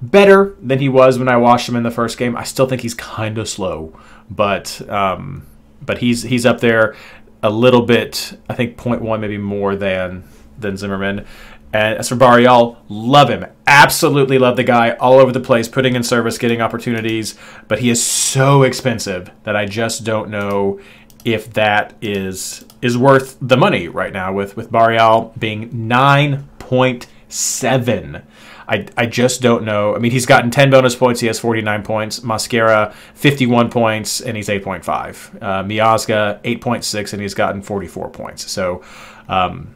better 0.00 0.56
than 0.60 0.78
he 0.78 0.88
was 0.88 1.18
when 1.18 1.28
I 1.28 1.36
watched 1.36 1.68
him 1.68 1.76
in 1.76 1.82
the 1.82 1.90
first 1.90 2.18
game. 2.18 2.36
I 2.36 2.44
still 2.44 2.66
think 2.66 2.82
he's 2.82 2.94
kind 2.94 3.38
of 3.38 3.48
slow, 3.48 3.98
but 4.30 4.86
um, 4.88 5.46
but 5.80 5.98
he's 5.98 6.22
he's 6.22 6.46
up 6.46 6.60
there 6.60 6.96
a 7.42 7.50
little 7.50 7.82
bit. 7.82 8.38
I 8.48 8.54
think 8.54 8.76
0.1 8.76 9.20
maybe 9.20 9.38
more 9.38 9.76
than 9.76 10.24
than 10.58 10.76
Zimmerman. 10.76 11.26
And 11.74 11.98
as 11.98 12.10
for 12.10 12.16
Barreal, 12.16 12.82
love 12.88 13.30
him. 13.30 13.46
Absolutely 13.66 14.38
love 14.38 14.56
the 14.56 14.64
guy 14.64 14.90
all 14.92 15.14
over 15.14 15.32
the 15.32 15.40
place, 15.40 15.68
putting 15.68 15.96
in 15.96 16.02
service, 16.02 16.36
getting 16.36 16.60
opportunities. 16.60 17.34
But 17.66 17.78
he 17.78 17.88
is 17.88 18.04
so 18.04 18.62
expensive 18.62 19.30
that 19.44 19.56
I 19.56 19.64
just 19.64 20.04
don't 20.04 20.28
know 20.28 20.80
if 21.24 21.50
that 21.54 21.94
is 22.02 22.66
is 22.82 22.98
worth 22.98 23.38
the 23.40 23.56
money 23.56 23.88
right 23.88 24.12
now 24.12 24.32
with 24.32 24.56
with 24.56 24.70
Barreal 24.70 25.32
being 25.38 25.70
9.7. 25.70 28.22
I, 28.68 28.86
I 28.96 29.06
just 29.06 29.42
don't 29.42 29.64
know. 29.64 29.94
I 29.94 29.98
mean, 29.98 30.12
he's 30.12 30.26
gotten 30.26 30.50
10 30.50 30.70
bonus 30.70 30.94
points. 30.94 31.20
He 31.20 31.26
has 31.26 31.38
49 31.38 31.82
points. 31.82 32.20
Mosquera, 32.20 32.92
51 33.14 33.70
points, 33.70 34.20
and 34.20 34.36
he's 34.36 34.48
8.5. 34.48 35.42
Uh, 35.42 35.64
Miazga, 35.64 36.40
8.6, 36.42 37.12
and 37.12 37.20
he's 37.20 37.34
gotten 37.34 37.60
44 37.60 38.10
points. 38.10 38.50
So 38.50 38.82
um, 39.28 39.74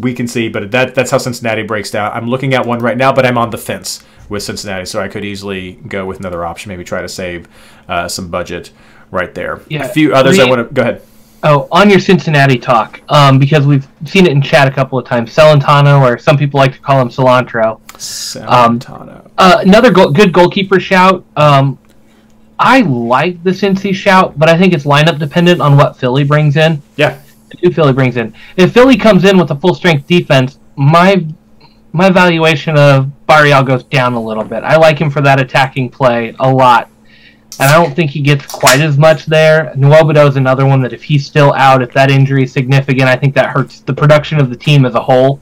we 0.00 0.14
can 0.14 0.28
see, 0.28 0.48
but 0.48 0.70
that 0.70 0.94
that's 0.94 1.10
how 1.10 1.18
Cincinnati 1.18 1.62
breaks 1.62 1.90
down. 1.90 2.12
I'm 2.12 2.28
looking 2.28 2.54
at 2.54 2.66
one 2.66 2.80
right 2.80 2.96
now, 2.96 3.12
but 3.12 3.26
I'm 3.26 3.38
on 3.38 3.50
the 3.50 3.58
fence 3.58 4.04
with 4.28 4.42
Cincinnati, 4.42 4.84
so 4.84 5.00
I 5.00 5.08
could 5.08 5.24
easily 5.24 5.72
go 5.88 6.06
with 6.06 6.20
another 6.20 6.44
option, 6.44 6.68
maybe 6.68 6.84
try 6.84 7.02
to 7.02 7.08
save 7.08 7.48
uh, 7.88 8.08
some 8.08 8.28
budget 8.28 8.70
right 9.10 9.34
there. 9.34 9.60
Yeah, 9.68 9.84
a 9.84 9.88
few 9.88 10.14
others 10.14 10.38
I 10.38 10.44
re- 10.44 10.50
want 10.50 10.68
to 10.68 10.74
go 10.74 10.82
ahead. 10.82 11.02
Oh, 11.42 11.68
on 11.72 11.88
your 11.88 12.00
Cincinnati 12.00 12.58
talk, 12.58 13.00
um, 13.08 13.38
because 13.38 13.66
we've 13.66 13.88
seen 14.04 14.26
it 14.26 14.32
in 14.32 14.42
chat 14.42 14.68
a 14.68 14.70
couple 14.70 14.98
of 14.98 15.06
times. 15.06 15.34
Celentano, 15.34 16.00
or 16.02 16.18
some 16.18 16.36
people 16.36 16.58
like 16.60 16.72
to 16.74 16.78
call 16.80 17.00
him 17.00 17.08
cilantro. 17.08 17.80
Santano. 17.92 19.30
Uh, 19.38 19.58
another 19.62 19.90
go- 19.90 20.10
good 20.10 20.32
goalkeeper 20.32 20.78
shout. 20.78 21.24
Um, 21.36 21.78
I 22.58 22.80
like 22.82 23.42
the 23.42 23.50
Cincy 23.52 23.94
shout, 23.94 24.38
but 24.38 24.50
I 24.50 24.58
think 24.58 24.74
it's 24.74 24.84
lineup 24.84 25.18
dependent 25.18 25.62
on 25.62 25.78
what 25.78 25.96
Philly 25.96 26.24
brings 26.24 26.56
in. 26.56 26.82
yeah, 26.96 27.18
Who 27.62 27.70
Philly 27.72 27.94
brings 27.94 28.18
in? 28.18 28.34
If 28.56 28.74
Philly 28.74 28.98
comes 28.98 29.24
in 29.24 29.38
with 29.38 29.50
a 29.50 29.56
full 29.56 29.74
strength 29.74 30.06
defense, 30.06 30.58
my 30.76 31.24
my 31.92 32.08
valuation 32.10 32.76
of 32.76 33.10
Barreal 33.26 33.62
goes 33.64 33.82
down 33.84 34.12
a 34.12 34.22
little 34.22 34.44
bit. 34.44 34.62
I 34.62 34.76
like 34.76 34.98
him 34.98 35.10
for 35.10 35.20
that 35.22 35.40
attacking 35.40 35.88
play 35.90 36.34
a 36.38 36.52
lot, 36.52 36.88
and 37.58 37.70
I 37.70 37.74
don't 37.82 37.94
think 37.94 38.10
he 38.10 38.20
gets 38.20 38.46
quite 38.46 38.80
as 38.80 38.96
much 38.96 39.26
there. 39.26 39.72
Nwobodo 39.76 40.28
is 40.28 40.36
another 40.36 40.64
one 40.66 40.80
that 40.82 40.92
if 40.92 41.02
he's 41.02 41.26
still 41.26 41.52
out, 41.54 41.82
if 41.82 41.92
that 41.92 42.10
injury 42.10 42.44
is 42.44 42.52
significant, 42.52 43.08
I 43.08 43.16
think 43.16 43.34
that 43.34 43.50
hurts 43.50 43.80
the 43.80 43.92
production 43.92 44.38
of 44.40 44.48
the 44.50 44.56
team 44.56 44.84
as 44.86 44.94
a 44.94 45.00
whole. 45.00 45.40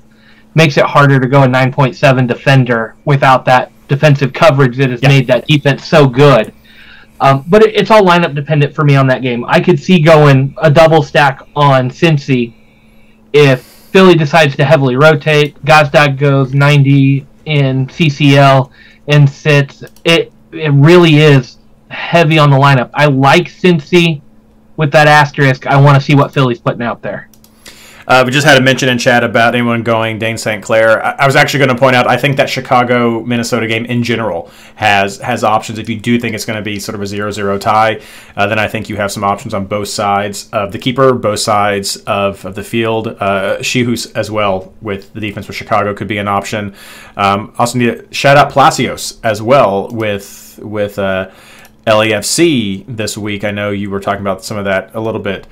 Makes 0.55 0.77
it 0.79 0.85
harder 0.85 1.21
to 1.21 1.29
go 1.29 1.43
a 1.45 1.47
9.7 1.47 2.27
defender 2.27 2.97
without 3.05 3.45
that 3.45 3.71
defensive 3.87 4.33
coverage 4.33 4.77
that 4.79 4.91
has 4.91 5.03
Yeah. 5.03 5.09
made 5.09 5.27
that 5.29 5.47
defense 5.47 5.87
so 5.87 6.09
good. 6.09 6.53
Um, 7.21 7.45
but 7.49 7.63
it, 7.63 7.75
it's 7.75 7.91
all 7.91 8.03
lineup 8.03 8.35
dependent 8.35 8.75
for 8.75 8.85
me 8.85 8.97
on 8.97 9.07
that 9.09 9.23
game. 9.23 9.45
I 9.47 9.61
could 9.61 9.79
see 9.79 10.01
going 10.01 10.55
a 10.59 10.71
double 10.71 11.03
stack 11.03 11.41
on 11.55 11.91
Cincy 11.91 12.55
if 13.33 13.63
Philly 13.63 14.15
decides 14.15 14.57
to 14.57 14.65
heavily 14.65 14.97
rotate. 14.97 15.63
Gazdag 15.65 16.19
goes 16.19 16.55
90 16.55 17.27
in 17.45 17.87
CCL 17.87 18.71
and 19.09 19.29
sits. 19.29 19.85
It 20.05 20.33
it 20.53 20.73
really 20.73 21.17
is 21.17 21.58
heavy 21.91 22.39
on 22.39 22.51
the 22.51 22.57
lineup. 22.57 22.91
I 22.95 23.07
like 23.07 23.49
Cincy 23.49 24.23
with 24.77 24.93
that 24.93 25.09
asterisk. 25.09 25.67
I 25.67 25.81
want 25.81 25.97
to 25.97 26.01
see 26.01 26.15
what 26.15 26.33
Philly's 26.33 26.61
putting 26.61 26.83
out 26.83 27.03
there. 27.03 27.29
Uh, 28.09 28.23
we 28.25 28.33
just 28.33 28.47
had 28.47 28.57
a 28.57 28.61
mention 28.63 28.89
in 28.89 28.97
chat 28.97 29.23
about 29.23 29.55
anyone 29.55 29.83
going 29.83 30.19
Dayne 30.19 30.39
St. 30.39 30.63
Clair. 30.63 31.05
I, 31.05 31.11
I 31.11 31.27
was 31.27 31.37
actually 31.37 31.59
going 31.59 31.77
to 31.77 31.79
point 31.79 31.95
out 31.95 32.09
I 32.09 32.17
think 32.17 32.39
that 32.39 32.49
Chicago 32.49 33.23
Minnesota 33.23 33.67
game 33.67 33.85
in 33.85 34.03
general 34.03 34.51
has 34.77 35.19
has 35.19 35.45
options. 35.45 35.79
If 35.79 35.91
you 35.91 36.01
do 36.01 36.19
think 36.19 36.35
it's 36.35 36.47
going 36.47 36.57
to 36.57 36.63
be 36.63 36.81
sort 36.81 36.95
of 36.95 37.03
a 37.03 37.05
0-0 37.05 37.61
tie, 37.61 38.01
uh, 38.35 38.47
then 38.47 38.59
I 38.59 38.67
think 38.67 38.89
you 38.89 38.97
have 38.97 39.13
some 39.13 39.25
options 39.25 39.53
on 39.53 39.67
both 39.67 39.89
sides 39.89 40.49
of 40.55 40.73
the 40.73 40.79
keeper, 40.79 41.13
both 41.13 41.41
sides 41.41 41.97
of, 42.07 42.43
of 42.47 42.55
the 42.55 42.65
field. 42.65 43.09
Uh, 43.09 43.59
Czichos 43.59 44.11
as 44.17 44.31
well 44.31 44.73
with 44.81 45.13
the 45.13 45.21
defense 45.21 45.45
for 45.45 45.53
Chicago 45.53 45.93
could 45.93 46.09
be 46.09 46.17
an 46.17 46.29
option. 46.29 46.75
Um, 47.15 47.53
also 47.59 47.79
need 47.79 48.09
to 48.09 48.15
shout 48.15 48.39
out 48.39 48.51
Palacios 48.51 49.21
as 49.23 49.43
well 49.43 49.91
with 49.91 50.59
with 50.63 50.99
uh, 50.99 51.31
LAFC 51.89 52.85
this 52.87 53.17
week. 53.17 53.45
I 53.45 53.51
know 53.51 53.71
you 53.71 53.91
were 53.91 54.01
talking 54.01 54.21
about 54.21 54.45
some 54.45 54.59
of 54.59 54.65
that 54.67 54.95
a 54.95 55.01
little 55.01 55.21
bit 55.21 55.47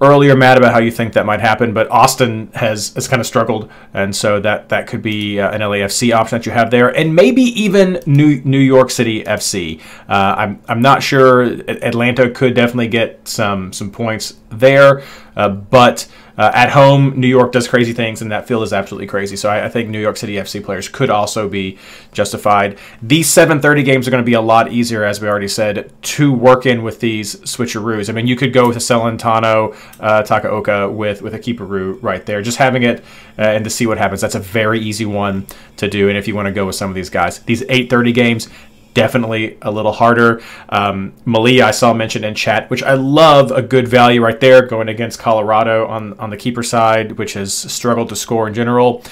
earlier, 0.00 0.36
Matt, 0.36 0.58
about 0.58 0.72
how 0.72 0.78
you 0.78 0.90
think 0.90 1.14
that 1.14 1.24
might 1.24 1.40
happen, 1.40 1.72
but 1.72 1.90
Austin 1.90 2.50
has 2.54 2.92
has 2.94 3.08
kind 3.08 3.20
of 3.20 3.26
struggled, 3.26 3.70
and 3.94 4.14
so 4.14 4.40
that 4.40 4.68
that 4.68 4.86
could 4.86 5.02
be 5.02 5.40
uh, 5.40 5.50
an 5.50 5.60
LAFC 5.60 6.12
option 6.14 6.38
that 6.38 6.46
you 6.46 6.52
have 6.52 6.70
there, 6.70 6.88
and 6.88 7.14
maybe 7.14 7.42
even 7.42 8.00
New 8.06 8.42
New 8.44 8.58
York 8.58 8.90
City 8.90 9.24
FC. 9.24 9.80
Uh, 10.08 10.34
I'm 10.36 10.62
I'm 10.68 10.82
not 10.82 11.02
sure. 11.02 11.42
Atlanta 11.42 12.30
could 12.30 12.54
definitely 12.54 12.88
get 12.88 13.26
some 13.26 13.72
some 13.72 13.90
points 13.90 14.36
there, 14.50 15.02
uh, 15.36 15.48
but. 15.48 16.08
Uh, 16.38 16.50
at 16.54 16.70
home, 16.70 17.18
New 17.18 17.26
York 17.28 17.52
does 17.52 17.66
crazy 17.66 17.92
things, 17.92 18.20
and 18.20 18.30
that 18.30 18.46
field 18.46 18.62
is 18.62 18.72
absolutely 18.72 19.06
crazy. 19.06 19.36
So 19.36 19.48
I, 19.48 19.66
I, 19.66 19.68
think 19.68 19.88
New 19.88 20.00
York 20.00 20.18
City 20.18 20.34
FC 20.34 20.62
players 20.62 20.88
could 20.88 21.08
also 21.08 21.48
be 21.48 21.78
justified. 22.12 22.78
These 23.00 23.28
7:30 23.28 23.84
games 23.84 24.06
are 24.06 24.10
going 24.10 24.22
to 24.22 24.26
be 24.26 24.34
a 24.34 24.40
lot 24.40 24.70
easier, 24.70 25.02
as 25.04 25.20
we 25.20 25.28
already 25.28 25.48
said, 25.48 25.92
to 26.02 26.32
work 26.32 26.66
in 26.66 26.82
with 26.82 27.00
these 27.00 27.36
switcheroos. 27.36 28.10
I 28.10 28.12
mean, 28.12 28.26
you 28.26 28.36
could 28.36 28.52
go 28.52 28.68
with 28.68 28.76
a 28.76 28.80
Celentano, 28.80 29.74
uh, 29.98 30.22
Takaoka 30.22 30.92
with 30.92 31.22
with 31.22 31.34
a 31.34 31.38
keeperoo 31.38 31.98
right 32.02 32.24
there, 32.26 32.42
just 32.42 32.58
having 32.58 32.82
it 32.82 33.00
uh, 33.38 33.42
and 33.42 33.64
to 33.64 33.70
see 33.70 33.86
what 33.86 33.96
happens. 33.96 34.20
That's 34.20 34.34
a 34.34 34.40
very 34.40 34.78
easy 34.80 35.06
one 35.06 35.46
to 35.78 35.88
do. 35.88 36.08
And 36.08 36.18
if 36.18 36.28
you 36.28 36.34
want 36.34 36.46
to 36.46 36.52
go 36.52 36.66
with 36.66 36.74
some 36.74 36.90
of 36.90 36.94
these 36.94 37.10
guys, 37.10 37.38
these 37.40 37.62
8:30 37.62 38.12
games, 38.12 38.48
definitely 38.96 39.58
a 39.60 39.70
little 39.70 39.92
harder. 39.92 40.42
Um, 40.70 41.12
Melia, 41.26 41.66
I 41.66 41.70
saw 41.70 41.92
mentioned 41.92 42.24
in 42.24 42.34
chat, 42.34 42.70
which 42.70 42.82
I 42.82 42.94
love 42.94 43.50
a 43.50 43.60
good 43.60 43.86
value 43.86 44.22
right 44.22 44.40
there 44.40 44.66
going 44.66 44.88
against 44.88 45.18
Colorado 45.18 45.86
on, 45.86 46.18
on 46.18 46.30
the 46.30 46.36
keeper 46.36 46.62
side, 46.62 47.12
which 47.12 47.34
has 47.34 47.52
struggled 47.54 48.08
to 48.08 48.16
score 48.16 48.48
in 48.48 48.54
general. 48.54 49.02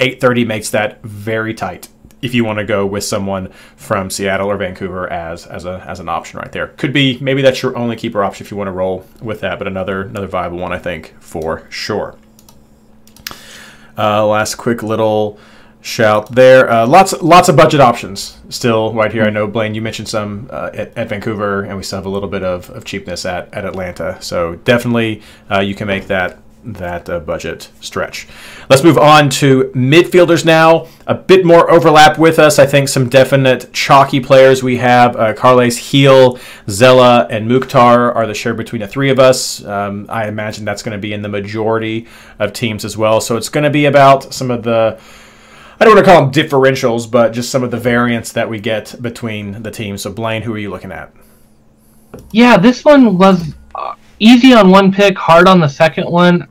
830 0.00 0.46
makes 0.46 0.70
that 0.70 1.02
very 1.02 1.52
tight 1.52 1.88
if 2.22 2.34
you 2.34 2.42
want 2.42 2.58
to 2.58 2.64
go 2.64 2.86
with 2.86 3.04
someone 3.04 3.48
from 3.76 4.08
Seattle 4.08 4.50
or 4.50 4.56
Vancouver 4.56 5.12
as 5.12 5.46
as 5.46 5.66
a 5.66 5.84
as 5.86 6.00
an 6.00 6.08
option 6.08 6.38
right 6.40 6.50
there. 6.50 6.68
Could 6.68 6.94
be 6.94 7.18
maybe 7.20 7.42
that's 7.42 7.62
your 7.62 7.76
only 7.76 7.96
keeper 7.96 8.24
option 8.24 8.46
if 8.46 8.50
you 8.50 8.56
want 8.56 8.68
to 8.68 8.72
roll 8.72 9.06
with 9.20 9.40
that, 9.40 9.58
but 9.58 9.68
another 9.68 10.02
another 10.02 10.26
viable 10.26 10.56
one 10.56 10.72
I 10.72 10.78
think 10.78 11.14
for 11.20 11.66
sure. 11.70 12.16
Uh, 13.96 14.26
last 14.26 14.54
quick 14.54 14.82
little 14.82 15.38
shout 15.84 16.34
there. 16.34 16.68
Uh, 16.70 16.86
lots 16.86 17.12
lots 17.22 17.48
of 17.50 17.56
budget 17.56 17.78
options 17.78 18.38
still 18.48 18.92
right 18.94 19.12
here. 19.12 19.24
I 19.24 19.30
know 19.30 19.46
Blayne, 19.46 19.74
you 19.74 19.82
mentioned 19.82 20.08
some 20.08 20.48
uh, 20.50 20.70
at, 20.72 20.96
at, 20.96 21.08
Vancouver, 21.10 21.62
and 21.62 21.76
we 21.76 21.82
still 21.82 21.98
have 21.98 22.06
a 22.06 22.10
little 22.10 22.28
bit 22.28 22.42
of, 22.42 22.70
of 22.70 22.84
cheapness 22.84 23.26
at, 23.26 23.52
at 23.52 23.66
Atlanta. 23.66 24.20
So 24.22 24.56
definitely 24.56 25.22
uh, 25.50 25.60
you 25.60 25.74
can 25.74 25.86
make 25.86 26.06
that 26.06 26.38
that 26.64 27.10
uh, 27.10 27.20
budget 27.20 27.68
stretch. 27.80 28.26
Let's 28.70 28.82
move 28.82 28.96
on 28.96 29.28
to 29.28 29.64
midfielders 29.74 30.46
now. 30.46 30.86
A 31.06 31.14
bit 31.14 31.44
more 31.44 31.70
overlap 31.70 32.18
with 32.18 32.38
us. 32.38 32.58
I 32.58 32.64
think 32.64 32.88
some 32.88 33.10
definite 33.10 33.70
chalky 33.74 34.20
players 34.20 34.62
we 34.62 34.78
have. 34.78 35.14
Uh, 35.14 35.34
Carles 35.34 35.78
Gil, 35.90 36.38
Zella, 36.70 37.26
and 37.28 37.46
Mukhtar 37.46 38.10
are 38.10 38.26
the 38.26 38.32
share 38.32 38.54
between 38.54 38.80
the 38.80 38.88
three 38.88 39.10
of 39.10 39.18
us. 39.18 39.62
Um, 39.62 40.06
I 40.08 40.28
imagine 40.28 40.64
that's 40.64 40.82
going 40.82 40.96
to 40.96 41.02
be 41.02 41.12
in 41.12 41.20
the 41.20 41.28
majority 41.28 42.06
of 42.38 42.54
teams 42.54 42.86
as 42.86 42.96
well. 42.96 43.20
So 43.20 43.36
it's 43.36 43.50
going 43.50 43.64
to 43.64 43.70
be 43.70 43.84
about 43.84 44.32
some 44.32 44.50
of 44.50 44.62
the 44.62 44.98
I 45.80 45.84
don't 45.84 45.94
want 45.94 46.06
to 46.06 46.10
call 46.10 46.22
them 46.22 46.32
differentials, 46.32 47.10
but 47.10 47.32
just 47.32 47.50
some 47.50 47.64
of 47.64 47.70
the 47.70 47.78
variance 47.78 48.32
that 48.32 48.48
we 48.48 48.60
get 48.60 48.94
between 49.00 49.62
the 49.62 49.70
teams. 49.70 50.02
So, 50.02 50.12
Blayne, 50.12 50.42
who 50.42 50.54
are 50.54 50.58
you 50.58 50.70
looking 50.70 50.92
at? 50.92 51.12
Yeah, 52.30 52.56
this 52.56 52.84
one 52.84 53.18
was 53.18 53.54
uh, 53.74 53.94
easy 54.20 54.54
on 54.54 54.70
one 54.70 54.92
pick, 54.92 55.18
hard 55.18 55.48
on 55.48 55.60
the 55.60 55.68
second 55.68 56.08
one. 56.08 56.46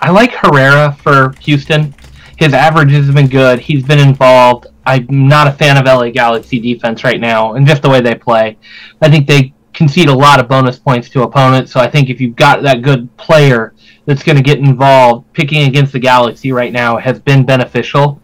I 0.00 0.10
like 0.10 0.32
Herrera 0.32 0.96
for 1.00 1.34
Houston. 1.40 1.94
His 2.36 2.52
averages 2.52 3.06
have 3.06 3.14
been 3.14 3.28
good. 3.28 3.60
He's 3.60 3.84
been 3.84 4.00
involved. 4.00 4.66
I'm 4.86 5.06
not 5.28 5.46
a 5.46 5.52
fan 5.52 5.76
of 5.76 5.86
LA 5.86 6.10
Galaxy 6.10 6.58
defense 6.58 7.04
right 7.04 7.20
now, 7.20 7.54
and 7.54 7.66
just 7.66 7.82
the 7.82 7.88
way 7.88 8.00
they 8.00 8.16
play. 8.16 8.58
I 9.00 9.08
think 9.08 9.28
they 9.28 9.54
concede 9.72 10.08
a 10.08 10.14
lot 10.14 10.40
of 10.40 10.48
bonus 10.48 10.78
points 10.78 11.08
to 11.10 11.22
opponents. 11.22 11.72
So 11.72 11.80
I 11.80 11.88
think 11.88 12.10
if 12.10 12.20
you've 12.20 12.36
got 12.36 12.62
that 12.62 12.82
good 12.82 13.14
player 13.16 13.74
that's 14.04 14.22
going 14.22 14.36
to 14.36 14.42
get 14.42 14.58
involved, 14.58 15.32
picking 15.32 15.66
against 15.68 15.92
the 15.92 15.98
Galaxy 15.98 16.52
right 16.52 16.72
now 16.72 16.96
has 16.98 17.18
been 17.20 17.46
beneficial 17.46 18.20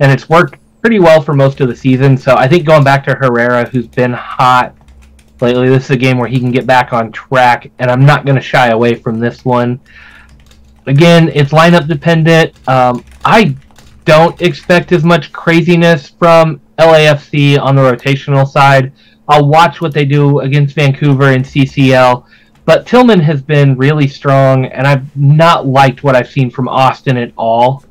and 0.00 0.12
it's 0.12 0.28
worked 0.28 0.58
pretty 0.80 1.00
well 1.00 1.20
for 1.20 1.34
most 1.34 1.60
of 1.60 1.68
the 1.68 1.76
season. 1.76 2.16
So 2.16 2.34
I 2.36 2.48
think 2.48 2.66
going 2.66 2.84
back 2.84 3.04
to 3.04 3.14
Herrera, 3.14 3.68
who's 3.68 3.86
been 3.86 4.12
hot 4.12 4.74
lately, 5.40 5.68
this 5.68 5.84
is 5.84 5.90
a 5.90 5.96
game 5.96 6.18
where 6.18 6.28
he 6.28 6.38
can 6.38 6.50
get 6.50 6.66
back 6.66 6.92
on 6.92 7.12
track, 7.12 7.70
and 7.78 7.90
I'm 7.90 8.04
not 8.04 8.24
going 8.24 8.36
to 8.36 8.42
shy 8.42 8.68
away 8.68 8.94
from 8.94 9.18
this 9.18 9.44
one. 9.44 9.80
Again, 10.86 11.30
it's 11.34 11.52
lineup 11.52 11.86
dependent. 11.86 12.54
Um, 12.68 13.04
I 13.24 13.54
don't 14.04 14.40
expect 14.40 14.92
as 14.92 15.04
much 15.04 15.32
craziness 15.32 16.08
from 16.08 16.60
LAFC 16.78 17.60
on 17.60 17.76
the 17.76 17.82
rotational 17.82 18.46
side. 18.48 18.92
I'll 19.28 19.46
watch 19.46 19.80
what 19.82 19.92
they 19.92 20.06
do 20.06 20.40
against 20.40 20.74
Vancouver 20.74 21.32
and 21.32 21.44
CCL. 21.44 22.24
But 22.64 22.86
Tillman 22.86 23.20
has 23.20 23.42
been 23.42 23.76
really 23.76 24.08
strong, 24.08 24.66
and 24.66 24.86
I've 24.86 25.14
not 25.16 25.66
liked 25.66 26.02
what 26.02 26.14
I've 26.14 26.28
seen 26.28 26.50
from 26.50 26.68
Austin 26.68 27.16
at 27.16 27.32
all. 27.36 27.84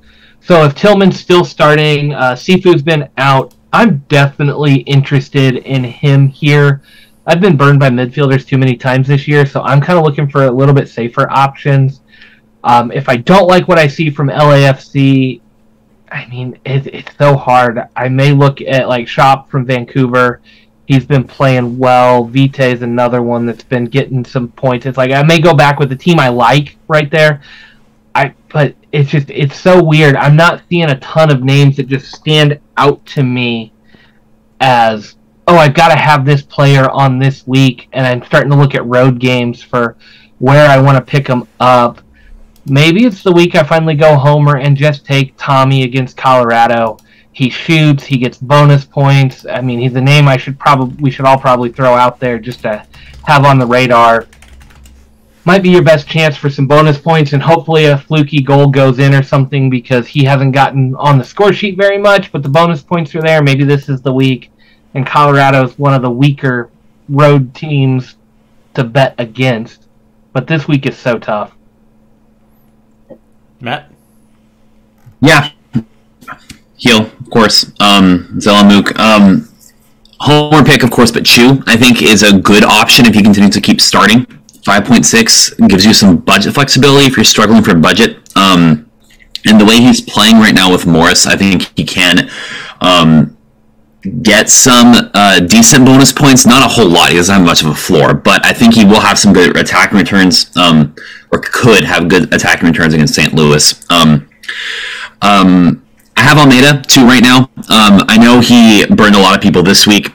So 0.48 0.64
if 0.64 0.76
Tillman's 0.76 1.20
still 1.20 1.44
starting, 1.44 2.14
uh, 2.14 2.32
Sifu's 2.32 2.82
been 2.82 3.10
out. 3.18 3.54
I'm 3.74 3.98
definitely 4.08 4.76
interested 4.76 5.58
in 5.58 5.84
him 5.84 6.30
here. 6.30 6.82
I've 7.26 7.42
been 7.42 7.58
burned 7.58 7.82
by 7.82 7.90
midfielders 7.90 8.48
too 8.48 8.58
many 8.58 8.78
times 8.78 9.10
this 9.10 9.28
year, 9.28 9.46
so 9.46 9.62
I'm 9.64 9.82
kind 9.82 10.00
of 10.00 10.06
looking 10.06 10.30
for 10.30 10.46
a 10.46 10.50
little 10.50 10.74
bit 10.74 10.88
safer 10.88 11.30
options. 11.30 12.00
Um, 12.64 12.94
if 12.94 13.10
I 13.10 13.18
don't 13.18 13.50
like 13.50 13.68
what 13.68 13.78
I 13.78 13.88
see 13.88 14.10
from 14.10 14.30
LAFC, 14.30 15.42
I 16.10 16.26
mean, 16.28 16.58
it, 16.66 16.88
it's 16.88 17.18
so 17.18 17.36
hard. 17.36 17.82
I 17.98 18.08
may 18.08 18.32
look 18.32 18.62
at 18.62 18.88
like 18.88 19.08
Schöpf 19.08 19.50
from 19.50 19.66
Vancouver. 19.66 20.40
He's 20.86 21.06
been 21.06 21.26
playing 21.26 21.78
well. 21.78 22.24
Vite 22.24 22.62
is 22.62 22.84
another 22.84 23.22
one 23.22 23.46
that's 23.46 23.66
been 23.66 23.84
getting 23.84 24.24
some 24.24 24.48
points. 24.54 24.86
It's 24.86 24.98
like 24.98 25.12
I 25.12 25.24
may 25.24 25.42
go 25.42 25.54
back 25.54 25.78
with 25.78 25.90
the 25.90 25.98
team 25.98 26.22
I 26.22 26.30
like 26.30 26.78
right 26.88 27.12
there. 27.12 27.42
But 28.50 28.76
it's 28.92 29.10
just 29.10 29.30
it's 29.30 29.60
so 29.60 29.84
weird. 29.84 30.16
I'm 30.16 30.36
not 30.36 30.64
seeing 30.70 30.90
a 30.90 31.00
ton 31.00 31.32
of 31.32 31.44
names 31.44 31.78
that 31.78 31.88
just 31.88 32.14
stand 32.14 32.60
out 32.78 33.06
to 33.08 33.24
me 33.24 33.74
as 34.60 35.16
oh 35.48 35.58
I've 35.58 35.74
got 35.74 35.90
to 35.90 35.96
have 35.96 36.26
this 36.26 36.42
player 36.42 36.90
on 36.90 37.20
this 37.20 37.46
week, 37.46 37.90
and 37.94 38.06
I'm 38.06 38.24
starting 38.24 38.52
to 38.52 38.58
look 38.58 38.76
at 38.76 38.86
road 38.86 39.20
games 39.20 39.62
for 39.62 39.98
where 40.40 40.70
I 40.70 40.80
want 40.80 40.98
to 40.98 41.12
pick 41.12 41.28
them 41.28 41.48
up. 41.60 42.02
Maybe 42.66 43.06
it's 43.06 43.24
the 43.24 43.32
week 43.32 43.56
I 43.56 43.64
finally 43.64 43.96
go 43.96 44.18
homer 44.18 44.58
and 44.58 44.76
just 44.76 45.06
take 45.06 45.38
Thommy 45.38 45.84
against 45.84 46.18
Colorado. 46.18 46.98
He 47.32 47.50
shoots, 47.50 48.04
he 48.04 48.18
gets 48.18 48.38
bonus 48.38 48.84
points. 48.84 49.46
I 49.46 49.62
mean, 49.62 49.80
he's 49.80 49.96
a 49.96 50.02
name 50.02 50.28
I 50.28 50.38
should 50.38 50.60
probably 50.60 50.96
we 51.02 51.12
should 51.12 51.26
all 51.26 51.38
probably 51.38 51.72
throw 51.72 51.94
out 51.94 52.20
there 52.20 52.40
just 52.40 52.62
to 52.62 52.86
have 53.26 53.46
on 53.46 53.60
the 53.60 53.66
radar 53.66 54.28
might 55.48 55.64
be 55.64 55.70
your 55.70 55.82
best 55.82 56.10
chance 56.10 56.36
for 56.36 56.50
some 56.50 56.68
bonus 56.68 56.98
points 56.98 57.32
and 57.32 57.42
hopefully 57.42 57.86
a 57.86 57.98
fluky 57.98 58.42
goal 58.42 58.68
goes 58.68 59.00
in 59.00 59.16
or 59.16 59.24
something 59.24 59.70
because 59.70 60.06
he 60.06 60.26
hasn't 60.26 60.54
gotten 60.54 60.94
on 60.96 61.18
the 61.18 61.24
score 61.24 61.54
sheet 61.54 61.78
very 61.78 61.98
much, 61.98 62.34
but 62.34 62.44
the 62.44 62.50
bonus 62.50 62.84
points 62.84 63.16
are 63.16 63.22
there. 63.22 63.42
Maybe 63.42 63.64
this 63.64 63.88
is 63.88 64.02
the 64.02 64.12
week. 64.12 64.52
And 64.94 65.08
Colorado 65.08 65.64
is 65.64 65.80
one 65.80 65.94
of 65.94 66.02
the 66.02 66.12
weaker 66.12 66.70
road 67.08 67.56
teams 67.56 68.18
to 68.74 68.84
bet 68.84 69.16
against. 69.20 69.88
But 70.34 70.48
this 70.48 70.68
week 70.68 70.86
is 70.86 70.98
so 70.98 71.18
tough. 71.18 71.56
Matt? 73.62 73.90
Yeah. 75.22 75.52
Gil, 76.78 77.04
of 77.04 77.30
course. 77.30 77.72
Um, 77.80 78.38
Zelamuk. 78.38 79.00
Um, 79.00 79.48
homer 80.20 80.66
pick, 80.66 80.84
of 80.84 80.92
course, 80.92 81.12
but 81.12 81.26
Chu, 81.26 81.64
I 81.68 81.78
think, 81.78 82.02
is 82.02 82.22
a 82.22 82.38
good 82.38 82.66
option 82.66 83.06
if 83.06 83.16
you 83.16 83.24
continue 83.24 83.50
to 83.50 83.62
keep 83.62 83.80
starting. 83.80 84.37
5.6 84.68 85.70
gives 85.70 85.86
you 85.86 85.94
some 85.94 86.18
budget 86.18 86.54
flexibility 86.54 87.06
if 87.06 87.16
you're 87.16 87.24
struggling 87.24 87.64
for 87.64 87.74
budget. 87.74 88.18
Um, 88.36 88.92
and 89.46 89.62
the 89.62 89.64
way 89.64 89.80
he's 89.80 90.02
playing 90.02 90.40
right 90.40 90.54
now 90.54 90.70
with 90.70 90.86
Morris, 90.86 91.26
I 91.26 91.38
think 91.38 91.72
he 91.78 91.86
can 91.86 92.30
um, 92.82 93.38
get 94.24 94.50
some 94.50 95.10
uh, 95.14 95.40
decent 95.40 95.86
bonus 95.86 96.12
points. 96.12 96.46
Not 96.46 96.66
a 96.66 96.68
whole 96.68 96.90
lot. 96.90 97.12
He 97.12 97.16
doesn't 97.16 97.34
have 97.34 97.46
much 97.46 97.62
of 97.62 97.70
a 97.70 97.76
floor, 97.76 98.14
but 98.14 98.46
I 98.46 98.52
think 98.52 98.76
he 98.76 98.84
will 98.84 99.00
have 99.00 99.18
some 99.18 99.32
good 99.32 99.56
attacking 99.56 99.98
returns, 99.98 100.56
um, 100.58 100.94
or 101.32 101.40
could 101.40 101.86
have 101.86 102.10
good 102.10 102.34
attacking 102.34 102.68
returns 102.68 102.94
against 102.94 103.16
St. 103.16 103.34
Louis. 103.34 103.86
Um, 103.90 104.30
um, 105.22 105.82
I 106.18 106.24
have 106.24 106.38
Almada 106.38 106.86
too 106.86 107.06
right 107.06 107.24
now. 107.24 107.50
Um, 107.70 108.04
I 108.10 108.18
know 108.18 108.42
he 108.42 108.86
burned 108.88 109.16
a 109.16 109.20
lot 109.20 109.34
of 109.34 109.42
people 109.42 109.64
this 109.64 109.88
week. 109.88 110.12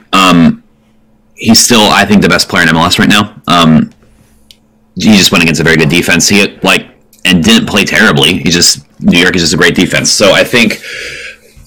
he's 1.35 1.59
still, 1.59 1.89
I 1.89 2.05
think, 2.05 2.21
the 2.21 2.29
best 2.29 2.47
player 2.49 2.63
in 2.63 2.69
MLS 2.69 2.99
right 2.99 3.09
now. 3.09 3.41
Um, 3.47 3.92
he 4.95 5.17
just 5.17 5.31
went 5.31 5.43
against 5.43 5.61
a 5.61 5.63
very 5.63 5.77
good 5.77 5.89
defense. 5.89 6.29
He 6.29 6.45
like 6.63 6.89
and 7.25 7.43
didn't 7.43 7.67
play 7.67 7.85
terribly. 7.85 8.37
He 8.39 8.49
just 8.49 8.85
New 9.01 9.19
York 9.19 9.35
is 9.35 9.41
just 9.41 9.53
a 9.53 9.57
great 9.57 9.75
defense. 9.75 10.11
So 10.11 10.33
I 10.33 10.43
think 10.43 10.81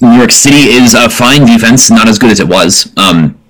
New 0.01 0.16
York 0.16 0.31
City 0.31 0.70
is 0.70 0.95
a 0.95 1.09
fine 1.09 1.47
defense, 1.47 1.91
not 1.91 2.09
as 2.09 2.18
good 2.18 2.31
as 2.31 2.41
it 2.41 2.49
was. 2.49 2.93
Um, 2.97 3.41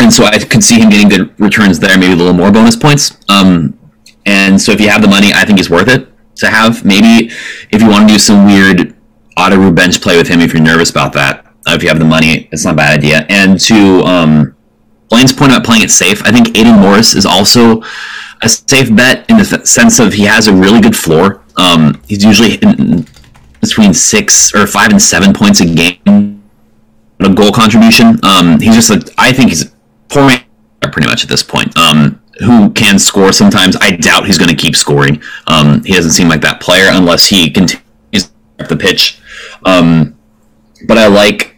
and 0.00 0.12
so 0.12 0.24
I 0.24 0.38
could 0.38 0.64
see 0.64 0.80
him 0.80 0.90
getting 0.90 1.08
good 1.08 1.40
returns 1.40 1.78
there, 1.78 1.96
maybe 1.96 2.12
a 2.12 2.16
little 2.16 2.32
more 2.32 2.50
bonus 2.50 2.76
points. 2.76 3.16
Um, 3.28 3.78
and 4.26 4.60
so 4.60 4.72
if 4.72 4.80
you 4.80 4.88
have 4.88 5.02
the 5.02 5.08
money, 5.08 5.32
I 5.32 5.44
think 5.44 5.58
he's 5.58 5.70
worth 5.70 5.88
it 5.88 6.08
to 6.36 6.50
have. 6.50 6.84
Maybe 6.84 7.32
if 7.70 7.80
you 7.80 7.88
want 7.88 8.08
to 8.08 8.14
do 8.14 8.18
some 8.18 8.46
weird 8.46 8.96
auto 9.36 9.70
bench 9.70 10.00
play 10.00 10.16
with 10.16 10.28
him, 10.28 10.40
if 10.40 10.52
you're 10.52 10.62
nervous 10.62 10.90
about 10.90 11.12
that, 11.14 11.46
uh, 11.66 11.74
if 11.74 11.82
you 11.82 11.88
have 11.88 11.98
the 11.98 12.04
money, 12.04 12.48
it's 12.50 12.64
not 12.64 12.74
a 12.74 12.76
bad 12.76 12.98
idea. 12.98 13.26
And 13.28 13.58
to 13.60 14.02
um, 14.02 14.56
Blayne's 15.08 15.32
point 15.32 15.52
about 15.52 15.64
playing 15.64 15.82
it 15.82 15.90
safe, 15.90 16.22
I 16.24 16.32
think 16.32 16.56
Aidan 16.56 16.80
Morris 16.80 17.14
is 17.14 17.26
also 17.26 17.82
a 18.42 18.48
safe 18.48 18.94
bet 18.94 19.28
in 19.30 19.38
the 19.38 19.44
sense 19.44 19.98
of 20.00 20.12
he 20.12 20.24
has 20.24 20.48
a 20.48 20.52
really 20.52 20.80
good 20.80 20.96
floor. 20.96 21.42
Um, 21.56 22.02
he's 22.08 22.24
usually 22.24 22.58
between 23.60 23.94
six 23.94 24.54
or 24.54 24.66
five 24.66 24.90
and 24.90 25.00
seven 25.00 25.32
points 25.32 25.60
a 25.60 25.66
game, 25.66 26.42
a 27.20 27.32
goal 27.32 27.52
contribution. 27.52 28.18
Um, 28.24 28.60
he's 28.60 28.74
just 28.74 28.90
a, 28.90 29.14
I 29.16 29.32
think 29.32 29.50
he's 29.50 29.72
poor 30.08 30.26
man 30.26 30.44
pretty 30.80 31.08
much 31.08 31.22
at 31.22 31.30
this 31.30 31.42
point. 31.42 31.76
Um, 31.78 32.20
who 32.40 32.70
can 32.72 32.98
score 32.98 33.32
sometimes. 33.32 33.76
I 33.76 33.92
doubt 33.92 34.26
he's 34.26 34.38
going 34.38 34.50
to 34.50 34.56
keep 34.56 34.74
scoring. 34.74 35.22
Um, 35.46 35.84
he 35.84 35.92
doesn't 35.92 36.12
seem 36.12 36.28
like 36.28 36.40
that 36.40 36.60
player 36.60 36.86
unless 36.90 37.26
he 37.26 37.50
continues 37.50 37.82
the 38.68 38.76
pitch. 38.76 39.20
Um, 39.64 40.18
but 40.88 40.98
I 40.98 41.06
like 41.06 41.56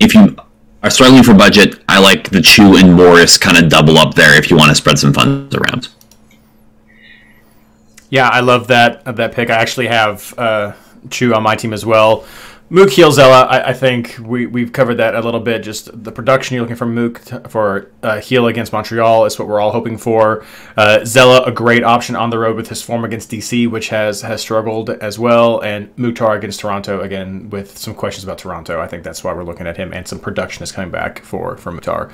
if 0.00 0.14
you 0.14 0.36
are 0.82 0.90
struggling 0.90 1.22
for 1.22 1.34
budget, 1.34 1.82
I 1.88 2.00
like 2.00 2.30
the 2.30 2.42
Chu 2.42 2.76
and 2.76 2.94
Morris 2.94 3.38
kind 3.38 3.56
of 3.56 3.70
double 3.70 3.98
up 3.98 4.14
there 4.14 4.36
if 4.36 4.50
you 4.50 4.56
want 4.56 4.70
to 4.70 4.74
spread 4.74 4.98
some 4.98 5.14
funds 5.14 5.54
around. 5.54 5.88
Yeah, 8.10 8.28
I 8.28 8.40
love 8.40 8.68
that 8.68 9.04
that 9.16 9.32
pick. 9.32 9.50
I 9.50 9.54
actually 9.54 9.88
have 9.88 10.34
uh, 10.38 10.72
Chu 11.10 11.34
on 11.34 11.42
my 11.42 11.56
team 11.56 11.72
as 11.72 11.84
well. 11.84 12.24
Mook 12.68 12.90
Gil-Zella, 12.90 13.42
I, 13.42 13.68
I, 13.68 13.72
think 13.72 14.16
we, 14.20 14.46
we've 14.46 14.72
covered 14.72 14.96
that 14.96 15.14
a 15.14 15.20
little 15.20 15.38
bit. 15.38 15.62
Just 15.62 16.02
the 16.02 16.10
production 16.10 16.54
you're 16.54 16.64
looking 16.64 16.74
for 16.74 16.86
Mook 16.86 17.20
for 17.48 17.92
uh, 18.02 18.20
Gil 18.20 18.48
against 18.48 18.72
Montreal 18.72 19.24
is 19.24 19.38
what 19.38 19.46
we're 19.46 19.60
all 19.60 19.70
hoping 19.70 19.96
for. 19.96 20.44
Uh, 20.76 21.04
Zella, 21.04 21.44
a 21.44 21.52
great 21.52 21.84
option 21.84 22.16
on 22.16 22.30
the 22.30 22.38
road 22.38 22.56
with 22.56 22.68
his 22.68 22.82
form 22.82 23.04
against 23.04 23.30
DC, 23.30 23.70
which 23.70 23.90
has, 23.90 24.22
has 24.22 24.40
struggled 24.40 24.90
as 24.90 25.16
well. 25.16 25.60
And 25.60 25.96
Mukhtar 25.96 26.34
against 26.34 26.58
Toronto, 26.58 27.02
again, 27.02 27.50
with 27.50 27.78
some 27.78 27.94
questions 27.94 28.24
about 28.24 28.38
Toronto. 28.38 28.80
I 28.80 28.88
think 28.88 29.04
that's 29.04 29.22
why 29.22 29.32
we're 29.32 29.44
looking 29.44 29.68
at 29.68 29.76
him. 29.76 29.92
And 29.92 30.08
some 30.08 30.18
production 30.18 30.64
is 30.64 30.72
coming 30.72 30.90
back 30.90 31.22
for, 31.22 31.56
for 31.56 31.70
Mukhtar. 31.70 32.10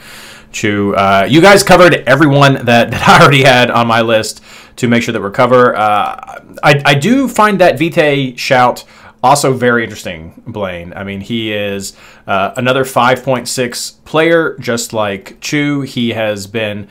Chu, 0.53 0.95
uh, 0.97 1.27
you 1.31 1.41
guys 1.41 1.63
covered 1.63 1.95
everyone 2.07 2.67
that, 2.67 2.91
that 2.91 3.09
I 3.09 3.23
already 3.23 3.45
had 3.45 3.71
on 3.71 3.87
my 3.87 4.03
list 4.03 4.43
to 4.77 4.87
make 4.87 5.03
sure 5.03 5.13
that 5.13 5.23
we're 5.23 5.31
covered. 5.31 5.77
Uh, 5.77 6.41
I, 6.63 6.83
I 6.85 6.95
do 6.95 7.27
find 7.27 7.59
that 7.63 7.79
Vite 7.79 8.39
shout– 8.39 8.85
also 9.23 9.53
very 9.53 9.85
interesting, 9.85 10.43
Blayne. 10.47 10.93
I 10.95 11.05
mean, 11.05 11.21
he 11.21 11.53
is 11.53 11.97
uh, 12.27 12.53
another 12.57 12.85
5.6 12.85 14.05
player, 14.05 14.57
just 14.59 14.93
like 14.93 15.41
Chu. 15.41 15.83
He 15.83 16.11
has 16.11 16.47
been 16.47 16.89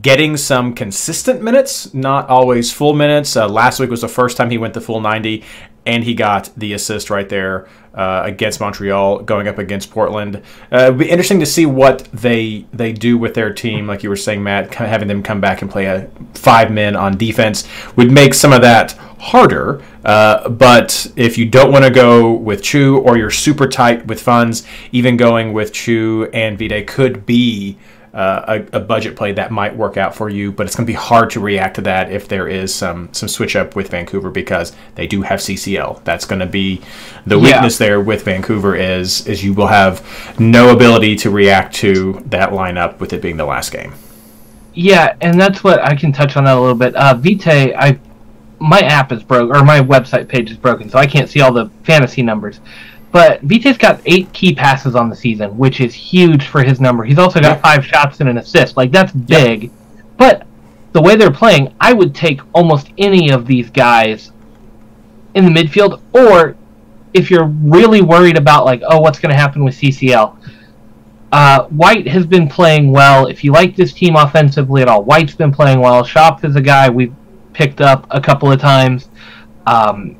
getting 0.00 0.36
some 0.36 0.74
consistent 0.74 1.42
minutes, 1.42 1.92
not 1.92 2.28
always 2.28 2.72
full 2.72 2.94
minutes. 2.94 3.36
Uh, 3.36 3.48
last 3.48 3.80
week 3.80 3.90
was 3.90 4.00
the 4.00 4.08
first 4.08 4.36
time 4.36 4.50
he 4.50 4.58
went 4.58 4.74
the 4.74 4.80
full 4.80 5.00
90, 5.00 5.44
and 5.86 6.04
he 6.04 6.14
got 6.14 6.50
the 6.56 6.72
assist 6.72 7.10
right 7.10 7.28
there 7.28 7.68
uh, 7.94 8.22
against 8.24 8.60
Montreal, 8.60 9.20
going 9.20 9.46
up 9.48 9.58
against 9.58 9.90
Portland. 9.90 10.42
Uh, 10.72 10.86
it'd 10.86 10.98
be 10.98 11.10
interesting 11.10 11.40
to 11.40 11.46
see 11.46 11.66
what 11.66 12.04
they 12.12 12.66
they 12.72 12.92
do 12.92 13.16
with 13.16 13.34
their 13.34 13.52
team, 13.52 13.86
like 13.86 14.02
you 14.02 14.08
were 14.08 14.16
saying, 14.16 14.42
Matt. 14.42 14.74
Having 14.74 15.08
them 15.08 15.22
come 15.22 15.40
back 15.40 15.62
and 15.62 15.70
play 15.70 15.86
a 15.86 16.10
five 16.34 16.70
men 16.70 16.96
on 16.96 17.16
defense 17.16 17.68
would 17.96 18.10
make 18.10 18.34
some 18.34 18.52
of 18.52 18.62
that 18.62 18.92
harder. 19.18 19.82
Uh, 20.04 20.48
but 20.48 21.10
if 21.16 21.38
you 21.38 21.46
don't 21.46 21.72
want 21.72 21.84
to 21.84 21.90
go 21.90 22.32
with 22.32 22.62
Chu 22.62 22.98
or 22.98 23.16
you're 23.16 23.30
super 23.30 23.66
tight 23.66 24.06
with 24.06 24.20
funds, 24.20 24.66
even 24.92 25.16
going 25.16 25.52
with 25.52 25.72
Chu 25.72 26.28
and 26.32 26.58
Vite 26.58 26.86
could 26.86 27.24
be 27.24 27.78
uh, 28.14 28.60
a, 28.72 28.76
a, 28.76 28.80
budget 28.80 29.16
play 29.16 29.32
that 29.32 29.50
might 29.50 29.76
work 29.76 29.96
out 29.96 30.14
for 30.14 30.28
you, 30.28 30.52
but 30.52 30.66
it's 30.66 30.76
going 30.76 30.86
to 30.86 30.90
be 30.90 30.96
hard 30.96 31.30
to 31.30 31.40
react 31.40 31.74
to 31.74 31.80
that 31.80 32.12
if 32.12 32.28
there 32.28 32.46
is 32.46 32.72
some 32.72 33.12
some 33.12 33.28
switch 33.28 33.56
up 33.56 33.74
with 33.74 33.90
Vancouver 33.90 34.30
because 34.30 34.72
they 34.94 35.04
do 35.06 35.22
have 35.22 35.40
CCL. 35.40 36.04
That's 36.04 36.24
going 36.24 36.38
to 36.38 36.46
be 36.46 36.80
the 37.26 37.36
weakness 37.38 37.80
yeah. 37.80 37.86
there 37.86 38.00
with 38.00 38.22
Vancouver 38.24 38.76
is 38.76 39.26
is 39.26 39.42
you 39.42 39.52
will 39.52 39.66
have 39.66 40.38
no 40.38 40.72
ability 40.72 41.16
to 41.16 41.30
react 41.30 41.74
to 41.76 42.22
that 42.26 42.50
lineup 42.50 43.00
with 43.00 43.12
it 43.12 43.20
being 43.20 43.36
the 43.36 43.46
last 43.46 43.72
game. 43.72 43.92
Yeah, 44.74 45.16
and 45.20 45.40
that's 45.40 45.64
what 45.64 45.82
I 45.82 45.96
can 45.96 46.12
touch 46.12 46.36
on 46.36 46.44
that 46.44 46.56
a 46.56 46.60
little 46.60 46.76
bit. 46.76 46.94
Uh, 46.94 47.14
Vite, 47.14 47.48
I 47.48 47.98
my 48.60 48.78
app 48.80 49.10
is 49.10 49.24
broke 49.24 49.50
or 49.50 49.64
my 49.64 49.80
website 49.80 50.28
page 50.28 50.52
is 50.52 50.56
broken, 50.56 50.88
so 50.88 50.98
I 50.98 51.06
can't 51.06 51.28
see 51.28 51.40
all 51.40 51.52
the 51.52 51.68
fantasy 51.82 52.22
numbers. 52.22 52.60
But 53.14 53.42
Vite's 53.42 53.78
got 53.78 54.00
eight 54.06 54.32
key 54.32 54.56
passes 54.56 54.96
on 54.96 55.08
the 55.08 55.14
season, 55.14 55.56
which 55.56 55.80
is 55.80 55.94
huge 55.94 56.48
for 56.48 56.64
his 56.64 56.80
number. 56.80 57.04
He's 57.04 57.16
also 57.16 57.40
got 57.40 57.62
five 57.62 57.86
shots 57.86 58.18
and 58.18 58.28
an 58.28 58.38
assist. 58.38 58.76
Like 58.76 58.90
that's 58.90 59.12
big. 59.12 59.62
Yep. 59.62 59.72
But 60.16 60.46
the 60.90 61.00
way 61.00 61.14
they're 61.14 61.30
playing, 61.30 61.76
I 61.80 61.92
would 61.92 62.12
take 62.12 62.40
almost 62.52 62.88
any 62.98 63.30
of 63.30 63.46
these 63.46 63.70
guys 63.70 64.32
in 65.34 65.44
the 65.44 65.50
midfield. 65.52 66.02
Or 66.12 66.56
if 67.12 67.30
you're 67.30 67.46
really 67.46 68.02
worried 68.02 68.36
about 68.36 68.64
like, 68.64 68.82
oh, 68.84 68.98
what's 68.98 69.20
going 69.20 69.30
to 69.30 69.40
happen 69.40 69.62
with 69.62 69.76
CCL, 69.76 70.36
uh, 71.30 71.66
White 71.66 72.08
has 72.08 72.26
been 72.26 72.48
playing 72.48 72.90
well. 72.90 73.26
If 73.28 73.44
you 73.44 73.52
like 73.52 73.76
this 73.76 73.92
team 73.92 74.16
offensively 74.16 74.82
at 74.82 74.88
all, 74.88 75.04
White's 75.04 75.36
been 75.36 75.52
playing 75.52 75.78
well. 75.78 76.02
Schöpf 76.02 76.44
is 76.44 76.56
a 76.56 76.60
guy 76.60 76.90
we've 76.90 77.14
picked 77.52 77.80
up 77.80 78.08
a 78.10 78.20
couple 78.20 78.50
of 78.50 78.60
times. 78.60 79.08
Um, 79.68 80.16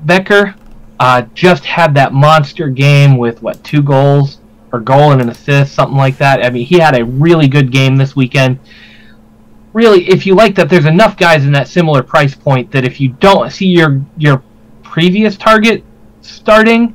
Becker 0.00 0.56
uh, 1.00 1.22
just 1.34 1.64
had 1.64 1.94
that 1.94 2.12
monster 2.12 2.68
game 2.68 3.16
with 3.16 3.42
what 3.42 3.62
two 3.62 3.82
goals 3.82 4.40
or 4.72 4.80
goal 4.80 5.12
and 5.12 5.20
an 5.20 5.28
assist, 5.28 5.74
something 5.74 5.96
like 5.96 6.18
that. 6.18 6.44
I 6.44 6.50
mean, 6.50 6.66
he 6.66 6.78
had 6.78 6.98
a 6.98 7.04
really 7.04 7.48
good 7.48 7.70
game 7.70 7.96
this 7.96 8.14
weekend. 8.16 8.58
Really, 9.72 10.08
if 10.08 10.26
you 10.26 10.34
like 10.34 10.54
that, 10.56 10.68
there's 10.68 10.86
enough 10.86 11.16
guys 11.16 11.44
in 11.44 11.52
that 11.52 11.68
similar 11.68 12.02
price 12.02 12.34
point 12.34 12.70
that 12.72 12.84
if 12.84 13.00
you 13.00 13.10
don't 13.10 13.50
see 13.50 13.66
your 13.66 14.02
your 14.16 14.42
previous 14.82 15.36
target 15.36 15.84
starting, 16.22 16.94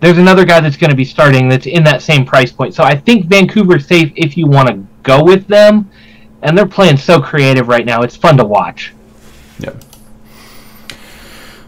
there's 0.00 0.18
another 0.18 0.44
guy 0.44 0.60
that's 0.60 0.76
going 0.76 0.90
to 0.90 0.96
be 0.96 1.04
starting 1.04 1.48
that's 1.48 1.66
in 1.66 1.84
that 1.84 2.02
same 2.02 2.24
price 2.24 2.52
point. 2.52 2.74
So 2.74 2.84
I 2.84 2.96
think 2.96 3.26
Vancouver's 3.26 3.86
safe 3.86 4.12
if 4.16 4.36
you 4.36 4.46
want 4.46 4.68
to 4.68 4.86
go 5.02 5.22
with 5.22 5.46
them, 5.46 5.90
and 6.42 6.56
they're 6.56 6.66
playing 6.66 6.96
so 6.96 7.20
creative 7.20 7.68
right 7.68 7.84
now. 7.84 8.02
It's 8.02 8.16
fun 8.16 8.36
to 8.38 8.44
watch. 8.44 8.94
Yep. 9.58 9.82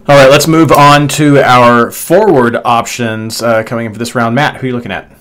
All 0.08 0.16
right, 0.16 0.30
let's 0.30 0.48
move 0.48 0.72
on 0.72 1.06
to 1.08 1.38
our 1.40 1.90
forward 1.90 2.56
options 2.64 3.42
uh, 3.42 3.62
coming 3.62 3.84
in 3.84 3.92
for 3.92 3.98
this 3.98 4.14
round. 4.14 4.34
Matt, 4.34 4.56
who 4.56 4.64
are 4.64 4.68
you 4.68 4.74
looking 4.74 4.90
at? 4.90 5.12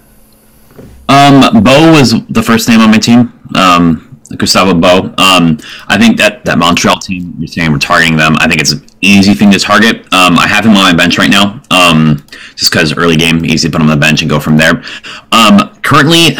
Um, 1.09 1.61
Bou 1.61 1.91
was 1.91 2.13
the 2.27 2.41
first 2.41 2.69
name 2.69 2.79
on 2.79 2.91
my 2.91 2.97
team. 2.97 3.37
Um, 3.53 4.21
Gustavo 4.37 4.73
Bou. 4.73 5.13
Um, 5.21 5.57
I 5.89 5.97
think 5.97 6.17
that 6.19 6.45
that 6.45 6.57
Montreal 6.57 6.99
team, 6.99 7.35
you're 7.37 7.49
saying 7.49 7.69
we're 7.69 7.79
targeting 7.79 8.15
them. 8.15 8.37
I 8.39 8.47
think 8.47 8.61
it's 8.61 8.71
an 8.71 8.85
easy 9.01 9.33
thing 9.33 9.51
to 9.51 9.59
target. 9.59 10.05
Um, 10.13 10.39
I 10.39 10.47
have 10.47 10.65
him 10.65 10.77
on 10.77 10.83
my 10.83 10.95
bench 10.95 11.17
right 11.17 11.29
now. 11.29 11.61
Um, 11.69 12.25
just 12.55 12.71
because 12.71 12.95
early 12.95 13.17
game, 13.17 13.43
easy 13.45 13.67
to 13.67 13.71
put 13.73 13.81
him 13.81 13.89
on 13.89 13.99
the 13.99 14.01
bench 14.01 14.21
and 14.21 14.29
go 14.29 14.39
from 14.39 14.55
there. 14.55 14.85
Um, 15.33 15.75
currently, 15.81 16.37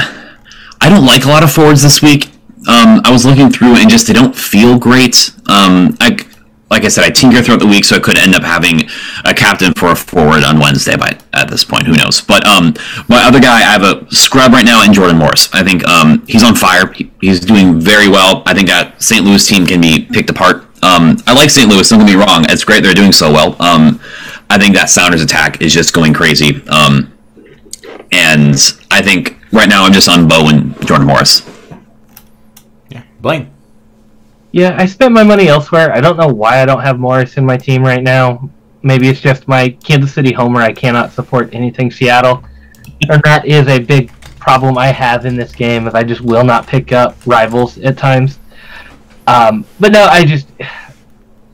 I 0.80 0.88
don't 0.88 1.06
like 1.06 1.26
a 1.26 1.28
lot 1.28 1.44
of 1.44 1.52
forwards 1.52 1.82
this 1.82 2.02
week. 2.02 2.28
Um, 2.70 3.02
I 3.04 3.12
was 3.12 3.26
looking 3.26 3.50
through 3.50 3.76
and 3.76 3.90
just 3.90 4.08
they 4.08 4.14
don't 4.14 4.34
feel 4.34 4.80
great. 4.80 5.34
Um, 5.48 5.98
I 6.00 6.18
like 6.70 6.84
I 6.84 6.90
said, 6.90 7.06
I 7.06 7.10
tinker 7.10 7.42
throughout 7.42 7.60
the 7.60 7.68
week, 7.68 7.86
so 7.86 7.96
I 7.96 8.00
could 8.00 8.18
end 8.18 8.36
up 8.36 8.44
having 8.44 8.82
a 9.24 9.34
captain 9.34 9.74
for 9.74 9.92
a 9.92 9.96
forward 9.96 10.44
on 10.44 10.60
Wednesday. 10.60 10.98
But 10.98 11.24
at 11.34 11.50
this 11.50 11.64
point, 11.64 11.88
who 11.88 11.96
knows? 11.96 12.20
But 12.20 12.46
um, 12.46 12.74
my 13.08 13.24
other 13.24 13.40
guy, 13.40 13.60
I 13.60 13.72
have 13.72 13.84
a 13.84 14.06
scrub 14.14 14.52
right 14.52 14.66
now 14.66 14.84
in 14.84 14.92
Jordan 14.94 15.18
Morris. 15.18 15.50
I 15.54 15.64
think 15.64 15.88
um, 15.88 16.26
he's 16.28 16.44
on 16.44 16.56
fire. 16.56 16.92
He, 16.92 17.10
he's 17.22 17.40
doing 17.40 17.80
very 17.80 18.10
well. 18.10 18.44
I 18.46 18.54
think 18.54 18.68
that 18.68 19.02
St. 19.02 19.24
Louis 19.24 19.46
team 19.48 19.66
can 19.66 19.80
be 19.80 20.06
picked 20.06 20.30
apart. 20.30 20.64
Um, 20.84 21.18
I 21.26 21.34
like 21.34 21.50
St. 21.50 21.70
Louis. 21.70 21.88
Don't 21.88 22.00
get 22.00 22.08
me 22.08 22.16
wrong; 22.16 22.46
it's 22.50 22.64
great 22.64 22.84
they're 22.84 22.94
doing 22.94 23.14
so 23.14 23.32
well. 23.32 23.56
Um, 23.62 24.02
I 24.50 24.60
think 24.60 24.76
that 24.76 24.90
Sounders 24.90 25.22
attack 25.22 25.62
is 25.62 25.74
just 25.74 25.94
going 25.94 26.14
crazy. 26.14 26.62
Um, 26.68 27.14
and 28.12 28.56
I 28.92 29.02
think 29.02 29.38
right 29.52 29.68
now 29.68 29.84
I'm 29.84 29.94
just 29.94 30.10
on 30.10 30.28
Bou 30.28 30.50
and 30.50 30.76
Jordan 30.86 31.08
Morris. 31.08 31.42
Yeah, 32.90 33.04
Blayne. 33.22 33.52
Yeah, 34.52 34.76
I 34.78 34.86
spent 34.86 35.14
my 35.14 35.24
money 35.24 35.48
elsewhere. 35.48 35.92
I 35.94 36.02
don't 36.02 36.18
know 36.18 36.28
why 36.28 36.62
I 36.62 36.66
don't 36.66 36.82
have 36.82 37.00
Morris 37.00 37.38
in 37.38 37.46
my 37.46 37.58
team 37.58 37.84
right 37.84 38.02
now. 38.02 38.50
Maybe 38.82 39.10
it's 39.10 39.22
just 39.22 39.48
my 39.48 39.70
Kansas 39.70 40.14
City 40.14 40.34
homer. 40.34 40.62
I 40.62 40.72
cannot 40.74 41.12
support 41.12 41.54
anything 41.54 41.92
Seattle. 41.92 42.44
and 43.10 43.22
that 43.24 43.46
is 43.46 43.68
a 43.68 43.80
big 43.80 44.12
problem 44.40 44.78
I 44.78 44.88
have 44.88 45.26
in 45.26 45.36
this 45.36 45.54
game, 45.54 45.88
is 45.88 45.94
I 45.94 46.04
just 46.04 46.22
will 46.22 46.44
not 46.44 46.68
pick 46.68 46.92
up 46.92 47.18
rivals 47.26 47.78
at 47.80 47.98
times. 47.98 48.40
Um, 49.28 49.66
but 49.80 49.92
no, 49.92 50.06
I 50.06 50.24
just 50.24 50.48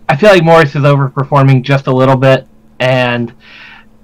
I 0.08 0.16
feel 0.16 0.30
like 0.30 0.44
Morris 0.44 0.76
is 0.76 0.84
overperforming 0.84 1.64
just 1.64 1.88
a 1.88 1.92
little 1.92 2.16
bit, 2.16 2.48
and 2.80 3.34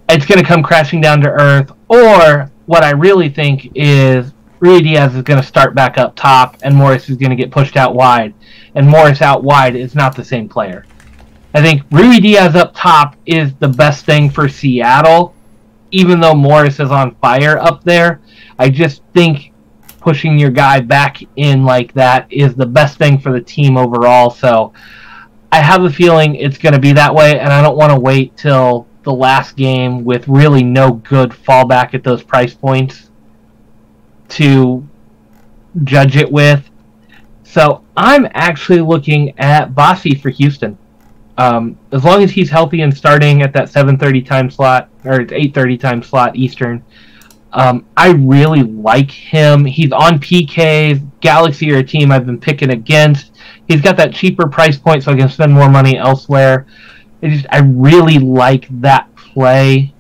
it's 0.10 0.26
going 0.26 0.40
to 0.40 0.46
come 0.46 0.64
crashing 0.64 1.02
down 1.02 1.22
to 1.22 1.30
earth. 1.30 1.72
Or 1.88 2.52
what 2.66 2.84
I 2.84 2.92
really 2.92 3.30
think 3.30 3.72
is 3.76 4.34
Ruidiaz 4.60 5.16
is 5.16 5.22
going 5.24 5.40
to 5.40 5.48
start 5.48 5.74
back 5.74 5.98
up 5.98 6.16
top, 6.16 6.58
and 6.64 6.76
Morris 6.76 7.10
is 7.10 7.18
going 7.18 7.30
to 7.30 7.36
get 7.36 7.52
pushed 7.52 7.78
out 7.78 7.96
wide. 7.96 8.34
And 8.76 8.88
Morris 8.88 9.22
out 9.22 9.44
wide 9.44 9.76
is 9.76 9.96
not 9.96 10.16
the 10.16 10.24
same 10.24 10.50
player. 10.50 10.86
I 11.54 11.62
think 11.62 11.88
Ruidiaz 11.90 12.56
up 12.56 12.74
top 12.76 13.16
is 13.26 13.54
the 13.56 13.70
best 13.70 14.06
thing 14.06 14.30
for 14.30 14.50
Seattle, 14.50 15.34
even 15.92 16.20
though 16.20 16.36
Morris 16.36 16.80
is 16.80 16.92
on 16.92 17.16
fire 17.16 17.58
up 17.58 17.84
there. 17.84 18.22
I 18.58 18.70
just 18.70 19.02
think 19.14 19.54
pushing 20.02 20.38
your 20.38 20.52
guy 20.52 20.80
back 20.82 21.22
in 21.38 21.64
like 21.64 21.94
that 21.94 22.32
is 22.32 22.56
the 22.56 22.66
best 22.66 22.98
thing 22.98 23.18
for 23.18 23.32
the 23.32 23.42
team 23.42 23.78
overall. 23.78 24.30
So 24.30 24.74
I 25.52 25.62
have 25.62 25.84
a 25.84 25.90
feeling 25.90 26.36
it's 26.36 26.58
going 26.58 26.74
to 26.74 26.80
be 26.80 26.94
that 26.94 27.16
way, 27.16 27.40
and 27.40 27.52
I 27.52 27.62
don't 27.62 27.78
want 27.78 27.94
to 27.94 28.00
wait 28.00 28.36
till 28.36 28.88
the 29.04 29.14
last 29.14 29.56
game 29.56 30.04
with 30.04 30.28
really 30.28 30.64
no 30.64 30.94
good 30.94 31.32
fallback 31.32 31.94
at 31.94 32.04
those 32.04 32.22
price 32.22 32.54
points 32.54 33.09
to 34.30 34.88
judge 35.84 36.18
it 36.18 36.32
with. 36.32 36.70
So 37.44 37.84
I'm 37.98 38.28
actually 38.34 38.82
looking 38.82 39.38
at 39.40 39.74
Bassi 39.74 40.16
for 40.16 40.30
Houston. 40.30 40.78
Um, 41.38 41.78
as 41.92 42.04
long 42.04 42.22
as 42.22 42.32
he's 42.32 42.50
healthy 42.50 42.82
and 42.82 42.96
starting 42.96 43.42
at 43.42 43.54
that 43.54 43.70
7:30 43.70 44.22
time 44.26 44.50
slot 44.50 44.90
or 45.06 45.22
8:30 45.22 45.78
time 45.78 46.04
slot 46.04 46.36
Eastern, 46.36 46.84
um, 47.54 47.86
I 47.98 48.12
really 48.12 48.64
like 48.64 49.10
him. 49.10 49.66
He's 49.66 49.92
on 49.92 50.20
PK. 50.20 51.02
Galaxy 51.22 51.72
are 51.74 51.78
a 51.78 51.84
team 51.84 52.12
I've 52.12 52.26
been 52.26 52.40
picking 52.40 52.72
against. 52.72 53.32
He's 53.68 53.82
got 53.82 53.98
that 53.98 54.14
cheaper 54.14 54.48
price 54.48 54.78
point, 54.78 55.04
so 55.04 55.12
I 55.12 55.16
can 55.16 55.30
spend 55.30 55.54
more 55.54 55.70
money 55.70 55.98
elsewhere. 55.98 56.66
I 57.24 57.30
just 57.30 57.46
I 57.52 57.60
really 57.60 58.20
like 58.20 58.68
that 58.82 59.14
play 59.16 59.94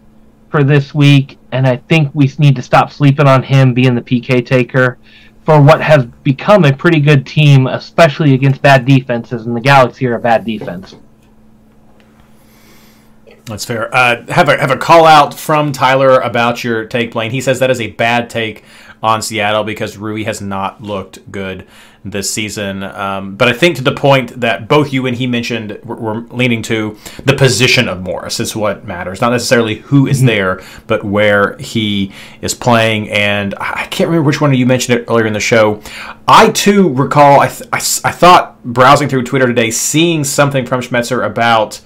for 0.50 0.64
this 0.64 0.93
week, 0.93 1.38
and 1.52 1.68
I 1.68 1.78
think 1.78 2.14
we 2.14 2.32
need 2.39 2.56
to 2.56 2.62
stop 2.62 2.91
sleeping 2.91 3.28
on 3.28 3.43
him 3.43 3.74
being 3.74 3.95
the 3.95 4.02
PK 4.02 4.45
taker 4.45 4.97
for 5.45 5.62
what 5.62 5.82
has 5.82 6.06
become 6.24 6.66
a 6.66 6.74
pretty 6.74 7.00
good 7.00 7.26
team, 7.26 7.68
especially 7.68 8.34
against 8.34 8.62
bad 8.62 8.86
defenses, 8.86 9.45
and 9.45 9.56
the 9.56 9.62
Galaxy 9.62 10.06
are 10.08 10.16
a 10.16 10.20
bad 10.20 10.45
defense. 10.45 10.95
That's 13.45 13.66
fair. 13.66 13.93
Uh, 13.93 14.26
have 14.28 14.47
a 14.47 14.58
have 14.58 14.70
a 14.70 14.78
call 14.78 15.06
out 15.06 15.34
from 15.34 15.72
Tyler 15.72 16.20
about 16.20 16.64
your 16.64 16.86
take, 16.86 17.12
Blayne. 17.12 17.32
He 17.32 17.41
says 17.41 17.60
that 17.60 17.72
is 17.72 17.82
a 17.82 17.89
bad 17.91 18.30
take 18.30 18.64
on 19.02 19.24
Seattle 19.24 19.64
because 19.64 19.97
Rui 19.97 20.24
has 20.26 20.39
not 20.39 20.84
looked 20.84 21.32
good 21.32 21.66
this 22.04 22.32
season. 22.32 22.84
Um, 22.84 23.36
but 23.36 23.47
I 23.47 23.54
think 23.54 23.76
to 23.78 23.84
the 23.84 23.93
point 23.93 24.39
that 24.39 24.68
both 24.68 24.93
you 24.93 25.06
and 25.06 25.16
he 25.16 25.28
mentioned, 25.28 25.80
we're, 25.84 25.95
we're, 25.95 26.20
leaning 26.30 26.62
to 26.62 26.97
the 27.26 27.34
position 27.34 27.89
of 27.89 28.02
Morris 28.02 28.39
is 28.39 28.56
what 28.56 28.86
matters, 28.86 29.20
not 29.20 29.32
necessarily 29.32 29.76
who 29.76 30.08
is 30.08 30.20
mm-hmm. 30.20 30.28
there, 30.28 30.62
but 30.88 31.04
where 31.04 31.58
he 31.58 32.14
is 32.41 32.54
playing. 32.54 33.10
And 33.10 33.56
I 33.60 33.88
can't 33.88 34.10
remember 34.10 34.28
which 34.28 34.39
one 34.39 34.52
of 34.52 34.60
you 34.60 34.66
mentioned 34.66 35.00
it 35.00 35.06
earlier 35.10 35.26
in 35.26 35.34
the 35.34 35.39
show. 35.39 35.82
I 36.28 36.52
too 36.52 36.93
recall, 36.93 37.41
I, 37.41 37.47
th- 37.47 37.70
I, 37.74 37.78
I 37.78 38.12
thought 38.12 38.64
browsing 38.64 39.10
through 39.10 39.24
Twitter 39.24 39.47
today, 39.47 39.72
seeing 39.72 40.24
something 40.24 40.66
from 40.66 40.82
Schmetzer 40.82 41.26
about 41.26 41.82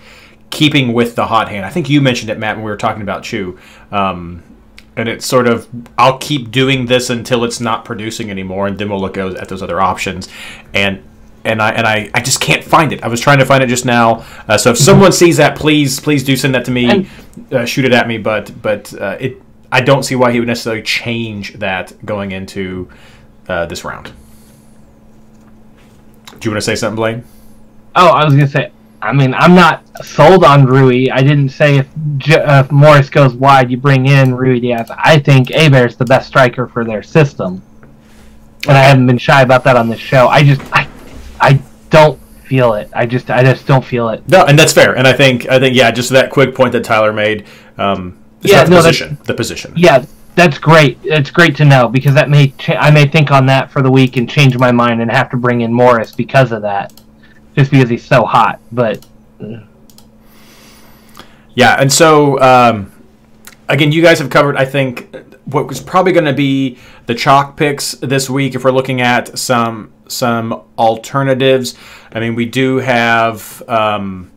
keeping 0.50 0.94
with 0.94 1.16
the 1.16 1.26
hot 1.26 1.50
hand. 1.50 1.66
I 1.66 1.70
think 1.70 1.90
you 1.90 2.00
mentioned 2.02 2.30
it, 2.30 2.38
Matt, 2.38 2.58
when 2.58 2.66
we 2.66 2.72
were 2.72 2.78
talking 2.78 3.02
about 3.02 3.24
Chu. 3.24 3.58
Um, 3.92 4.44
and 4.96 5.10
it's 5.10 5.26
sort 5.26 5.48
of 5.48 5.68
I'll 5.98 6.18
keep 6.18 6.52
doing 6.52 6.86
this 6.86 7.10
until 7.10 7.44
it's 7.44 7.60
not 7.60 7.86
producing 7.86 8.30
anymore, 8.30 8.68
and 8.68 8.78
then 8.78 8.90
we'll 8.90 9.02
look 9.02 9.18
at 9.18 9.48
those 9.48 9.62
other 9.62 9.82
options. 9.82 10.30
And 10.74 11.04
and 11.46 11.62
I 11.62 11.72
and 11.72 11.86
I, 11.86 12.10
I 12.14 12.22
just 12.22 12.40
can't 12.40 12.64
find 12.64 12.94
it. 12.94 13.04
I 13.04 13.08
was 13.08 13.20
trying 13.20 13.40
to 13.40 13.46
find 13.46 13.64
it 13.64 13.68
just 13.68 13.86
now. 13.86 14.26
Uh, 14.48 14.58
so 14.58 14.72
if 14.72 14.78
someone 14.78 15.12
sees 15.12 15.38
that, 15.38 15.58
please 15.58 16.00
please 16.00 16.24
do 16.24 16.36
send 16.36 16.56
that 16.56 16.66
to 16.66 16.72
me. 16.72 17.10
Uh, 17.52 17.66
shoot 17.66 17.86
it 17.86 17.94
at 17.94 18.08
me. 18.08 18.18
But 18.18 18.62
but 18.62 18.94
uh, 18.94 19.18
it 19.20 19.42
I 19.72 19.82
don't 19.82 20.04
see 20.04 20.16
why 20.16 20.32
he 20.32 20.40
would 20.40 20.48
necessarily 20.48 20.84
change 20.84 21.54
that 21.54 22.06
going 22.06 22.32
into 22.32 22.90
uh, 23.48 23.66
this 23.66 23.84
round. 23.84 24.12
Do 26.40 26.50
you 26.50 26.52
want 26.52 26.58
to 26.58 26.62
say 26.62 26.76
something, 26.76 26.98
Blayne? 26.98 27.24
Oh, 27.96 28.10
I 28.10 28.26
was 28.26 28.34
gonna 28.34 28.48
say 28.48 28.72
I 29.04 29.12
mean, 29.12 29.34
I'm 29.34 29.54
not 29.54 29.84
sold 30.06 30.46
on 30.46 30.66
Rui. 30.66 31.10
I 31.12 31.22
didn't 31.22 31.50
say 31.50 31.78
if, 31.78 31.88
if 32.26 32.72
Morris 32.72 33.10
goes 33.10 33.34
wide, 33.34 33.70
you 33.70 33.76
bring 33.76 34.06
in 34.06 34.32
Ruidíaz. 34.32 34.96
I 34.98 35.20
think 35.20 35.52
is 35.52 35.98
the 35.98 36.06
best 36.06 36.30
striker 36.30 36.68
for 36.68 36.86
their 36.86 37.04
system, 37.04 37.62
and 38.66 38.78
I 38.78 38.82
haven't 38.82 39.06
been 39.06 39.18
shy 39.18 39.42
about 39.42 39.66
that 39.66 39.76
on 39.76 39.90
this 39.90 40.00
show. 40.00 40.28
I 40.30 40.44
just, 40.44 40.62
I, 40.72 40.88
I 41.42 41.62
don't 41.90 42.18
feel 42.46 42.76
it. 42.76 42.90
I 42.94 43.06
just, 43.06 43.30
I 43.30 43.44
just 43.44 43.68
don't 43.68 43.84
feel 43.84 44.08
it. 44.08 44.28
No, 44.30 44.46
and 44.46 44.58
that's 44.58 44.72
fair. 44.72 44.96
And 44.96 45.06
I 45.06 45.12
think, 45.12 45.50
I 45.50 45.60
think, 45.60 45.76
yeah, 45.76 45.92
just 45.92 46.10
that 46.12 46.30
quick 46.30 46.56
point 46.56 46.72
that 46.72 46.86
Tyler 46.86 47.12
made. 47.12 47.46
Um, 47.78 48.18
yeah, 48.42 48.64
the 48.64 48.70
no, 48.70 48.78
position. 48.78 49.18
The 49.26 49.34
position. 49.34 49.74
Yeah, 49.76 50.06
that's 50.36 50.58
great. 50.58 50.98
It's 51.04 51.30
great 51.30 51.58
to 51.58 51.66
know 51.66 51.90
because 51.90 52.14
that 52.14 52.30
may, 52.30 52.52
cha- 52.58 52.80
I 52.80 52.90
may 52.90 53.06
think 53.06 53.32
on 53.32 53.46
that 53.48 53.70
for 53.70 53.82
the 53.82 53.92
week 53.92 54.16
and 54.16 54.30
change 54.30 54.58
my 54.58 54.72
mind 54.72 55.02
and 55.02 55.12
have 55.12 55.30
to 55.32 55.38
bring 55.38 55.60
in 55.60 55.74
Morris 55.74 56.14
because 56.16 56.54
of 56.54 56.62
that 56.62 57.03
just 57.56 57.72
because 57.72 57.90
he's 57.90 58.06
so 58.06 58.24
hot. 58.24 58.60
But 58.72 59.06
yeah, 61.56 61.76
and 61.80 61.92
so 61.92 62.40
um, 62.40 62.92
again, 63.68 63.92
you 63.92 64.02
guys 64.02 64.20
have 64.20 64.30
covered. 64.30 64.58
I 64.58 64.66
think 64.66 65.16
what 65.46 65.68
was 65.68 65.82
probably 65.82 66.14
going 66.14 66.26
to 66.26 66.34
be 66.34 66.78
the 67.06 67.16
chalk 67.16 67.58
picks 67.58 67.94
this 67.94 68.30
week. 68.30 68.56
If 68.56 68.64
we're 68.64 68.72
looking 68.72 69.02
at 69.02 69.38
some 69.38 69.92
some 70.08 70.64
alternatives, 70.78 71.76
I 72.12 72.20
mean, 72.20 72.36
we 72.36 72.46
do 72.46 72.78
have 72.78 73.62
um, 73.68 74.32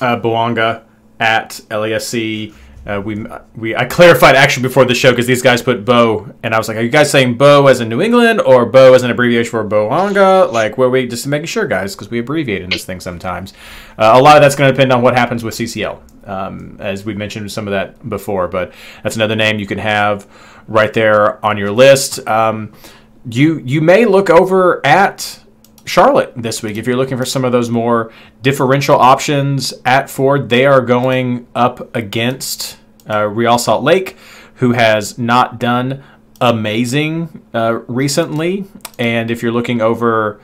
uh, 0.00 0.20
Bouanga 0.20 0.84
at 1.20 1.60
LAFC. 1.70 2.54
Uh, 2.84 3.00
we 3.00 3.24
we 3.54 3.76
I 3.76 3.84
clarified 3.84 4.34
actually 4.34 4.64
before 4.64 4.84
the 4.84 4.94
show 4.94 5.10
because 5.10 5.26
these 5.26 5.42
guys 5.42 5.62
put 5.62 5.84
Bo 5.84 6.34
and 6.42 6.54
I 6.54 6.58
was 6.58 6.66
like, 6.66 6.76
are 6.76 6.82
you 6.82 6.88
guys 6.88 7.10
saying 7.10 7.38
Bou 7.38 7.68
as 7.68 7.80
in 7.80 7.88
New 7.88 8.02
England 8.02 8.40
or 8.40 8.66
Bo 8.66 8.94
as 8.94 9.04
an 9.04 9.10
abbreviation 9.10 9.50
for 9.50 9.64
Bouanga? 9.64 10.52
Like, 10.52 10.76
where 10.76 10.90
we 10.90 11.06
just 11.06 11.26
making 11.26 11.46
sure, 11.46 11.66
guys, 11.66 11.94
because 11.94 12.10
we 12.10 12.18
abbreviate 12.18 12.62
in 12.62 12.70
this 12.70 12.84
thing 12.84 12.98
sometimes. 12.98 13.52
Uh, 13.96 14.12
a 14.14 14.20
lot 14.20 14.36
of 14.36 14.42
that's 14.42 14.56
going 14.56 14.68
to 14.68 14.72
depend 14.72 14.92
on 14.92 15.00
what 15.00 15.16
happens 15.16 15.44
with 15.44 15.54
CCL, 15.54 16.28
um, 16.28 16.76
as 16.80 17.04
we 17.04 17.14
mentioned 17.14 17.52
some 17.52 17.68
of 17.68 17.72
that 17.72 18.08
before. 18.08 18.48
But 18.48 18.72
that's 19.04 19.16
another 19.16 19.36
name 19.36 19.60
you 19.60 19.66
can 19.66 19.78
have 19.78 20.26
right 20.66 20.92
there 20.92 21.44
on 21.44 21.58
your 21.58 21.70
list. 21.70 22.26
Um, 22.26 22.72
you 23.30 23.58
you 23.58 23.80
may 23.80 24.04
look 24.06 24.28
over 24.28 24.84
at 24.84 25.38
Charlotte 25.84 26.32
this 26.36 26.62
week. 26.62 26.76
If 26.76 26.86
you're 26.86 26.96
looking 26.96 27.18
for 27.18 27.24
some 27.24 27.44
of 27.44 27.52
those 27.52 27.70
more 27.70 28.12
differential 28.42 28.96
options 28.96 29.74
at 29.84 30.08
Ford, 30.08 30.48
they 30.48 30.64
are 30.66 30.80
going 30.80 31.46
up 31.54 31.94
against 31.94 32.78
uh, 33.08 33.26
Real 33.26 33.58
Salt 33.58 33.82
Lake, 33.82 34.16
who 34.56 34.72
has 34.72 35.18
not 35.18 35.58
done 35.58 36.04
amazing 36.40 37.42
uh, 37.54 37.80
recently. 37.88 38.64
And 38.98 39.30
if 39.30 39.42
you're 39.42 39.52
looking 39.52 39.80
over 39.80 40.40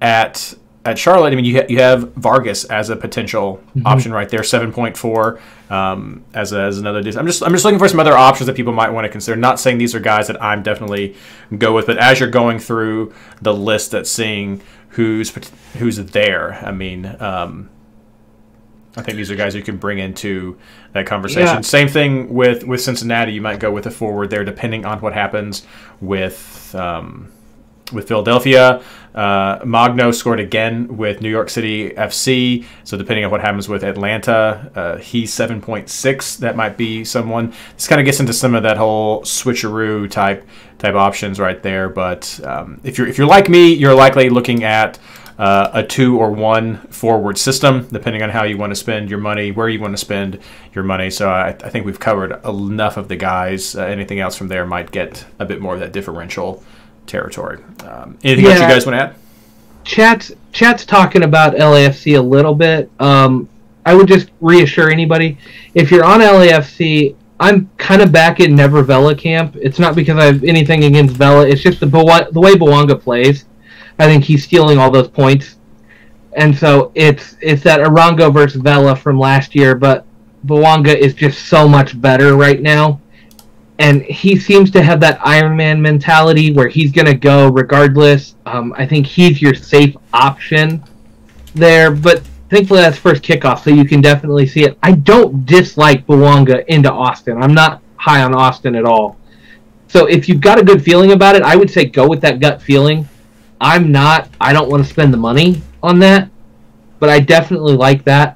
at 0.00 0.54
at 0.84 0.96
Charlotte, 1.00 1.32
I 1.32 1.34
mean, 1.34 1.44
you, 1.44 1.56
ha- 1.56 1.66
you 1.68 1.80
have 1.80 2.12
Vargas 2.14 2.64
as 2.66 2.90
a 2.90 2.96
potential 2.96 3.56
mm-hmm. 3.56 3.84
option 3.84 4.12
right 4.12 4.28
there, 4.28 4.44
seven 4.44 4.72
point 4.72 4.96
four 4.96 5.40
um, 5.68 6.24
as, 6.32 6.52
a, 6.52 6.60
as 6.60 6.78
another. 6.78 6.98
I'm 6.98 7.26
just 7.26 7.42
I'm 7.42 7.50
just 7.50 7.64
looking 7.64 7.80
for 7.80 7.88
some 7.88 7.98
other 7.98 8.12
options 8.12 8.46
that 8.46 8.54
people 8.54 8.72
might 8.72 8.90
want 8.90 9.04
to 9.04 9.08
consider. 9.08 9.36
Not 9.36 9.58
saying 9.58 9.78
these 9.78 9.96
are 9.96 10.00
guys 10.00 10.28
that 10.28 10.40
I'm 10.40 10.62
definitely 10.62 11.16
go 11.58 11.74
with, 11.74 11.86
but 11.86 11.98
as 11.98 12.20
you're 12.20 12.30
going 12.30 12.60
through 12.60 13.12
the 13.42 13.52
list 13.52 13.90
that's 13.90 14.08
seeing 14.10 14.62
who's 14.96 15.30
who's 15.74 15.96
there. 15.98 16.54
I 16.54 16.72
mean, 16.72 17.14
um, 17.20 17.68
I 18.96 19.02
think 19.02 19.16
these 19.16 19.30
are 19.30 19.36
guys 19.36 19.54
you 19.54 19.62
can 19.62 19.76
bring 19.76 19.98
into 19.98 20.58
that 20.94 21.06
conversation. 21.06 21.56
Yeah. 21.56 21.60
Same 21.60 21.88
thing 21.88 22.32
with 22.32 22.64
with 22.64 22.80
Cincinnati. 22.80 23.32
You 23.32 23.42
might 23.42 23.60
go 23.60 23.70
with 23.70 23.86
a 23.86 23.90
forward 23.90 24.30
there, 24.30 24.42
depending 24.42 24.86
on 24.86 25.00
what 25.00 25.12
happens 25.12 25.66
with 26.00 26.74
um, 26.74 27.30
with 27.92 28.08
Philadelphia. 28.08 28.82
Uh, 29.16 29.60
Magno 29.64 30.10
scored 30.10 30.40
again 30.40 30.96
with 30.98 31.22
New 31.22 31.30
York 31.30 31.48
City 31.48 31.90
FC. 31.90 32.66
So 32.84 32.98
depending 32.98 33.24
on 33.24 33.30
what 33.30 33.40
happens 33.40 33.66
with 33.66 33.82
Atlanta, 33.82 34.70
uh, 34.74 34.96
he's 34.98 35.32
7.6. 35.32 36.38
That 36.38 36.54
might 36.54 36.76
be 36.76 37.02
someone. 37.02 37.54
This 37.74 37.88
kind 37.88 37.98
of 37.98 38.04
gets 38.04 38.20
into 38.20 38.34
some 38.34 38.54
of 38.54 38.62
that 38.64 38.76
whole 38.76 39.22
switcheroo 39.22 40.10
type 40.10 40.46
type 40.78 40.94
options 40.94 41.40
right 41.40 41.62
there. 41.62 41.88
But 41.88 42.38
um, 42.44 42.78
if 42.84 42.98
you're 42.98 43.08
if 43.08 43.16
you're 43.16 43.26
like 43.26 43.48
me, 43.48 43.72
you're 43.72 43.94
likely 43.94 44.28
looking 44.28 44.64
at 44.64 44.98
uh, 45.38 45.70
a 45.72 45.82
two 45.82 46.18
or 46.18 46.30
one 46.30 46.78
forward 46.88 47.38
system, 47.38 47.88
depending 47.90 48.22
on 48.22 48.30
how 48.30 48.44
you 48.44 48.58
want 48.58 48.70
to 48.70 48.76
spend 48.76 49.10
your 49.10 49.18
money, 49.18 49.50
where 49.50 49.68
you 49.68 49.80
want 49.80 49.94
to 49.94 49.98
spend 49.98 50.40
your 50.74 50.84
money. 50.84 51.10
So 51.10 51.30
I, 51.30 51.48
I 51.48 51.70
think 51.70 51.86
we've 51.86 52.00
covered 52.00 52.44
enough 52.44 52.96
of 52.96 53.08
the 53.08 53.16
guys. 53.16 53.76
Uh, 53.76 53.82
anything 53.84 54.20
else 54.20 54.36
from 54.36 54.48
there 54.48 54.66
might 54.66 54.90
get 54.90 55.24
a 55.38 55.46
bit 55.46 55.60
more 55.60 55.74
of 55.74 55.80
that 55.80 55.92
differential 55.92 56.62
territory. 57.06 57.58
Um, 57.84 58.18
anything 58.22 58.44
yeah, 58.44 58.50
else 58.52 58.60
you 58.60 58.68
guys 58.68 58.86
want 58.86 58.96
to 58.96 59.02
add? 59.02 59.14
Chat's 59.84 60.32
chat's 60.52 60.84
talking 60.84 61.22
about 61.22 61.54
LAFC 61.54 62.18
a 62.18 62.20
little 62.20 62.54
bit. 62.54 62.90
Um, 62.98 63.48
I 63.84 63.94
would 63.94 64.08
just 64.08 64.30
reassure 64.40 64.90
anybody 64.90 65.38
if 65.74 65.90
you're 65.90 66.04
on 66.04 66.20
LAFC. 66.20 67.14
I'm 67.38 67.70
kind 67.76 68.00
of 68.00 68.10
back 68.10 68.40
in 68.40 68.56
Never 68.56 68.82
Vela 68.82 69.14
camp. 69.14 69.56
It's 69.60 69.78
not 69.78 69.94
because 69.94 70.18
I 70.18 70.24
have 70.24 70.42
anything 70.42 70.84
against 70.84 71.14
Vela. 71.16 71.46
It's 71.46 71.60
just 71.60 71.80
the 71.80 71.86
the 71.86 72.40
way 72.40 72.54
Bouanga 72.54 73.00
plays. 73.00 73.44
I 73.98 74.06
think 74.06 74.24
he's 74.24 74.44
stealing 74.44 74.78
all 74.78 74.90
those 74.90 75.08
points, 75.08 75.56
and 76.32 76.56
so 76.56 76.92
it's 76.94 77.36
it's 77.40 77.62
that 77.62 77.80
Arango 77.80 78.32
versus 78.32 78.60
Vela 78.60 78.96
from 78.96 79.18
last 79.18 79.54
year. 79.54 79.74
But 79.74 80.04
Bouanga 80.46 80.94
is 80.94 81.14
just 81.14 81.46
so 81.48 81.68
much 81.68 82.00
better 82.00 82.36
right 82.36 82.60
now 82.60 83.00
and 83.78 84.02
he 84.02 84.38
seems 84.38 84.70
to 84.70 84.82
have 84.82 85.00
that 85.00 85.20
Iron 85.24 85.56
Man 85.56 85.80
mentality 85.80 86.52
where 86.52 86.68
he's 86.68 86.92
going 86.92 87.06
to 87.06 87.14
go 87.14 87.48
regardless. 87.48 88.34
Um, 88.46 88.74
I 88.76 88.86
think 88.86 89.06
he's 89.06 89.42
your 89.42 89.54
safe 89.54 89.96
option 90.14 90.82
there, 91.54 91.90
but 91.90 92.22
thankfully 92.48 92.80
that's 92.80 92.98
first 92.98 93.22
kickoff, 93.22 93.62
so 93.62 93.70
you 93.70 93.84
can 93.84 94.00
definitely 94.00 94.46
see 94.46 94.64
it. 94.64 94.78
I 94.82 94.92
don't 94.92 95.44
dislike 95.44 96.06
Bouanga 96.06 96.64
into 96.66 96.90
Austin. 96.90 97.42
I'm 97.42 97.54
not 97.54 97.82
high 97.96 98.22
on 98.22 98.34
Austin 98.34 98.74
at 98.74 98.84
all. 98.84 99.18
So 99.88 100.06
if 100.06 100.28
you've 100.28 100.40
got 100.40 100.58
a 100.58 100.64
good 100.64 100.82
feeling 100.82 101.12
about 101.12 101.36
it, 101.36 101.42
I 101.42 101.56
would 101.56 101.70
say 101.70 101.84
go 101.84 102.08
with 102.08 102.20
that 102.22 102.40
gut 102.40 102.60
feeling. 102.60 103.08
I'm 103.60 103.92
not. 103.92 104.28
I 104.40 104.52
don't 104.52 104.70
want 104.70 104.84
to 104.84 104.88
spend 104.88 105.12
the 105.12 105.18
money 105.18 105.62
on 105.82 105.98
that, 106.00 106.30
but 106.98 107.08
I 107.08 107.20
definitely 107.20 107.74
like 107.74 108.04
that. 108.04 108.35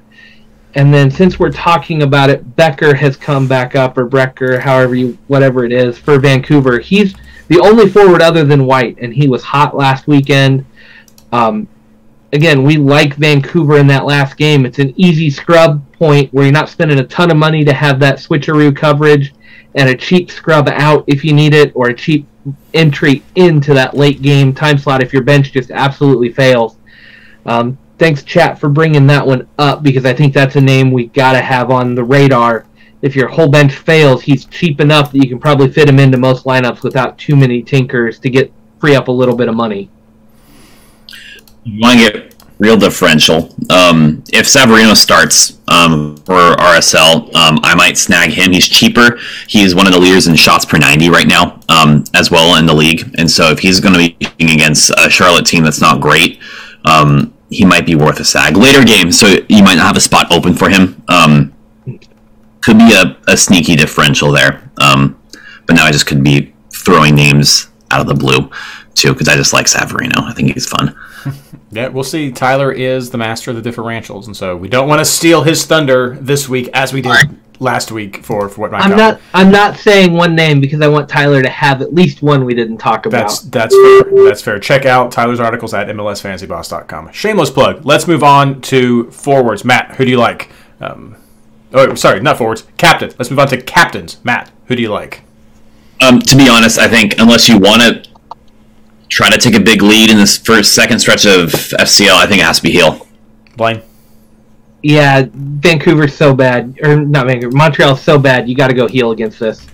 And 0.75 0.93
then 0.93 1.11
since 1.11 1.37
we're 1.37 1.51
talking 1.51 2.03
about 2.03 2.29
it, 2.29 2.55
Becker 2.55 2.95
has 2.95 3.17
come 3.17 3.47
back 3.47 3.75
up, 3.75 3.97
or 3.97 4.07
Brecker, 4.07 4.59
however 4.59 4.95
you, 4.95 5.17
whatever 5.27 5.65
it 5.65 5.71
is, 5.71 5.97
for 5.97 6.17
Vancouver. 6.17 6.79
He's 6.79 7.13
the 7.49 7.59
only 7.59 7.89
forward 7.89 8.21
other 8.21 8.45
than 8.45 8.65
White, 8.65 8.97
and 8.99 9.13
he 9.13 9.27
was 9.27 9.43
hot 9.43 9.75
last 9.75 10.07
weekend. 10.07 10.65
Um, 11.33 11.67
again, 12.31 12.63
we 12.63 12.77
like 12.77 13.15
Vancouver 13.15 13.77
in 13.77 13.87
that 13.87 14.05
last 14.05 14.37
game. 14.37 14.65
It's 14.65 14.79
an 14.79 14.93
easy 14.95 15.29
scrub 15.29 15.83
point 15.91 16.33
where 16.33 16.45
you're 16.45 16.53
not 16.53 16.69
spending 16.69 16.99
a 16.99 17.07
ton 17.07 17.31
of 17.31 17.37
money 17.37 17.65
to 17.65 17.73
have 17.73 17.99
that 17.99 18.17
switcheroo 18.17 18.73
coverage 18.73 19.33
and 19.75 19.89
a 19.89 19.95
cheap 19.95 20.31
scrub 20.31 20.69
out 20.69 21.03
if 21.07 21.25
you 21.25 21.33
need 21.33 21.53
it, 21.53 21.73
or 21.75 21.89
a 21.89 21.93
cheap 21.93 22.27
entry 22.73 23.23
into 23.35 23.73
that 23.73 23.95
late 23.95 24.21
game 24.21 24.53
time 24.53 24.77
slot 24.77 25.03
if 25.03 25.11
your 25.11 25.23
bench 25.23 25.51
just 25.51 25.69
absolutely 25.71 26.31
fails. 26.31 26.77
Um, 27.45 27.77
thanks, 28.01 28.23
chat, 28.23 28.57
for 28.57 28.67
bringing 28.67 29.05
that 29.05 29.25
one 29.25 29.47
up 29.59 29.83
because 29.83 30.07
I 30.07 30.13
think 30.13 30.33
that's 30.33 30.55
a 30.55 30.61
name 30.61 30.89
we 30.89 31.05
got 31.05 31.33
to 31.33 31.41
have 31.41 31.69
on 31.69 31.93
the 31.93 32.03
radar. 32.03 32.65
If 33.03 33.15
your 33.15 33.27
whole 33.27 33.47
bench 33.47 33.75
fails, 33.75 34.23
he's 34.23 34.45
cheap 34.45 34.81
enough 34.81 35.11
that 35.11 35.19
you 35.19 35.29
can 35.29 35.39
probably 35.39 35.71
fit 35.71 35.87
him 35.87 35.99
into 35.99 36.17
most 36.17 36.45
lineups 36.45 36.81
without 36.81 37.19
too 37.19 37.35
many 37.35 37.61
tinkers 37.61 38.17
to 38.21 38.29
get 38.31 38.51
free 38.79 38.95
up 38.95 39.07
a 39.07 39.11
little 39.11 39.35
bit 39.35 39.49
of 39.49 39.55
money. 39.55 39.91
You 41.63 41.79
want 41.79 41.99
to 41.99 42.11
get 42.11 42.35
real 42.57 42.75
differential. 42.75 43.53
Um, 43.69 44.23
if 44.33 44.47
Savarino 44.47 44.97
starts 44.97 45.59
um, 45.67 46.17
for 46.25 46.55
RSL, 46.55 47.31
um, 47.35 47.59
I 47.61 47.75
might 47.75 47.99
snag 47.99 48.31
him. 48.31 48.51
He's 48.51 48.67
cheaper. 48.67 49.19
He's 49.45 49.75
one 49.75 49.85
of 49.85 49.93
the 49.93 49.99
leaders 49.99 50.25
in 50.25 50.35
shots 50.35 50.65
per 50.65 50.79
90 50.79 51.11
right 51.11 51.27
now 51.27 51.59
um, 51.69 52.03
as 52.15 52.31
well 52.31 52.55
in 52.57 52.65
the 52.65 52.73
league. 52.73 53.13
And 53.19 53.29
so 53.29 53.51
if 53.51 53.59
he's 53.59 53.79
going 53.79 53.93
to 53.93 54.15
be 54.17 54.53
against 54.53 54.89
a 54.97 55.07
Charlotte 55.07 55.45
team 55.45 55.63
that's 55.63 55.81
not 55.81 56.01
great, 56.01 56.39
um, 56.85 57.31
he 57.51 57.65
might 57.65 57.85
be 57.85 57.93
worth 57.95 58.19
a 58.19 58.25
sag. 58.25 58.57
Later 58.57 58.83
game, 58.83 59.11
so 59.11 59.27
you 59.49 59.61
might 59.63 59.75
not 59.75 59.85
have 59.85 59.97
a 59.97 60.01
spot 60.01 60.31
open 60.31 60.55
for 60.55 60.69
him. 60.69 61.03
Um, 61.07 61.53
could 62.61 62.77
be 62.77 62.93
a, 62.93 63.17
a 63.27 63.37
sneaky 63.37 63.75
differential 63.75 64.31
there. 64.31 64.71
Um, 64.81 65.21
but 65.67 65.75
now 65.75 65.85
I 65.85 65.91
just 65.91 66.07
could 66.07 66.23
be 66.23 66.53
throwing 66.73 67.13
names 67.15 67.69
out 67.91 68.01
of 68.01 68.07
the 68.07 68.13
blue 68.13 68.49
too 68.95 69.13
because 69.13 69.27
I 69.27 69.35
just 69.35 69.53
like 69.53 69.65
Savarino. 69.65 70.23
I 70.23 70.33
think 70.33 70.53
he's 70.53 70.67
fun. 70.67 70.97
Yeah, 71.73 71.87
we'll 71.87 72.03
see. 72.03 72.33
Tyler 72.33 72.69
is 72.69 73.11
the 73.11 73.17
master 73.17 73.49
of 73.51 73.63
the 73.63 73.69
differentials, 73.69 74.25
and 74.25 74.35
so 74.35 74.57
we 74.57 74.67
don't 74.67 74.89
want 74.89 74.99
to 74.99 75.05
steal 75.05 75.43
his 75.43 75.65
thunder 75.65 76.17
this 76.19 76.49
week 76.49 76.67
as 76.73 76.91
we 76.91 77.01
did 77.01 77.07
Right. 77.11 77.29
Last 77.61 77.91
week 77.91 78.25
for 78.25 78.49
for 78.49 78.61
what 78.61 78.71
my 78.71 78.79
I'm 78.79 78.97
not. 78.97 79.21
I'm 79.35 79.51
not 79.51 79.77
saying 79.77 80.13
one 80.13 80.35
name 80.35 80.59
because 80.59 80.81
I 80.81 80.87
want 80.87 81.07
Tyler 81.07 81.43
to 81.43 81.49
have 81.49 81.83
at 81.83 81.93
least 81.93 82.23
one 82.23 82.43
we 82.43 82.55
didn't 82.55 82.79
talk 82.79 83.05
about. 83.05 83.27
That's 83.27 83.41
that's 83.41 83.75
fair. 83.75 84.25
That's 84.25 84.41
fair. 84.41 84.59
Check 84.59 84.85
out 84.85 85.11
Tyler's 85.11 85.39
articles 85.39 85.71
at 85.75 85.87
MLSFantasyBoss.com. 85.87 87.11
Shameless 87.11 87.51
plug. 87.51 87.85
Let's 87.85 88.07
move 88.07 88.23
on 88.23 88.61
to 88.61 89.11
forwards. 89.11 89.63
Matt, 89.63 89.95
who 89.97 90.05
do 90.05 90.09
you 90.09 90.17
like? 90.17 90.49
Um, 90.79 91.15
oh, 91.71 91.93
sorry, 91.93 92.19
not 92.19 92.39
forwards. 92.39 92.65
Captain. 92.77 93.11
Let's 93.19 93.29
move 93.29 93.37
on 93.37 93.49
to 93.49 93.61
captains. 93.61 94.17
Matt, 94.23 94.49
who 94.65 94.75
do 94.75 94.81
you 94.81 94.89
like? 94.89 95.21
Um, 96.01 96.19
to 96.19 96.35
be 96.35 96.49
honest, 96.49 96.79
I 96.79 96.87
think 96.87 97.19
unless 97.19 97.47
you 97.47 97.59
want 97.59 97.83
to 97.83 98.09
try 99.07 99.29
to 99.29 99.37
take 99.37 99.53
a 99.53 99.59
big 99.59 99.83
lead 99.83 100.09
in 100.09 100.17
this 100.17 100.35
first 100.35 100.73
second 100.73 100.97
stretch 100.97 101.27
of 101.27 101.49
FCL, 101.51 102.15
I 102.15 102.25
think 102.25 102.41
it 102.41 102.45
has 102.45 102.57
to 102.57 102.63
be 102.63 102.71
Gil. 102.71 103.05
Blayne. 103.55 103.83
Yeah, 104.83 105.27
Vancouver's 105.31 106.15
so 106.15 106.33
bad, 106.33 106.79
or 106.81 106.99
not 106.99 107.27
Vancouver. 107.27 107.55
Montreal's 107.55 108.01
so 108.01 108.17
bad. 108.17 108.49
You 108.49 108.55
got 108.55 108.67
to 108.67 108.73
go 108.73 108.87
Gil 108.87 109.11
against 109.11 109.39
this. 109.39 109.67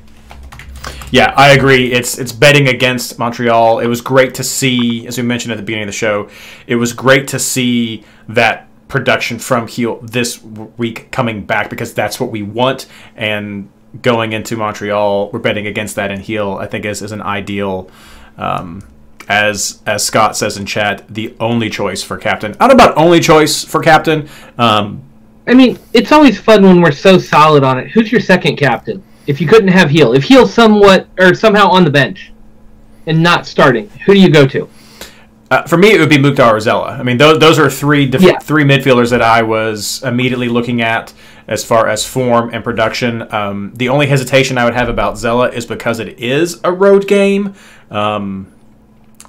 Yeah, 1.12 1.34
I 1.38 1.52
agree. 1.52 1.94
It's 1.94 2.18
it's 2.18 2.34
betting 2.34 2.68
against 2.68 3.18
Montreal. 3.18 3.80
It 3.80 3.88
was 3.88 4.02
great 4.02 4.34
to 4.36 4.44
see, 4.44 5.08
as 5.08 5.18
we 5.18 5.24
mentioned 5.24 5.54
at 5.54 5.56
the 5.56 5.64
beginning 5.64 5.84
of 5.84 5.88
the 5.88 5.94
show, 5.94 6.30
it 6.66 6.76
was 6.76 6.92
great 6.92 7.30
to 7.30 7.40
see 7.40 8.04
that 8.28 8.68
production 8.90 9.40
from 9.40 9.68
Gil 9.68 10.00
this 10.02 10.44
week 10.44 11.10
coming 11.12 11.46
back 11.46 11.70
because 11.70 11.94
that's 11.94 12.20
what 12.20 12.30
we 12.30 12.42
want. 12.42 12.88
And 13.16 13.70
going 14.02 14.34
into 14.34 14.58
Montreal, 14.58 15.32
we're 15.32 15.40
betting 15.40 15.68
against 15.68 15.96
that 15.96 16.12
in 16.12 16.22
Gil. 16.22 16.58
I 16.58 16.68
think 16.68 16.84
is 16.84 17.02
is 17.02 17.14
an 17.14 17.22
ideal. 17.22 17.90
Um, 18.38 18.84
as 19.30 19.82
as 19.86 20.06
Scott 20.06 20.38
says 20.38 20.58
in 20.58 20.66
chat, 20.66 21.04
the 21.10 21.36
only 21.40 21.70
choice 21.70 22.02
for 22.04 22.18
captain. 22.18 22.56
I 22.60 22.68
don't 22.68 22.78
know 22.78 22.86
about 22.86 22.98
only 22.98 23.20
choice 23.20 23.64
for 23.64 23.82
captain. 23.82 24.28
Um, 24.58 25.04
I 25.48 25.54
mean, 25.54 25.80
it's 25.94 26.12
always 26.12 26.40
fun 26.40 26.64
when 26.64 26.82
we're 26.82 26.92
so 26.92 27.18
solid 27.18 27.64
on 27.64 27.78
it. 27.80 27.90
Who's 27.92 28.12
your 28.12 28.22
second 28.22 28.58
captain? 28.58 29.04
If 29.28 29.40
you 29.42 29.48
couldn't 29.48 29.70
have 29.70 29.92
Gil, 29.92 30.14
if 30.14 30.28
Gil's 30.28 30.54
somewhat 30.54 31.08
or 31.20 31.34
somehow 31.34 31.68
on 31.70 31.84
the 31.84 31.90
bench 31.92 32.32
and 33.06 33.22
not 33.22 33.46
starting, 33.46 33.90
who 34.06 34.14
do 34.14 34.20
you 34.20 34.30
go 34.30 34.46
to? 34.48 34.70
Uh, 35.50 35.64
for 35.64 35.78
me, 35.78 35.92
it 35.94 36.00
would 36.00 36.10
be 36.10 36.18
Mukhtar 36.18 36.58
or 36.58 36.60
Zella. 36.60 36.98
I 37.00 37.04
mean, 37.04 37.18
those, 37.18 37.40
those 37.40 37.58
are 37.58 37.70
three 37.70 38.06
def- 38.06 38.22
Yeah. 38.22 38.38
three 38.40 38.66
midfielders 38.66 39.10
that 39.12 39.22
I 39.22 39.42
was 39.44 40.04
immediately 40.04 40.50
looking 40.50 40.82
at 40.82 41.14
as 41.48 41.64
far 41.64 41.88
as 41.88 42.06
form 42.06 42.50
and 42.54 42.62
production. 42.66 43.34
Um, 43.34 43.72
the 43.76 43.88
only 43.88 44.08
hesitation 44.08 44.58
I 44.58 44.66
would 44.66 44.74
have 44.74 44.90
about 44.90 45.18
Zella 45.18 45.50
is 45.50 45.66
because 45.66 46.00
it 46.00 46.20
is 46.20 46.60
a 46.66 46.72
road 46.74 47.08
game, 47.08 47.54
um, 47.90 48.48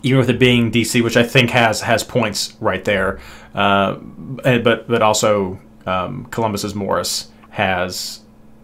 even 0.08 0.18
with 0.18 0.30
it 0.30 0.38
being 0.38 0.70
DC, 0.70 1.02
which 1.02 1.16
I 1.16 1.22
think 1.22 1.50
has 1.50 1.80
has 1.82 2.02
points 2.02 2.54
right 2.60 2.84
there. 2.84 3.20
Uh, 3.54 3.94
but 3.94 4.88
but 4.88 5.02
also 5.02 5.58
um, 5.86 6.26
Columbus's 6.26 6.74
Morris 6.74 7.28
has 7.50 8.20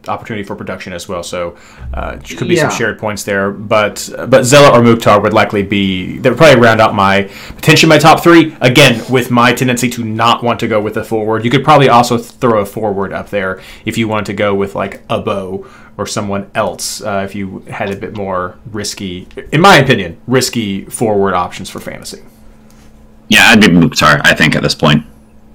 opportunity 0.08 0.44
for 0.44 0.54
production 0.54 0.92
as 0.92 1.08
well. 1.08 1.22
So 1.22 1.56
uh, 1.92 2.18
could 2.18 2.48
be 2.48 2.56
some 2.56 2.70
shared 2.70 2.98
points 2.98 3.24
there. 3.24 3.50
But 3.50 4.08
but 4.28 4.44
Zella 4.44 4.78
or 4.78 4.82
Mukhtar 4.82 5.20
would 5.20 5.32
likely 5.32 5.62
be 5.62 6.18
they 6.18 6.28
would 6.30 6.38
probably 6.38 6.60
round 6.60 6.80
out 6.80 6.94
my 6.94 7.30
potentially 7.56 7.88
my 7.88 7.98
top 7.98 8.22
three. 8.22 8.56
Again, 8.60 9.02
with 9.10 9.30
my 9.30 9.52
tendency 9.52 9.88
to 9.90 10.04
not 10.04 10.42
want 10.42 10.60
to 10.60 10.68
go 10.68 10.80
with 10.80 10.96
a 10.96 11.04
forward, 11.04 11.44
you 11.44 11.50
could 11.50 11.64
probably 11.64 11.88
also 11.88 12.18
throw 12.18 12.60
a 12.60 12.66
forward 12.66 13.12
up 13.12 13.30
there 13.30 13.60
if 13.84 13.98
you 13.98 14.08
wanted 14.08 14.26
to 14.26 14.34
go 14.34 14.54
with 14.54 14.74
like 14.74 15.02
a 15.08 15.20
bow 15.20 15.66
or 15.96 16.06
someone 16.06 16.50
else. 16.54 17.00
Uh, 17.00 17.22
if 17.24 17.34
you 17.34 17.60
had 17.70 17.90
a 17.90 17.96
bit 17.96 18.16
more 18.16 18.58
risky, 18.72 19.28
in 19.52 19.60
my 19.60 19.76
opinion, 19.76 20.20
risky 20.26 20.84
forward 20.86 21.34
options 21.34 21.70
for 21.70 21.80
fantasy. 21.80 22.22
Yeah, 23.28 23.48
I'd 23.48 23.60
be 23.60 23.68
Mukhtar, 23.68 24.20
I 24.24 24.34
think, 24.34 24.54
at 24.54 24.62
this 24.62 24.74
point. 24.74 25.04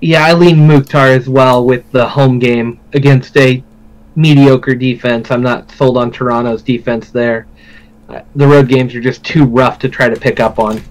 Yeah, 0.02 0.26
I 0.26 0.34
lean 0.34 0.66
Mukhtar 0.68 1.08
as 1.08 1.28
well 1.30 1.66
with 1.66 1.90
the 1.92 2.08
home 2.08 2.40
game 2.40 2.80
against 2.94 3.36
a 3.38 3.64
mediocre 4.16 4.76
defense. 4.76 5.30
I'm 5.30 5.44
not 5.44 5.70
sold 5.72 5.98
on 5.98 6.12
Toronto's 6.12 6.62
defense 6.64 7.12
there. 7.12 7.48
Uh, 8.08 8.22
The 8.36 8.48
road 8.48 8.70
games 8.70 8.96
are 8.96 9.02
just 9.02 9.24
too 9.24 9.44
rough 9.46 9.78
to 9.80 9.90
try 9.90 10.10
to 10.10 10.16
pick 10.20 10.40
up 10.40 10.58
on. 10.58 10.82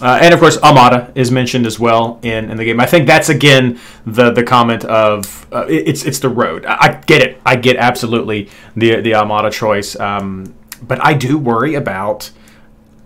Uh, 0.00 0.18
and 0.22 0.32
of 0.32 0.38
course, 0.40 0.56
Almada 0.58 1.10
is 1.16 1.30
mentioned 1.30 1.66
as 1.66 1.78
well 1.80 2.20
in, 2.22 2.50
in 2.50 2.56
the 2.56 2.64
game. 2.64 2.78
I 2.80 2.86
think 2.86 3.06
that's 3.06 3.28
again 3.28 3.78
the 4.06 4.30
the 4.30 4.42
comment 4.44 4.84
of 4.84 5.46
uh, 5.52 5.66
it- 5.68 5.88
it's 5.88 6.04
it's 6.04 6.20
the 6.20 6.28
road. 6.28 6.64
I, 6.66 6.76
I 6.80 7.00
get 7.06 7.20
it. 7.22 7.40
I 7.44 7.56
get 7.56 7.76
absolutely 7.76 8.48
the 8.76 9.00
the 9.00 9.12
Almada 9.12 9.50
choice. 9.52 9.98
Um, 9.98 10.54
but 10.82 11.04
I 11.04 11.14
do 11.14 11.36
worry 11.36 11.74
about 11.74 12.30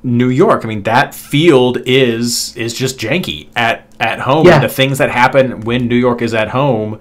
New 0.02 0.28
York. 0.28 0.64
I 0.64 0.68
mean, 0.68 0.82
that 0.82 1.14
field 1.14 1.78
is 1.86 2.54
is 2.56 2.74
just 2.74 2.98
janky 2.98 3.48
at 3.56 3.86
at 3.98 4.20
home. 4.20 4.46
Yeah. 4.46 4.56
And 4.56 4.64
the 4.64 4.68
things 4.68 4.98
that 4.98 5.10
happen 5.10 5.60
when 5.62 5.88
New 5.88 5.96
York 5.96 6.20
is 6.20 6.34
at 6.34 6.48
home 6.48 7.00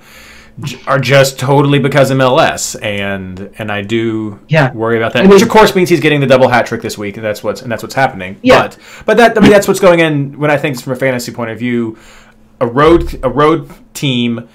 are 0.88 1.00
just 1.00 1.40
totally 1.40 1.80
because 1.80 2.12
MLS, 2.12 2.76
and 2.82 3.50
and 3.58 3.72
I 3.72 3.82
do 3.82 4.40
Yeah. 4.48 4.72
worry 4.74 4.98
about 4.98 5.14
that. 5.14 5.20
I 5.20 5.22
mean- 5.24 5.32
which 5.32 5.42
of 5.42 5.50
course 5.50 5.76
means 5.76 5.90
he's 5.90 6.00
getting 6.00 6.20
the 6.20 6.28
double 6.28 6.48
hat 6.50 6.66
trick 6.66 6.82
this 6.82 6.98
week, 6.98 7.18
and 7.18 7.26
that's 7.26 7.44
what's 7.44 7.62
and 7.62 7.72
that's 7.72 7.84
what's 7.84 7.96
happening. 7.96 8.38
Yeah. 8.42 8.62
But 8.62 8.78
but 9.06 9.18
that 9.18 9.38
I 9.38 9.42
mean 9.42 9.52
that's 9.52 9.68
what's 9.68 9.80
going 9.80 10.00
in 10.00 10.38
when 10.40 10.52
I 10.52 10.58
think 10.58 10.80
from 10.82 10.94
a 10.94 10.96
fantasy 10.96 11.32
point 11.32 11.52
of 11.52 11.60
view, 11.60 11.98
a 12.60 12.68
road 12.68 13.20
a 13.24 13.30
road 13.30 13.70
team 13.94 14.48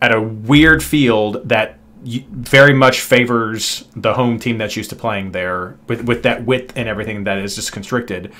at 0.00 0.14
a 0.14 0.20
weird 0.20 0.82
field 0.82 1.42
that 1.48 1.74
very 2.04 2.72
much 2.72 3.00
favors 3.00 3.84
the 3.96 4.14
home 4.14 4.38
team 4.38 4.56
that's 4.56 4.76
used 4.76 4.88
to 4.90 4.96
playing 4.96 5.32
there 5.32 5.76
with 5.88 6.04
with 6.04 6.22
that 6.22 6.46
width 6.46 6.72
and 6.76 6.88
everything 6.88 7.24
that 7.24 7.38
is 7.38 7.56
just 7.56 7.72
constricted 7.72 8.32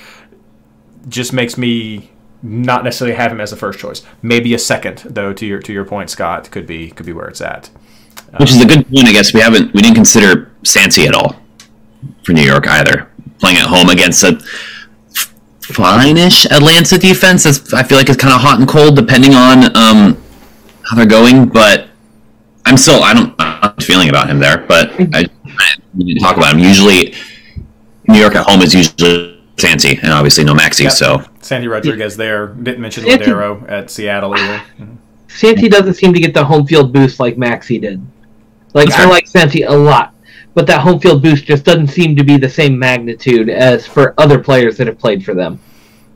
just 1.07 1.33
makes 1.33 1.57
me 1.57 2.09
not 2.41 2.83
necessarily 2.83 3.15
have 3.15 3.31
him 3.31 3.41
as 3.41 3.51
a 3.51 3.57
first 3.57 3.79
choice. 3.79 4.01
Maybe 4.21 4.53
a 4.53 4.59
second 4.59 4.99
though 5.05 5.33
to 5.33 5.45
your 5.45 5.59
to 5.59 5.73
your 5.73 5.85
point 5.85 6.09
Scott 6.09 6.49
could 6.51 6.65
be 6.65 6.91
could 6.91 7.05
be 7.05 7.13
where 7.13 7.27
it's 7.27 7.41
at. 7.41 7.69
Which 8.37 8.51
is 8.51 8.61
a 8.61 8.65
good 8.67 8.87
point, 8.87 9.07
I 9.07 9.11
guess. 9.11 9.33
We 9.33 9.39
haven't, 9.39 9.73
we 9.73 9.81
didn't 9.81 9.95
consider 9.95 10.51
Santi 10.63 11.07
at 11.07 11.15
all 11.15 11.35
for 12.23 12.33
New 12.33 12.43
York 12.43 12.67
either. 12.67 13.09
Playing 13.39 13.57
at 13.57 13.65
home 13.65 13.89
against 13.89 14.23
a 14.23 14.39
fine-ish 15.61 16.45
Atlanta 16.45 16.97
defense. 16.99 17.43
That's, 17.45 17.73
I 17.73 17.81
feel 17.81 17.97
like 17.97 18.07
it's 18.07 18.21
kind 18.21 18.33
of 18.33 18.41
hot 18.41 18.59
and 18.59 18.67
cold 18.69 18.95
depending 18.95 19.33
on 19.33 19.75
um, 19.75 20.21
how 20.83 20.95
they're 20.95 21.07
going. 21.07 21.49
But 21.49 21.87
I'm 22.65 22.77
still, 22.77 23.01
I 23.03 23.13
don't, 23.15 23.33
I'm 23.39 23.61
not 23.61 23.81
feeling 23.81 24.09
about 24.09 24.29
him 24.29 24.37
there. 24.37 24.59
But 24.59 24.91
I, 25.15 25.25
I 25.57 26.19
talk 26.19 26.37
about 26.37 26.53
him. 26.53 26.59
Usually, 26.59 27.15
New 28.07 28.19
York 28.19 28.35
at 28.35 28.45
home 28.45 28.61
is 28.61 28.75
usually 28.75 29.38
Santi, 29.59 29.97
and 30.01 30.11
obviously 30.11 30.43
no 30.43 30.53
Maxi. 30.53 30.83
Yep. 30.83 30.91
So 30.93 31.23
Santi 31.41 31.67
Rodriguez 31.67 32.17
there 32.17 32.47
didn't 32.47 32.81
mention 32.81 33.03
Santi- 33.05 33.25
Lodeiro 33.25 33.69
at 33.69 33.89
Seattle 33.89 34.35
either. 34.35 34.61
Santi 35.27 35.69
doesn't 35.69 35.93
seem 35.93 36.13
to 36.13 36.19
get 36.19 36.33
the 36.33 36.43
home 36.43 36.65
field 36.65 36.91
boost 36.91 37.19
like 37.19 37.35
Maxi 37.35 37.79
did. 37.79 38.05
Like 38.73 38.91
I 38.91 39.05
like 39.05 39.27
Santi 39.27 39.63
a 39.63 39.71
lot, 39.71 40.13
but 40.53 40.67
that 40.67 40.81
home 40.81 40.99
field 40.99 41.21
boost 41.21 41.45
just 41.45 41.63
doesn't 41.63 41.87
seem 41.87 42.15
to 42.15 42.23
be 42.23 42.37
the 42.37 42.49
same 42.49 42.77
magnitude 42.77 43.49
as 43.49 43.87
for 43.87 44.13
other 44.17 44.39
players 44.39 44.77
that 44.77 44.87
have 44.87 44.99
played 44.99 45.23
for 45.23 45.33
them. 45.33 45.59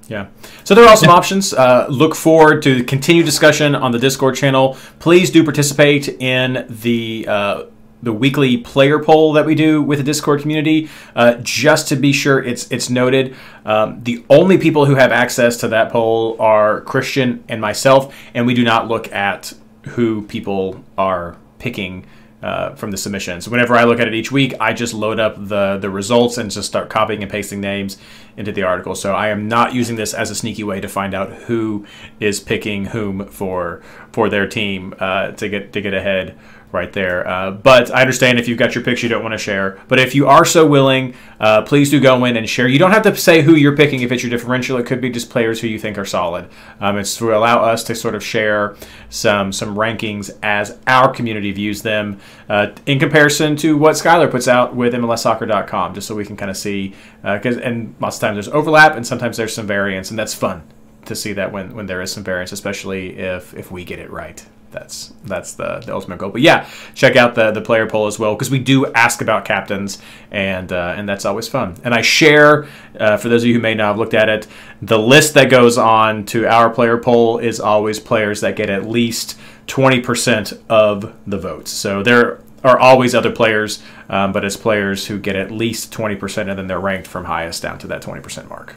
Yeah. 0.08 0.28
So 0.64 0.76
there 0.76 0.88
are 0.88 0.98
some 0.98 1.10
options. 1.10 1.54
Uh, 1.54 1.88
look 1.90 2.16
forward 2.16 2.62
to 2.64 2.84
continued 2.84 3.26
discussion 3.26 3.74
on 3.74 3.92
the 3.92 4.00
Discord 4.00 4.36
channel. 4.36 4.78
Please 5.00 5.32
do 5.32 5.44
participate 5.44 6.08
in 6.08 6.66
the 6.70 7.26
uh, 7.28 7.64
the 8.04 8.14
weekly 8.14 8.58
player 8.58 9.00
poll 9.00 9.34
that 9.34 9.46
we 9.46 9.56
do 9.56 9.82
with 9.82 9.98
the 9.98 10.04
Discord 10.04 10.42
community, 10.42 10.90
uh, 11.16 11.36
just 11.36 11.88
to 11.88 11.96
be 11.96 12.12
sure 12.12 12.44
it's 12.44 12.72
it's 12.72 12.90
noted. 12.90 13.36
Um, 13.66 14.04
the 14.04 14.24
only 14.30 14.58
people 14.58 14.86
who 14.86 14.96
have 14.96 15.12
access 15.12 15.58
to 15.58 15.70
that 15.70 15.92
poll 15.92 16.40
are 16.40 16.82
Christian 16.82 17.44
and 17.48 17.62
myself, 17.62 18.14
and 18.34 18.46
we 18.46 18.54
do 18.54 18.64
not 18.64 18.88
look 18.88 19.12
at 19.12 19.54
who 19.84 20.24
people 20.24 20.84
are 20.98 21.38
picking 21.60 22.06
uh, 22.44 22.76
from 22.76 22.92
the 22.92 22.98
submissions. 22.98 23.48
Whenever 23.48 23.74
I 23.76 23.86
look 23.86 24.02
at 24.02 24.08
it 24.08 24.14
each 24.14 24.32
week, 24.32 24.54
I 24.60 24.74
just 24.74 24.94
load 24.94 25.18
up 25.18 25.36
the 25.48 25.78
the 25.78 25.90
results 25.90 26.38
and 26.38 26.52
just 26.52 26.68
start 26.68 26.90
copying 26.90 27.24
and 27.24 27.32
pasting 27.32 27.62
names 27.62 27.98
into 28.36 28.52
the 28.52 28.64
article. 28.64 28.96
So 28.96 29.16
I 29.16 29.30
am 29.30 29.48
not 29.48 29.74
using 29.74 29.96
this 29.96 30.14
as 30.14 30.30
a 30.30 30.36
sneaky 30.36 30.66
way 30.66 30.82
to 30.82 30.90
find 30.90 31.14
out 31.14 31.32
who 31.32 31.86
is 32.20 32.42
picking 32.42 32.88
whom 32.88 33.28
for 33.28 33.82
for 34.12 34.28
their 34.28 34.46
team 34.46 34.94
uh, 35.00 35.32
to 35.32 35.48
get 35.48 35.72
to 35.72 35.82
get 35.82 35.94
ahead 35.94 36.38
right 36.74 36.92
there. 36.92 37.26
Uh, 37.28 37.52
but 37.52 37.94
I 37.94 38.02
understand 38.02 38.40
if 38.40 38.48
you've 38.48 38.58
got 38.58 38.74
your 38.74 38.84
picks 38.84 39.04
you 39.04 39.08
don't 39.08 39.22
want 39.22 39.34
to 39.34 39.38
share. 39.38 39.80
But 39.88 40.00
if 40.00 40.16
you 40.16 40.28
are 40.28 40.44
so 40.44 40.66
willing, 40.66 41.14
uh, 41.40 41.62
please 41.62 41.92
do 41.92 42.00
go 42.00 42.26
in 42.26 42.36
and 42.36 42.50
share. 42.50 42.68
You 42.68 42.80
don't 42.80 42.92
have 42.92 43.04
to 43.04 43.16
say 43.16 43.44
who 43.44 43.54
you're 43.54 43.78
picking 43.78 44.02
if 44.02 44.12
it's 44.12 44.24
your 44.24 44.32
differential. 44.32 44.78
It 44.78 44.88
could 44.88 45.00
be 45.00 45.12
just 45.12 45.30
players 45.30 45.62
who 45.62 45.68
you 45.68 45.78
think 45.78 46.00
are 46.00 46.06
solid. 46.06 46.50
Um, 46.80 46.98
it's 46.98 47.16
to 47.18 47.38
allow 47.38 47.64
us 47.64 47.84
to 47.86 47.96
sort 47.96 48.16
of 48.16 48.24
share 48.24 48.76
some 49.10 49.54
some 49.54 49.76
rankings 49.76 50.36
as 50.42 50.80
our 50.88 51.14
community 51.14 51.52
views 51.52 51.84
them 51.84 52.20
uh, 52.50 52.72
in 52.88 53.00
comparison 53.00 53.56
to 53.58 53.78
what 53.78 53.94
Skylar 53.94 54.30
puts 54.30 54.48
out 54.48 54.76
with 54.76 54.96
MLSsoccer.com, 54.96 55.94
just 55.94 56.08
so 56.08 56.16
we 56.16 56.26
can 56.26 56.36
kind 56.36 56.50
of 56.50 56.58
see. 56.58 56.96
Because 57.22 57.58
uh, 57.58 57.62
and 57.62 57.94
lots 58.00 58.18
of 58.18 58.22
times 58.22 58.36
there's 58.36 58.48
overlap 58.48 58.96
and 58.96 59.06
sometimes 59.06 59.38
there's 59.38 59.54
some 59.54 59.68
variance, 59.68 60.10
and 60.10 60.18
that's 60.18 60.34
fun 60.34 60.64
to 61.06 61.16
see 61.16 61.34
that 61.34 61.52
when, 61.52 61.76
when 61.76 61.86
there 61.86 62.02
is 62.02 62.12
some 62.12 62.24
variance, 62.24 62.52
especially 62.52 63.20
if 63.20 63.54
if 63.54 63.72
we 63.72 63.86
get 63.86 64.00
it 64.00 64.10
right 64.10 64.44
that's 64.74 65.14
that's 65.24 65.54
the, 65.54 65.80
the 65.86 65.94
ultimate 65.94 66.18
goal. 66.18 66.32
But 66.32 66.42
yeah, 66.42 66.68
check 66.94 67.16
out 67.16 67.36
the 67.36 67.52
the 67.52 67.62
player 67.62 67.88
poll 67.88 68.08
as 68.08 68.20
well 68.20 68.36
because 68.36 68.52
we 68.52 68.60
do 68.60 68.92
ask 68.94 69.22
about 69.22 69.46
captains 69.46 70.02
and 70.32 70.74
uh, 70.74 70.96
and 70.98 71.08
that's 71.08 71.24
always 71.24 71.48
fun. 71.48 71.78
And 71.86 71.94
I 71.94 72.02
share 72.02 72.68
uh, 73.00 73.18
for 73.18 73.30
those 73.30 73.44
of 73.44 73.48
you 73.48 73.54
who 73.54 73.62
may 73.62 73.76
not 73.76 73.88
have 73.88 73.98
looked 73.98 74.14
at 74.14 74.28
it, 74.28 74.48
the 74.82 75.00
list 75.00 75.36
that 75.36 75.50
goes 75.50 75.78
on 75.78 76.26
to 76.26 76.46
our 76.48 76.70
player 76.70 76.98
poll 76.98 77.38
is 77.38 77.60
always 77.60 78.00
players 78.00 78.42
that 78.42 78.58
get 78.58 78.70
at 78.70 78.86
least 78.86 79.40
twenty 79.68 80.02
percent 80.02 80.52
of 80.70 81.14
the 81.26 81.38
votes. 81.38 81.72
So 81.72 82.04
there 82.04 82.42
are 82.64 82.80
always 82.80 83.14
other 83.14 83.32
players, 83.32 83.84
um, 84.10 84.32
but 84.32 84.44
it's 84.44 84.58
players 84.58 85.08
who 85.08 85.20
get 85.20 85.36
at 85.36 85.52
least 85.52 85.92
twenty 85.92 86.16
percent 86.16 86.50
and 86.50 86.58
then 86.58 86.68
they're 86.68 86.80
ranked 86.80 87.08
from 87.08 87.26
highest 87.26 87.62
down 87.62 87.78
to 87.80 87.88
that 87.88 88.02
twenty 88.02 88.22
percent 88.22 88.50
mark. 88.50 88.76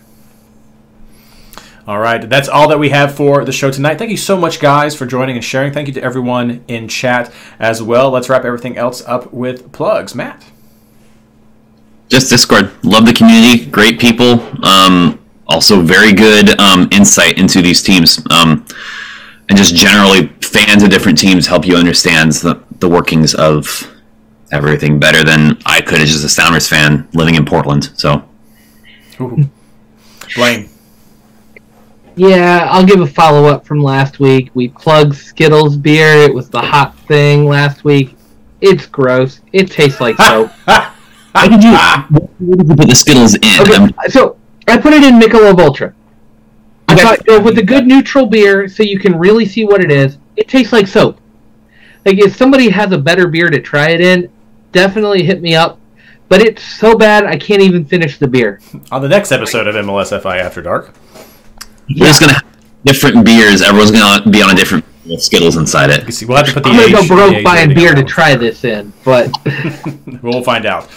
All 1.87 2.01
right, 2.01 2.29
that's 2.29 2.49
all 2.49 2.67
that 2.69 2.81
we 2.81 2.89
have 2.89 3.15
for 3.15 3.45
the 3.45 3.53
show 3.53 3.71
tonight. 3.71 3.97
Thank 3.97 4.11
you 4.11 4.17
so 4.17 4.37
much, 4.37 4.59
guys, 4.59 4.97
for 4.97 5.07
joining 5.07 5.37
and 5.37 5.45
sharing. 5.45 5.73
Thank 5.73 5.87
you 5.87 5.95
to 5.95 6.03
everyone 6.03 6.65
in 6.67 6.89
chat 6.89 7.33
as 7.61 7.81
well. 7.81 8.11
Let's 8.11 8.29
wrap 8.29 8.45
everything 8.45 8.77
else 8.77 9.03
up 9.07 9.33
with 9.33 9.71
plugs. 9.71 10.13
Matt. 10.13 10.45
Just 12.09 12.29
Discord. 12.29 12.73
Love 12.85 13.07
the 13.07 13.13
community. 13.13 13.67
Great 13.67 14.01
people. 14.01 14.41
Um, 14.65 15.25
also, 15.47 15.81
very 15.81 16.13
good 16.13 16.59
um, 16.59 16.89
insight 16.91 17.39
into 17.39 17.63
these 17.63 17.83
teams. 17.85 18.19
Um, 18.33 18.67
and 19.49 19.57
just 19.57 19.77
generally, 19.77 20.27
fans 20.43 20.83
of 20.83 20.91
different 20.91 21.19
teams 21.19 21.47
help 21.47 21.65
you 21.65 21.77
understand 21.77 22.33
the, 22.33 22.61
the 22.81 22.89
workings 22.89 23.33
of 23.37 23.95
everything 24.51 24.99
better 24.99 25.23
than 25.23 25.57
I 25.65 25.83
could 25.83 26.01
as 26.01 26.11
just 26.11 26.25
a 26.25 26.29
Sounders 26.29 26.69
fan 26.69 27.09
living 27.13 27.37
in 27.37 27.45
Portland. 27.45 27.91
So, 27.95 28.29
Ooh. 29.21 29.49
Blayne. 30.35 30.69
Yeah, 32.17 32.67
I'll 32.71 32.85
give 32.85 33.01
a 33.01 33.07
follow 33.07 33.45
up 33.45 33.67
from 33.67 33.83
last 33.83 34.21
week. 34.21 34.51
We 34.55 34.69
plugged 34.69 35.15
Skittles 35.15 35.77
beer. 35.77 36.23
It 36.23 36.35
was 36.35 36.49
the 36.49 36.61
hot 36.61 36.99
thing 37.01 37.45
last 37.45 37.85
week. 37.85 38.17
It's 38.63 38.87
gross. 38.87 39.43
It 39.53 39.71
tastes 39.71 40.01
like 40.01 40.17
soap. 40.17 40.51
Why 40.65 41.49
did 41.49 41.63
you, 41.63 41.73
where 41.73 42.57
did 42.57 42.69
you 42.69 42.75
put 42.75 42.89
the 42.89 42.95
Skittles 42.95 43.35
in? 43.35 43.43
Okay, 43.61 44.09
so 44.09 44.39
I 44.67 44.79
put 44.79 44.95
it 44.95 45.05
in 45.05 45.21
Michelob 45.21 45.61
Ultra. 45.61 45.95
I 46.89 46.97
thought 46.97 47.27
you 47.27 47.39
know, 47.39 47.45
with 47.45 47.59
a 47.59 47.63
good 47.63 47.87
neutral 47.87 48.25
beer, 48.25 48.67
so 48.67 48.83
you 48.83 48.99
can 48.99 49.19
really 49.19 49.45
see 49.45 49.67
what 49.67 49.85
it 49.85 49.93
is. 49.93 50.17
It 50.37 50.49
tastes 50.49 50.73
like 50.73 50.87
soap. 50.87 51.21
Like 52.07 52.19
if 52.19 52.35
somebody 52.35 52.71
has 52.71 52.93
a 52.93 52.99
better 52.99 53.29
beer 53.29 53.51
to 53.51 53.61
try 53.61 53.91
it 53.91 54.01
in, 54.01 54.31
definitely 54.73 55.23
hit 55.25 55.43
me 55.43 55.55
up. 55.55 55.79
But 56.29 56.41
it's 56.41 56.63
so 56.63 56.97
bad 56.97 57.25
I 57.25 57.37
can't 57.37 57.61
even 57.61 57.85
finish 57.85 58.19
the 58.19 58.27
beer. 58.27 58.61
On 58.91 59.03
the 59.03 59.09
next 59.09 59.33
episode 59.33 59.67
of 59.67 59.75
MLSFI 59.75 60.41
After 60.41 60.63
Dark. 60.63 60.95
We're 61.89 62.07
just 62.07 62.21
gonna 62.21 62.35
have 62.35 62.45
different 62.85 63.25
beers. 63.25 63.63
Everyone's 63.63 63.91
gonna 63.93 64.29
be 64.31 64.43
on 64.43 64.51
a 64.51 64.55
different 64.55 64.85
with 65.09 65.23
Skittles 65.23 65.57
inside 65.57 65.91
it. 65.91 66.13
See, 66.13 66.27
we'll 66.27 66.37
have 66.37 66.47
to 66.47 66.53
put 66.53 66.65
the 66.65 66.71
I'm 66.71 66.77
gonna 66.77 66.99
age- 67.01 67.09
go 67.09 67.15
broke 67.33 67.45
buying 67.45 67.73
beer 67.75 67.95
to 67.95 68.03
try 68.03 68.35
this 68.35 68.65
in, 68.65 68.93
but 69.05 69.31
we'll 70.23 70.43
find 70.43 70.67
out. 70.67 70.89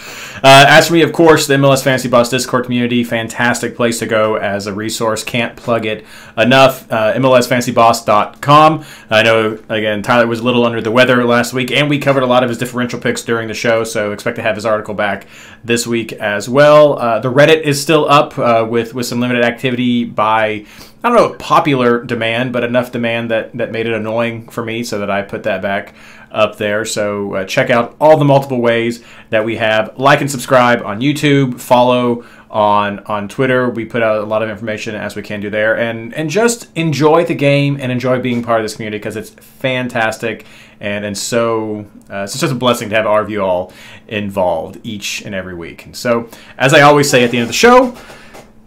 Uh, 0.42 0.64
as 0.68 0.88
for 0.88 0.94
me, 0.94 1.02
of 1.02 1.12
course, 1.12 1.46
the 1.46 1.54
MLS 1.54 1.84
Fantasy 1.84 2.08
Boss 2.08 2.30
Discord 2.30 2.64
community, 2.64 3.04
fantastic 3.04 3.76
place 3.76 3.98
to 3.98 4.06
go 4.06 4.36
as 4.36 4.66
a 4.66 4.72
resource. 4.72 5.22
Can't 5.22 5.54
plug 5.54 5.84
it 5.84 6.06
enough. 6.38 6.90
Uh, 6.90 7.12
MLSFantasyBoss.com. 7.14 8.84
I 9.10 9.22
know, 9.22 9.58
again, 9.68 10.02
Tyler 10.02 10.26
was 10.26 10.40
a 10.40 10.42
little 10.42 10.64
under 10.64 10.80
the 10.80 10.90
weather 10.90 11.24
last 11.24 11.52
week, 11.52 11.70
and 11.70 11.90
we 11.90 11.98
covered 11.98 12.22
a 12.22 12.26
lot 12.26 12.42
of 12.42 12.48
his 12.48 12.58
differential 12.58 12.98
picks 12.98 13.22
during 13.22 13.48
the 13.48 13.54
show, 13.54 13.84
so 13.84 14.12
expect 14.12 14.36
to 14.36 14.42
have 14.42 14.56
his 14.56 14.64
article 14.64 14.94
back 14.94 15.26
this 15.62 15.86
week 15.86 16.12
as 16.14 16.48
well. 16.48 16.98
Uh, 16.98 17.18
the 17.18 17.32
Reddit 17.32 17.62
is 17.62 17.80
still 17.80 18.08
up 18.08 18.38
uh, 18.38 18.66
with, 18.68 18.94
with 18.94 19.06
some 19.06 19.20
limited 19.20 19.44
activity 19.44 20.04
by, 20.04 20.64
I 21.04 21.08
don't 21.08 21.16
know, 21.16 21.34
popular 21.34 22.02
demand, 22.02 22.54
but 22.54 22.64
enough 22.64 22.92
demand 22.92 23.30
that, 23.30 23.52
that 23.58 23.72
made 23.72 23.86
it 23.86 23.92
annoying 23.92 24.48
for 24.48 24.64
me, 24.64 24.84
so 24.84 25.00
that 25.00 25.10
I 25.10 25.20
put 25.20 25.42
that 25.42 25.60
back 25.60 25.94
up 26.30 26.56
there. 26.56 26.84
So 26.84 27.34
uh, 27.34 27.44
check 27.44 27.70
out 27.70 27.96
all 28.00 28.16
the 28.16 28.24
multiple 28.24 28.60
ways 28.60 29.02
that 29.30 29.44
we 29.44 29.56
have. 29.56 29.98
Like 29.98 30.20
and 30.20 30.30
subscribe 30.30 30.82
on 30.82 31.00
YouTube. 31.00 31.60
Follow 31.60 32.24
on 32.50 33.00
on 33.00 33.28
Twitter. 33.28 33.70
We 33.70 33.84
put 33.84 34.02
out 34.02 34.22
a 34.22 34.26
lot 34.26 34.42
of 34.42 34.50
information 34.50 34.94
as 34.94 35.16
we 35.16 35.22
can 35.22 35.40
do 35.40 35.50
there, 35.50 35.76
and 35.76 36.12
and 36.14 36.30
just 36.30 36.68
enjoy 36.76 37.24
the 37.24 37.34
game 37.34 37.78
and 37.80 37.92
enjoy 37.92 38.20
being 38.20 38.42
part 38.42 38.60
of 38.60 38.64
this 38.64 38.76
community 38.76 38.98
because 38.98 39.16
it's 39.16 39.30
fantastic 39.30 40.46
and 40.80 41.04
and 41.04 41.16
so 41.16 41.86
uh, 42.10 42.22
it's 42.22 42.38
just 42.38 42.52
a 42.52 42.56
blessing 42.56 42.88
to 42.88 42.96
have 42.96 43.06
our 43.06 43.20
of 43.20 43.30
you 43.30 43.44
all 43.44 43.72
involved 44.08 44.80
each 44.82 45.22
and 45.22 45.34
every 45.34 45.54
week. 45.54 45.84
And 45.84 45.94
so, 45.94 46.28
as 46.58 46.72
I 46.74 46.80
always 46.80 47.08
say 47.08 47.22
at 47.22 47.30
the 47.30 47.36
end 47.36 47.42
of 47.42 47.48
the 47.48 47.54
show, 47.54 47.96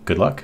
good 0.05 0.19
luck. 0.19 0.43